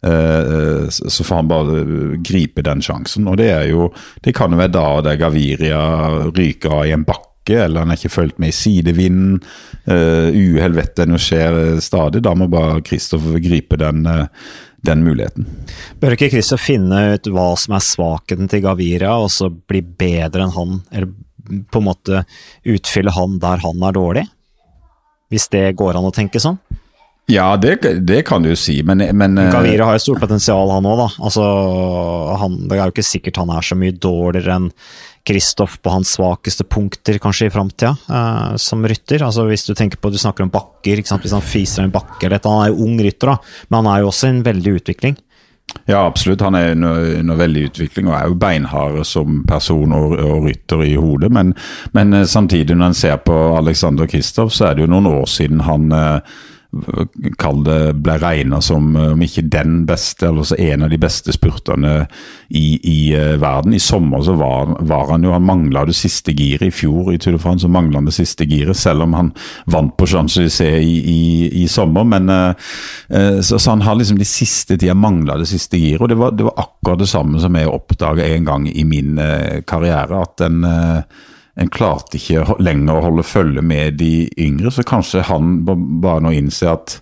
Så 0.00 1.24
får 1.26 1.36
han 1.36 1.48
bare 1.50 1.82
gripe 2.24 2.64
den 2.64 2.80
sjansen. 2.80 3.28
Og 3.28 3.36
det 3.36 3.50
er 3.52 3.66
jo 3.68 3.90
Det 4.24 4.32
kan 4.36 4.52
jo 4.52 4.56
være 4.56 4.72
da 4.72 4.86
det 5.04 5.18
Gaviria 5.20 5.82
ryker 6.30 6.78
av 6.78 6.86
i 6.86 6.94
en 6.96 7.04
bakke, 7.04 7.30
eller 7.59 7.82
han 7.82 7.92
er 7.92 7.98
ikke 7.98 8.12
fulgt 8.12 8.40
med 8.42 8.53
i 8.53 8.57
sidevinden. 8.57 9.38
Uh, 9.86 10.30
uhell 10.30 10.76
vet 10.76 11.01
en 11.03 11.16
jo 11.16 11.20
skjer 11.20 11.80
stadig. 11.82 12.22
Da 12.26 12.34
må 12.38 12.48
bare 12.53 12.82
Kristoffer 12.86 13.40
gripe 13.42 13.78
den, 13.80 14.05
uh, 14.07 14.28
den 14.86 15.05
muligheten. 15.07 15.48
Bør 16.01 16.16
ikke 16.16 16.30
Kristoff 16.34 16.64
finne 16.68 17.03
ut 17.16 17.30
hva 17.32 17.48
som 17.61 17.76
er 17.76 17.84
svakheten 17.84 18.51
til 18.51 18.64
Gavira, 18.64 19.16
og 19.20 19.32
så 19.34 19.51
bli 19.51 19.82
bedre 19.82 20.46
enn 20.46 20.57
han? 20.57 20.80
Eller 20.92 21.11
på 21.70 21.80
en 21.80 21.88
måte 21.88 22.24
utfylle 22.68 23.14
han 23.16 23.40
der 23.42 23.64
han 23.64 23.88
er 23.88 23.96
dårlig? 23.96 24.26
Hvis 25.30 25.51
det 25.53 25.70
går 25.78 25.98
an 25.98 26.09
å 26.09 26.14
tenke 26.14 26.42
sånn? 26.42 26.59
Ja, 27.31 27.57
det, 27.57 27.76
det, 28.07 28.22
kan 28.26 28.43
du 28.43 28.51
si, 28.59 28.81
men, 28.87 29.05
men 29.16 29.39
eh, 29.39 29.53
Gavira 29.53 29.87
har 29.87 29.99
jo 29.99 30.03
stort 30.03 30.24
potensial, 30.24 30.72
han 30.74 30.89
òg. 30.89 31.05
Altså, 31.22 31.45
han, 32.41 32.59
det 32.66 32.78
er 32.78 32.89
jo 32.89 32.95
ikke 32.97 33.07
sikkert 33.07 33.41
han 33.43 33.53
er 33.55 33.66
så 33.66 33.78
mye 33.78 33.95
dårligere 33.95 34.57
enn 34.59 34.68
Kristoff 35.26 35.76
på 35.85 35.93
hans 35.93 36.14
svakeste 36.16 36.64
punkter, 36.64 37.18
kanskje, 37.22 37.51
i 37.51 37.53
framtida, 37.53 37.93
uh, 38.09 38.57
som 38.59 38.83
rytter. 38.89 39.22
Altså, 39.26 39.45
hvis 39.51 39.66
du 39.68 39.74
tenker 39.78 40.01
på, 40.01 40.11
du 40.11 40.18
snakker 40.18 40.47
om 40.47 40.53
bakker, 40.53 41.03
hvis 41.03 41.35
han 41.37 41.45
fiser 41.45 41.85
en 41.85 41.93
bakke 41.95 42.26
eller 42.26 42.41
Han 42.47 42.64
er 42.64 42.70
jo 42.72 42.87
ung 42.87 42.97
rytter, 43.05 43.35
da, 43.35 43.37
men 43.68 43.83
han 43.83 43.91
er 43.93 44.01
jo 44.01 44.11
også 44.11 44.31
i 44.31 44.35
en 44.35 44.47
veldig 44.47 44.78
utvikling. 44.81 45.18
Ja, 45.87 46.01
absolutt. 46.07 46.41
Han 46.41 46.57
er 46.59 46.72
under 46.74 47.39
veldig 47.39 47.68
utvikling 47.68 48.09
og 48.09 48.16
er 48.16 48.31
jo 48.31 48.39
beinhard 48.41 49.05
som 49.07 49.43
person 49.47 49.93
og, 49.95 50.16
og 50.18 50.49
rytter 50.49 50.83
i 50.87 50.97
hodet. 50.99 51.31
Men, 51.31 51.53
men, 51.95 52.14
eh, 52.16 52.26
samtidig, 52.26 52.74
når 52.74 52.91
en 52.91 52.99
ser 52.99 53.20
på 53.22 53.37
Alexander 53.59 54.09
Kristoff, 54.11 54.53
så 54.55 54.70
er 54.70 54.74
det 54.74 54.87
jo 54.87 54.91
noen 54.91 55.07
år 55.12 55.28
siden 55.31 55.62
han 55.68 55.93
uh, 55.95 56.41
kall 57.39 57.64
det, 57.66 57.79
ble 57.99 58.14
regna 58.23 58.61
som 58.62 58.95
eh, 58.97 59.12
om 59.14 59.23
ikke 59.25 59.43
den 59.51 59.83
beste, 59.89 60.29
eller 60.29 60.47
så 60.47 60.59
en 60.61 60.85
av 60.87 60.93
de 60.93 60.99
beste 61.03 61.35
spurterne 61.35 61.95
i, 62.49 62.79
i 62.79 62.99
uh, 63.16 63.35
verden. 63.43 63.75
I 63.75 63.83
sommer 63.83 64.23
så 64.23 64.37
var, 64.39 64.77
var 64.87 65.11
han 65.11 65.27
jo 65.27 65.33
Han 65.35 65.47
mangla 65.47 65.85
det 65.87 65.97
siste 65.99 66.35
giret. 66.35 66.68
I 66.68 66.75
fjor 66.75 67.12
i 67.12 67.18
Tour 67.18 67.35
de 67.35 67.43
France 67.43 67.66
så 67.66 67.71
mangla 67.71 67.99
han 67.99 68.07
det 68.07 68.14
siste 68.14 68.47
giret, 68.47 68.79
selv 68.79 69.07
om 69.07 69.16
han 69.18 69.33
vant 69.71 69.97
på 69.99 70.07
Champs-Élysées 70.11 70.79
i, 70.83 70.97
i, 70.99 71.23
i, 71.62 71.66
sommer. 71.68 72.07
Men 72.07 72.31
uh, 72.31 72.55
uh, 73.11 73.41
så, 73.41 73.59
så, 73.59 73.71
han 73.71 73.83
har 73.87 73.99
liksom 73.99 74.18
de 74.18 74.29
siste 74.29 74.79
tida 74.79 74.95
mangla 74.95 75.39
det 75.41 75.51
siste 75.51 75.79
giret. 75.79 76.05
Og 76.07 76.12
det 76.12 76.21
var, 76.23 76.37
det 76.39 76.47
var, 76.47 76.59
akkurat 76.61 77.03
det 77.03 77.11
samme 77.11 77.43
som 77.43 77.59
jeg 77.59 77.71
oppdaga 77.71 78.27
en 78.31 78.47
gang 78.47 78.71
i 78.71 78.85
min 78.87 79.18
karriere. 79.66 80.23
at 80.23 80.39
den 80.39 80.64
en 81.61 81.70
klarte 81.72 82.16
ikke 82.16 82.56
lenger 82.62 82.96
å 82.96 83.06
holde 83.08 83.26
følge 83.26 83.62
med 83.64 83.98
de 84.00 84.28
yngre, 84.40 84.72
så 84.72 84.84
kanskje 84.86 85.26
han 85.28 85.58
bare 85.66 86.22
nå 86.24 86.32
innser 86.36 86.72
at 86.72 86.96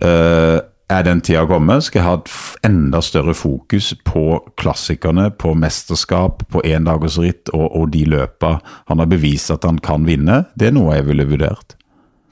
uh, 0.00 0.60
er 0.92 1.04
den 1.06 1.20
tida 1.24 1.44
kommet, 1.48 1.86
skal 1.86 2.00
jeg 2.00 2.06
ha 2.06 2.16
et 2.18 2.32
enda 2.68 3.00
større 3.04 3.34
fokus 3.36 3.92
på 4.06 4.38
klassikerne, 4.60 5.30
på 5.40 5.54
mesterskap, 5.56 6.44
på 6.52 6.62
endagersritt 6.64 7.52
og, 7.54 7.66
og 7.72 7.88
de 7.94 8.04
løpa 8.14 8.58
han 8.90 9.00
har 9.00 9.08
bevist 9.10 9.52
at 9.54 9.64
han 9.68 9.80
kan 9.84 10.04
vinne. 10.08 10.44
Det 10.54 10.68
er 10.68 10.76
noe 10.76 10.96
jeg 10.98 11.08
ville 11.08 11.28
vurdert. 11.28 11.76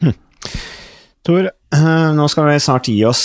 Hm. 0.05 0.17
Tor, 1.25 1.49
eh, 1.49 2.09
nå 2.19 2.29
skal 2.33 2.51
vi 2.51 2.59
snart 2.61 2.93
gi 2.93 2.99
oss. 3.09 3.25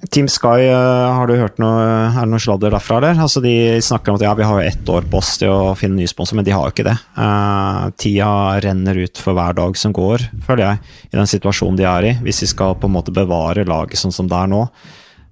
Eh, 0.00 0.06
Team 0.08 0.28
Sky, 0.28 0.66
eh, 0.68 1.14
har 1.14 1.26
du 1.26 1.36
hørt 1.36 1.58
noe, 1.58 1.80
er 2.10 2.24
det 2.24 2.30
noe 2.30 2.40
sladder 2.40 2.70
derfra, 2.70 2.98
eller? 2.98 3.20
Altså, 3.20 3.42
de 3.42 3.80
snakker 3.80 4.10
om 4.10 4.16
at 4.16 4.24
ja, 4.24 4.34
vi 4.34 4.44
har 4.44 4.60
jo 4.60 4.68
ett 4.68 4.88
år 4.88 5.08
på 5.10 5.18
oss 5.18 5.36
til 5.38 5.50
å 5.50 5.74
finne 5.76 6.00
ny 6.00 6.06
sponsor, 6.06 6.36
men 6.36 6.44
de 6.44 6.52
har 6.52 6.64
jo 6.66 6.74
ikke 6.74 6.88
det. 6.88 6.96
Uh, 7.16 7.90
tida 8.00 8.60
renner 8.64 8.96
ut 9.04 9.18
for 9.18 9.36
hver 9.36 9.54
dag 9.54 9.76
som 9.76 9.92
går, 9.92 10.30
føler 10.46 10.64
jeg, 10.64 10.96
i 11.12 11.16
den 11.16 11.30
situasjonen 11.30 11.76
de 11.76 11.84
er 11.84 12.08
i. 12.10 12.14
Hvis 12.24 12.40
de 12.40 12.50
skal 12.50 12.76
på 12.80 12.88
en 12.88 12.96
måte 12.96 13.14
bevare 13.14 13.66
laget 13.68 14.00
sånn 14.00 14.14
som 14.14 14.30
det 14.30 14.38
er 14.38 14.50
nå. 14.50 14.66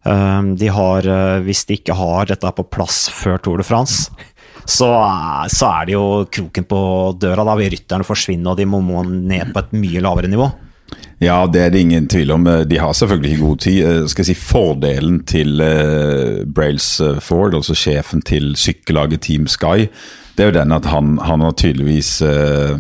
Uh, 0.07 0.55
de 0.59 0.73
har, 0.73 1.09
uh, 1.09 1.41
hvis 1.45 1.65
de 1.69 1.79
ikke 1.81 1.97
har 1.99 2.29
dette 2.31 2.55
på 2.55 2.69
plass 2.69 3.07
før 3.13 3.41
Tour 3.43 3.63
de 3.63 3.67
France, 3.67 4.13
så, 4.69 4.89
så 5.49 5.69
er 5.73 5.89
det 5.89 5.95
jo 5.95 6.27
kroken 6.29 6.67
på 6.69 6.81
døra. 7.17 7.47
Da 7.49 7.55
vil 7.57 7.73
rytterne 7.73 8.05
forsvinne, 8.05 8.53
og 8.53 8.59
de 8.61 8.69
må, 8.69 8.83
må 8.85 9.01
ned 9.09 9.55
på 9.55 9.65
et 9.65 9.79
mye 9.81 10.03
lavere 10.05 10.29
nivå. 10.29 10.51
Ja, 11.21 11.47
det 11.51 11.61
er 11.61 11.73
det 11.75 11.81
ingen 11.83 12.07
tvil 12.09 12.31
om. 12.31 12.45
De 12.71 12.79
har 12.79 12.93
selvfølgelig 12.93 13.31
ikke 13.31 13.43
god 13.45 13.57
tid. 13.57 13.79
Eh, 13.85 14.09
skal 14.09 14.23
jeg 14.23 14.27
si 14.27 14.35
Fordelen 14.39 15.25
til 15.27 15.61
uh, 15.61 16.47
Brails 16.55 17.01
eh, 17.01 17.19
Ford, 17.21 17.55
altså 17.55 17.75
sjefen 17.75 18.23
til 18.23 18.55
sykkellaget 18.57 19.21
Team 19.27 19.47
Sky, 19.51 19.89
det 20.39 20.45
er 20.45 20.53
jo 20.53 20.59
den 20.61 20.71
at 20.77 20.87
han, 20.87 21.17
han 21.27 21.43
har 21.43 21.55
tydeligvis 21.59 22.13
uh, 22.23 22.79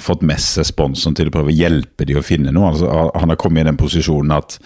fått 0.00 0.24
med 0.24 0.40
seg 0.40 0.64
sponsoren 0.70 1.16
til 1.18 1.28
å 1.28 1.34
prøve 1.34 1.52
å 1.52 1.56
hjelpe 1.56 2.06
de 2.08 2.16
å 2.16 2.24
finne 2.24 2.54
noe. 2.54 2.70
Altså, 2.72 2.88
han 2.88 3.32
har 3.32 3.40
kommet 3.40 3.60
i 3.60 3.68
den 3.68 3.80
posisjonen 3.80 4.32
at 4.32 4.56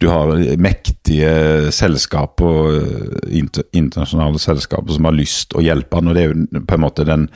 du 0.00 0.08
har 0.10 0.32
mektige 0.58 1.70
selskaper, 1.70 2.80
internasjonale 3.30 4.40
selskaper 4.42 4.96
som 4.96 5.06
har 5.06 5.14
lyst 5.14 5.54
å 5.54 5.62
hjelpe 5.62 6.00
han, 6.00 6.10
og 6.10 6.16
det 6.16 6.24
er 6.24 6.32
jo 6.32 6.64
på 6.66 6.74
en 6.74 6.82
måte 6.82 7.06
den 7.06 7.28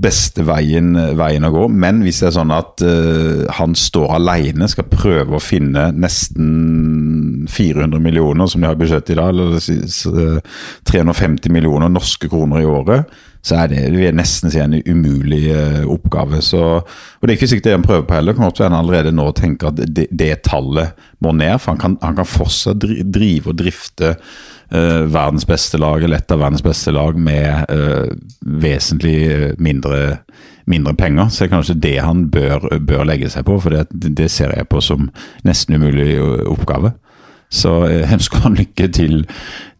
beste 0.00 0.46
veien, 0.48 0.94
veien 1.18 1.44
å 1.44 1.52
gå. 1.52 1.66
Men 1.68 2.00
hvis 2.06 2.22
det 2.22 2.30
er 2.30 2.36
sånn 2.38 2.54
at 2.54 2.86
uh, 2.86 3.44
han 3.58 3.76
står 3.76 4.14
alene, 4.16 4.70
skal 4.70 4.88
prøve 4.88 5.36
å 5.36 5.42
finne 5.42 5.90
nesten 5.92 7.48
400 7.50 8.00
millioner, 8.02 8.48
som 8.48 8.62
de 8.62 8.70
har 8.70 8.78
budsjett 8.78 9.12
i 9.12 9.18
dag, 9.18 9.34
eller 9.34 9.58
350 10.88 11.52
millioner 11.52 11.92
norske 11.92 12.30
kroner 12.30 12.62
i 12.62 12.70
året, 12.70 13.18
så 13.42 13.62
er 13.62 13.70
det 13.70 13.82
det 13.94 14.08
er 14.08 14.16
nesten 14.16 14.52
si 14.52 14.60
en 14.60 14.76
umulig 14.86 15.44
uh, 15.54 15.86
oppgave. 15.90 16.40
Så, 16.44 16.62
og 16.82 17.22
Det 17.22 17.30
er 17.30 17.36
ikke 17.38 17.50
sikkert 17.52 17.68
det 17.68 17.76
han 17.76 17.86
prøver 17.86 18.06
på 18.08 18.18
heller. 18.18 18.36
Kan 18.36 18.48
godt 18.48 18.60
være 18.60 18.72
han 18.72 18.80
allerede 18.80 19.14
nå 19.14 19.30
tenker 19.38 19.70
at 19.70 19.80
det, 19.86 20.08
det, 20.10 20.32
tallet 20.48 20.98
må 21.24 21.32
ned. 21.32 21.56
For 21.62 21.72
han 21.72 21.80
kan, 21.82 21.96
han 22.02 22.18
kan 22.18 22.28
fortsatt 22.28 22.84
drive 23.14 23.52
og 23.52 23.58
drifte 23.62 24.14
uh, 24.18 25.04
verdens 25.06 25.46
beste 25.48 25.80
lag, 25.80 26.02
eller 26.02 26.20
et 26.20 26.34
av 26.34 26.42
verdens 26.42 26.66
beste 26.66 26.94
lag, 26.94 27.18
med 27.18 27.70
uh, 27.70 28.10
vesentlig 28.42 29.54
mindre, 29.62 30.18
mindre 30.66 30.96
penger. 30.98 31.30
Så 31.30 31.44
det 31.44 31.48
er 31.48 31.56
kanskje 31.56 31.80
det 31.88 31.98
han 32.02 32.26
bør, 32.34 32.70
bør 32.80 33.06
legge 33.08 33.30
seg 33.32 33.46
på, 33.48 33.60
for 33.62 33.74
det, 33.74 33.86
det 33.92 34.30
ser 34.34 34.56
jeg 34.56 34.68
på 34.68 34.82
som 34.84 35.12
nesten 35.46 35.78
umulig 35.78 36.16
oppgave. 36.46 36.96
Så 37.48 37.72
jeg 37.88 38.08
ønsker 38.18 38.44
han 38.44 38.58
lykke 38.58 38.88
til, 38.92 39.22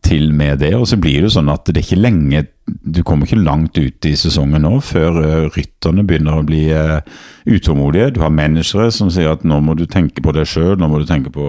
til, 0.05 0.33
med 0.33 0.63
det. 0.63 0.73
Og 0.77 0.87
så 0.89 0.97
blir 1.01 1.19
det 1.19 1.29
jo 1.29 1.35
sånn 1.37 1.53
at 1.53 1.69
det 1.69 1.83
er 1.83 1.87
ikke 1.87 2.01
lenge 2.01 2.47
Du 2.69 3.03
kommer 3.05 3.29
ikke 3.29 3.41
langt 3.41 3.79
ut 3.79 4.09
i 4.09 4.15
sesongen 4.17 4.65
nå 4.65 4.75
før 4.85 5.21
uh, 5.21 5.47
rytterne 5.55 6.05
begynner 6.05 6.41
å 6.41 6.47
bli 6.49 6.67
uh, 6.73 7.01
utålmodige. 7.49 8.15
Du 8.17 8.21
har 8.21 8.33
managere 8.33 8.91
som 8.93 9.13
sier 9.13 9.33
at 9.33 9.45
nå 9.45 9.61
må 9.65 9.77
du 9.77 9.87
tenke 9.89 10.25
på 10.25 10.35
deg 10.37 10.49
sjøl, 10.49 10.77
nå 10.77 10.89
må 10.89 11.01
du 11.01 11.09
tenke 11.09 11.33
på 11.33 11.49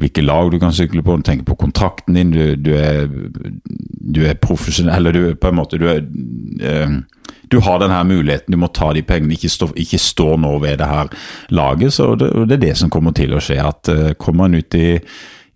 hvilke 0.00 0.24
lag 0.24 0.50
du 0.52 0.58
kan 0.60 0.74
sykle 0.76 1.02
på, 1.04 1.16
du 1.16 1.26
tenker 1.26 1.48
på 1.48 1.58
kontrakten 1.60 2.18
din, 2.18 2.32
du, 2.34 2.56
du 2.56 2.72
er, 2.76 3.06
du 3.06 4.22
er 4.26 4.40
profesjonell 4.40 4.98
Eller 4.98 5.16
du 5.16 5.36
på 5.40 5.50
en 5.50 5.58
måte 5.60 5.80
du 5.80 5.86
er 5.90 6.02
uh, 6.04 6.98
du 7.46 7.60
har 7.62 7.78
denne 7.78 8.00
muligheten, 8.08 8.50
du 8.50 8.58
må 8.58 8.66
ta 8.74 8.88
de 8.90 9.04
pengene, 9.06 9.36
ikke 9.36 9.48
stå, 9.52 9.68
ikke 9.78 10.00
stå 10.02 10.32
nå 10.42 10.56
ved 10.64 10.80
det 10.80 10.88
her 10.90 11.10
laget. 11.54 11.94
så 11.94 12.08
det, 12.18 12.32
det, 12.50 12.56
er 12.56 12.62
det 12.64 12.72
som 12.80 12.90
kommer 12.90 13.14
til 13.14 13.36
å 13.36 13.42
skje. 13.42 13.60
at 13.62 13.90
Kommer 14.18 14.48
man 14.48 14.58
ut 14.58 14.74
i 14.74 14.88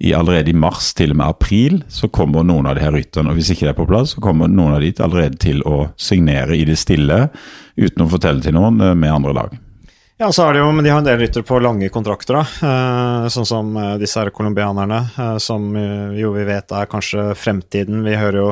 i 0.00 0.14
allerede 0.16 0.50
i 0.50 0.56
mars, 0.56 0.94
til 0.96 1.12
og 1.12 1.18
med 1.20 1.28
april, 1.28 1.82
så 1.92 2.08
kommer 2.08 2.44
noen 2.46 2.70
av 2.70 2.78
de 2.78 2.84
her 2.86 2.94
rytterne. 2.96 3.28
og 3.30 3.36
Hvis 3.36 3.50
ikke 3.52 3.66
det 3.66 3.74
er 3.74 3.80
på 3.82 3.88
plass, 3.88 4.14
så 4.14 4.22
kommer 4.24 4.48
noen 4.48 4.78
av 4.78 4.80
de 4.80 4.94
allerede 4.96 5.36
til 5.42 5.60
å 5.68 5.90
signere 6.00 6.56
i 6.56 6.64
det 6.64 6.78
stille, 6.80 7.26
uten 7.76 8.06
å 8.06 8.08
fortelle 8.08 8.40
til 8.40 8.56
noen 8.56 8.80
eh, 8.80 8.96
med 8.96 9.12
andre 9.12 9.34
lag. 9.36 9.58
Ja, 10.20 10.26
så 10.36 10.44
er 10.44 10.52
det 10.52 10.60
jo, 10.60 10.66
men 10.76 10.84
De 10.84 10.90
har 10.92 10.98
en 11.00 11.06
del 11.06 11.16
ryttere 11.22 11.46
på 11.48 11.56
lange 11.64 11.88
kontrakter, 11.88 12.36
da. 12.36 12.42
Eh, 12.68 13.28
sånn 13.32 13.46
som 13.48 13.68
eh, 13.80 13.94
disse 14.02 14.20
her 14.20 14.28
colombianerne, 14.36 14.98
eh, 15.16 15.36
som 15.40 15.70
jo 16.12 16.32
vi 16.34 16.42
vet 16.44 16.74
er 16.76 16.90
kanskje 16.92 17.30
fremtiden. 17.40 18.02
Vi 18.04 18.18
hører 18.20 18.36
jo 18.36 18.50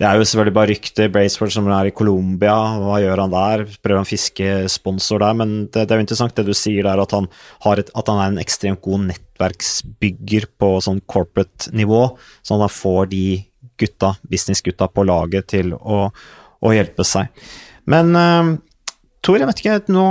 Det 0.00 0.06
er 0.08 0.16
jo 0.16 0.24
selvfølgelig 0.24 0.54
bare 0.56 0.70
rykter. 0.70 1.10
Braceford 1.12 1.52
som 1.52 1.68
er 1.68 1.90
i 1.90 1.92
Colombia, 1.92 2.54
hva 2.80 3.02
gjør 3.02 3.20
han 3.20 3.34
der? 3.34 3.64
Prøver 3.84 4.00
han 4.00 4.08
fiske 4.08 4.54
sponsor 4.72 5.20
der? 5.20 5.36
Men 5.36 5.52
det, 5.66 5.82
det, 5.82 5.90
er 5.90 6.00
jo 6.00 6.06
interessant 6.06 6.40
det 6.40 6.46
du 6.46 6.54
sier 6.56 6.88
der, 6.88 7.04
at 7.04 7.12
han, 7.12 7.28
et, 7.74 7.92
at 7.92 8.08
han 8.08 8.22
er 8.22 8.32
en 8.32 8.40
ekstremt 8.40 8.80
god 8.80 9.04
nettverksbygger 9.10 10.48
på 10.56 10.72
sånn 10.88 11.02
corporate 11.04 11.68
nivå, 11.76 12.00
sånn 12.40 12.62
at 12.62 12.70
han 12.70 12.76
får 12.78 13.12
de 13.12 13.22
gutta, 13.76 14.14
businessgutta 14.24 14.88
på 14.88 15.04
laget 15.04 15.52
til 15.52 15.76
å, 15.76 16.06
å 16.64 16.72
hjelpe 16.72 17.04
seg. 17.04 17.28
Men 17.84 18.16
Tor, 19.20 19.36
jeg 19.36 19.48
vet 19.50 19.58
ikke, 19.60 19.74
nå, 19.92 20.02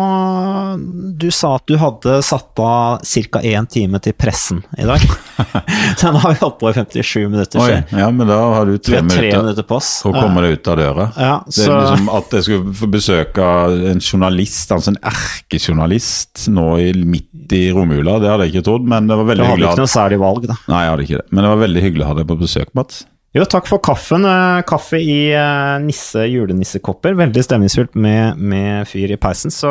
du 1.17 1.31
sa 1.33 1.55
at 1.57 1.65
du 1.65 1.79
hadde 1.81 2.19
satt 2.21 2.59
av 2.61 2.99
ca. 3.01 3.41
én 3.41 3.65
time 3.65 3.97
til 4.05 4.13
pressen 4.13 4.59
i 4.77 4.85
dag. 4.85 5.01
Så 5.97 6.11
nå 6.13 6.21
har 6.21 6.35
vi 6.35 6.41
holdt 6.43 6.59
på 6.61 6.69
i 6.69 6.75
57 6.77 7.23
minutter. 7.25 7.63
Oi, 7.63 7.79
ja, 7.89 8.11
men 8.13 8.29
da 8.29 8.37
har 8.53 8.69
du 8.69 8.75
tre, 8.77 9.01
du 9.01 9.09
tre 9.09 9.31
minutter, 9.33 9.65
på 9.65 9.79
oss. 9.79 9.89
Å 10.05 10.13
komme 10.13 10.45
deg 10.45 10.59
ut 10.59 10.69
av 10.69 10.77
døra. 10.77 11.09
Ja, 11.17 11.33
så... 11.49 11.57
Det 11.57 11.73
er 11.73 11.83
liksom 11.87 12.13
At 12.19 12.37
jeg 12.37 12.47
skulle 12.51 12.77
få 12.83 12.93
besøke 12.99 13.51
en 13.95 14.05
journalist, 14.05 14.77
altså 14.77 14.93
en 14.93 15.01
erkejournalist, 15.09 16.45
nå 16.53 16.69
i, 16.77 16.89
midt 17.01 17.57
i 17.57 17.65
romjula, 17.73 18.19
det 18.21 18.29
hadde 18.29 18.45
jeg 18.45 18.59
ikke 18.59 18.67
trodd. 18.69 18.89
Men 18.93 19.09
det 19.09 19.17
var 19.17 19.31
veldig 19.33 19.47
hyggelig. 19.47 19.63
Du 19.63 19.71
hadde 19.71 19.79
ikke 19.79 19.87
noe 19.89 19.97
særlig 19.97 20.21
valg, 20.21 20.51
da. 20.53 20.61
Nei, 20.69 20.83
jeg 20.85 20.93
hadde 20.93 21.09
ikke 21.09 21.23
det. 21.23 21.31
Men 21.33 21.41
det 21.47 21.55
var 21.55 21.63
veldig 21.65 21.87
hyggelig 21.87 22.05
å 22.05 22.11
ha 22.13 22.19
deg 22.21 22.29
på 22.29 22.43
besøk, 22.45 22.75
Mats. 22.77 23.07
Jo, 23.29 23.43
takk 23.45 23.67
for 23.69 23.77
kaffen. 23.85 24.25
Eh, 24.25 24.59
kaffe 24.65 24.97
i 24.97 25.29
eh, 25.37 25.75
nisse 25.83 26.23
julenissekopper. 26.25 27.13
Veldig 27.19 27.43
stemningsfullt 27.45 27.93
med, 27.93 28.39
med, 28.41 28.87
fyr 28.89 29.13
i 29.13 29.19
peisen. 29.21 29.53
Så 29.53 29.69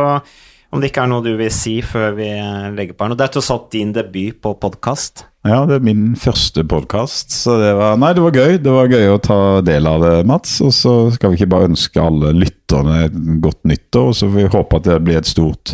om 0.70 0.78
det 0.78 0.92
ikke 0.92 1.06
er 1.06 1.10
noe 1.10 1.24
du 1.24 1.32
vil 1.40 1.50
si 1.50 1.80
før 1.82 2.14
vi 2.20 2.28
eh, 2.36 2.68
legger 2.76 2.94
på 2.94 3.06
her 3.06 3.10
nå 3.10 3.18
Det 3.18 3.26
er 3.26 3.32
tross 3.34 3.50
alt 3.50 3.66
din 3.74 3.90
debut 3.96 4.38
på 4.44 4.54
podkast. 4.62 5.26
Ja, 5.48 5.62
det 5.64 5.78
er 5.78 5.84
min 5.84 6.12
første 6.18 6.60
podkast, 6.68 7.32
så 7.32 7.54
det 7.56 7.70
var 7.78 7.96
det 7.96 8.20
var 8.20 8.36
gøy. 8.36 8.58
Det 8.60 8.72
var 8.74 8.90
gøy 8.92 9.06
å 9.14 9.20
ta 9.22 9.38
del 9.64 9.86
av 9.88 10.02
det, 10.04 10.12
Mats. 10.28 10.58
Og 10.60 10.74
så 10.76 10.92
skal 11.14 11.32
vi 11.32 11.38
ikke 11.38 11.52
bare 11.54 11.70
ønske 11.70 12.02
alle 12.02 12.34
lytterne 12.36 13.06
godt 13.40 13.62
nyttår, 13.70 14.10
og 14.10 14.18
så 14.18 14.28
får 14.28 14.36
vi 14.36 14.50
håpe 14.52 14.80
at 14.80 14.90
det 14.90 14.98
blir 15.06 15.20
et 15.22 15.30
stort 15.30 15.72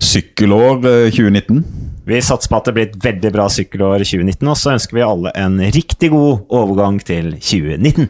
sykkelår 0.00 0.80
2019. 1.12 1.60
Vi 2.08 2.22
satser 2.24 2.50
på 2.54 2.62
at 2.62 2.70
det 2.70 2.76
blir 2.78 2.88
et 2.88 2.98
veldig 3.04 3.34
bra 3.36 3.50
sykkelår 3.52 4.06
2019, 4.06 4.48
og 4.48 4.58
så 4.62 4.72
ønsker 4.78 4.96
vi 4.96 5.04
alle 5.06 5.34
en 5.44 5.60
riktig 5.76 6.12
god 6.14 6.46
overgang 6.62 7.02
til 7.04 7.34
2019. 7.36 8.08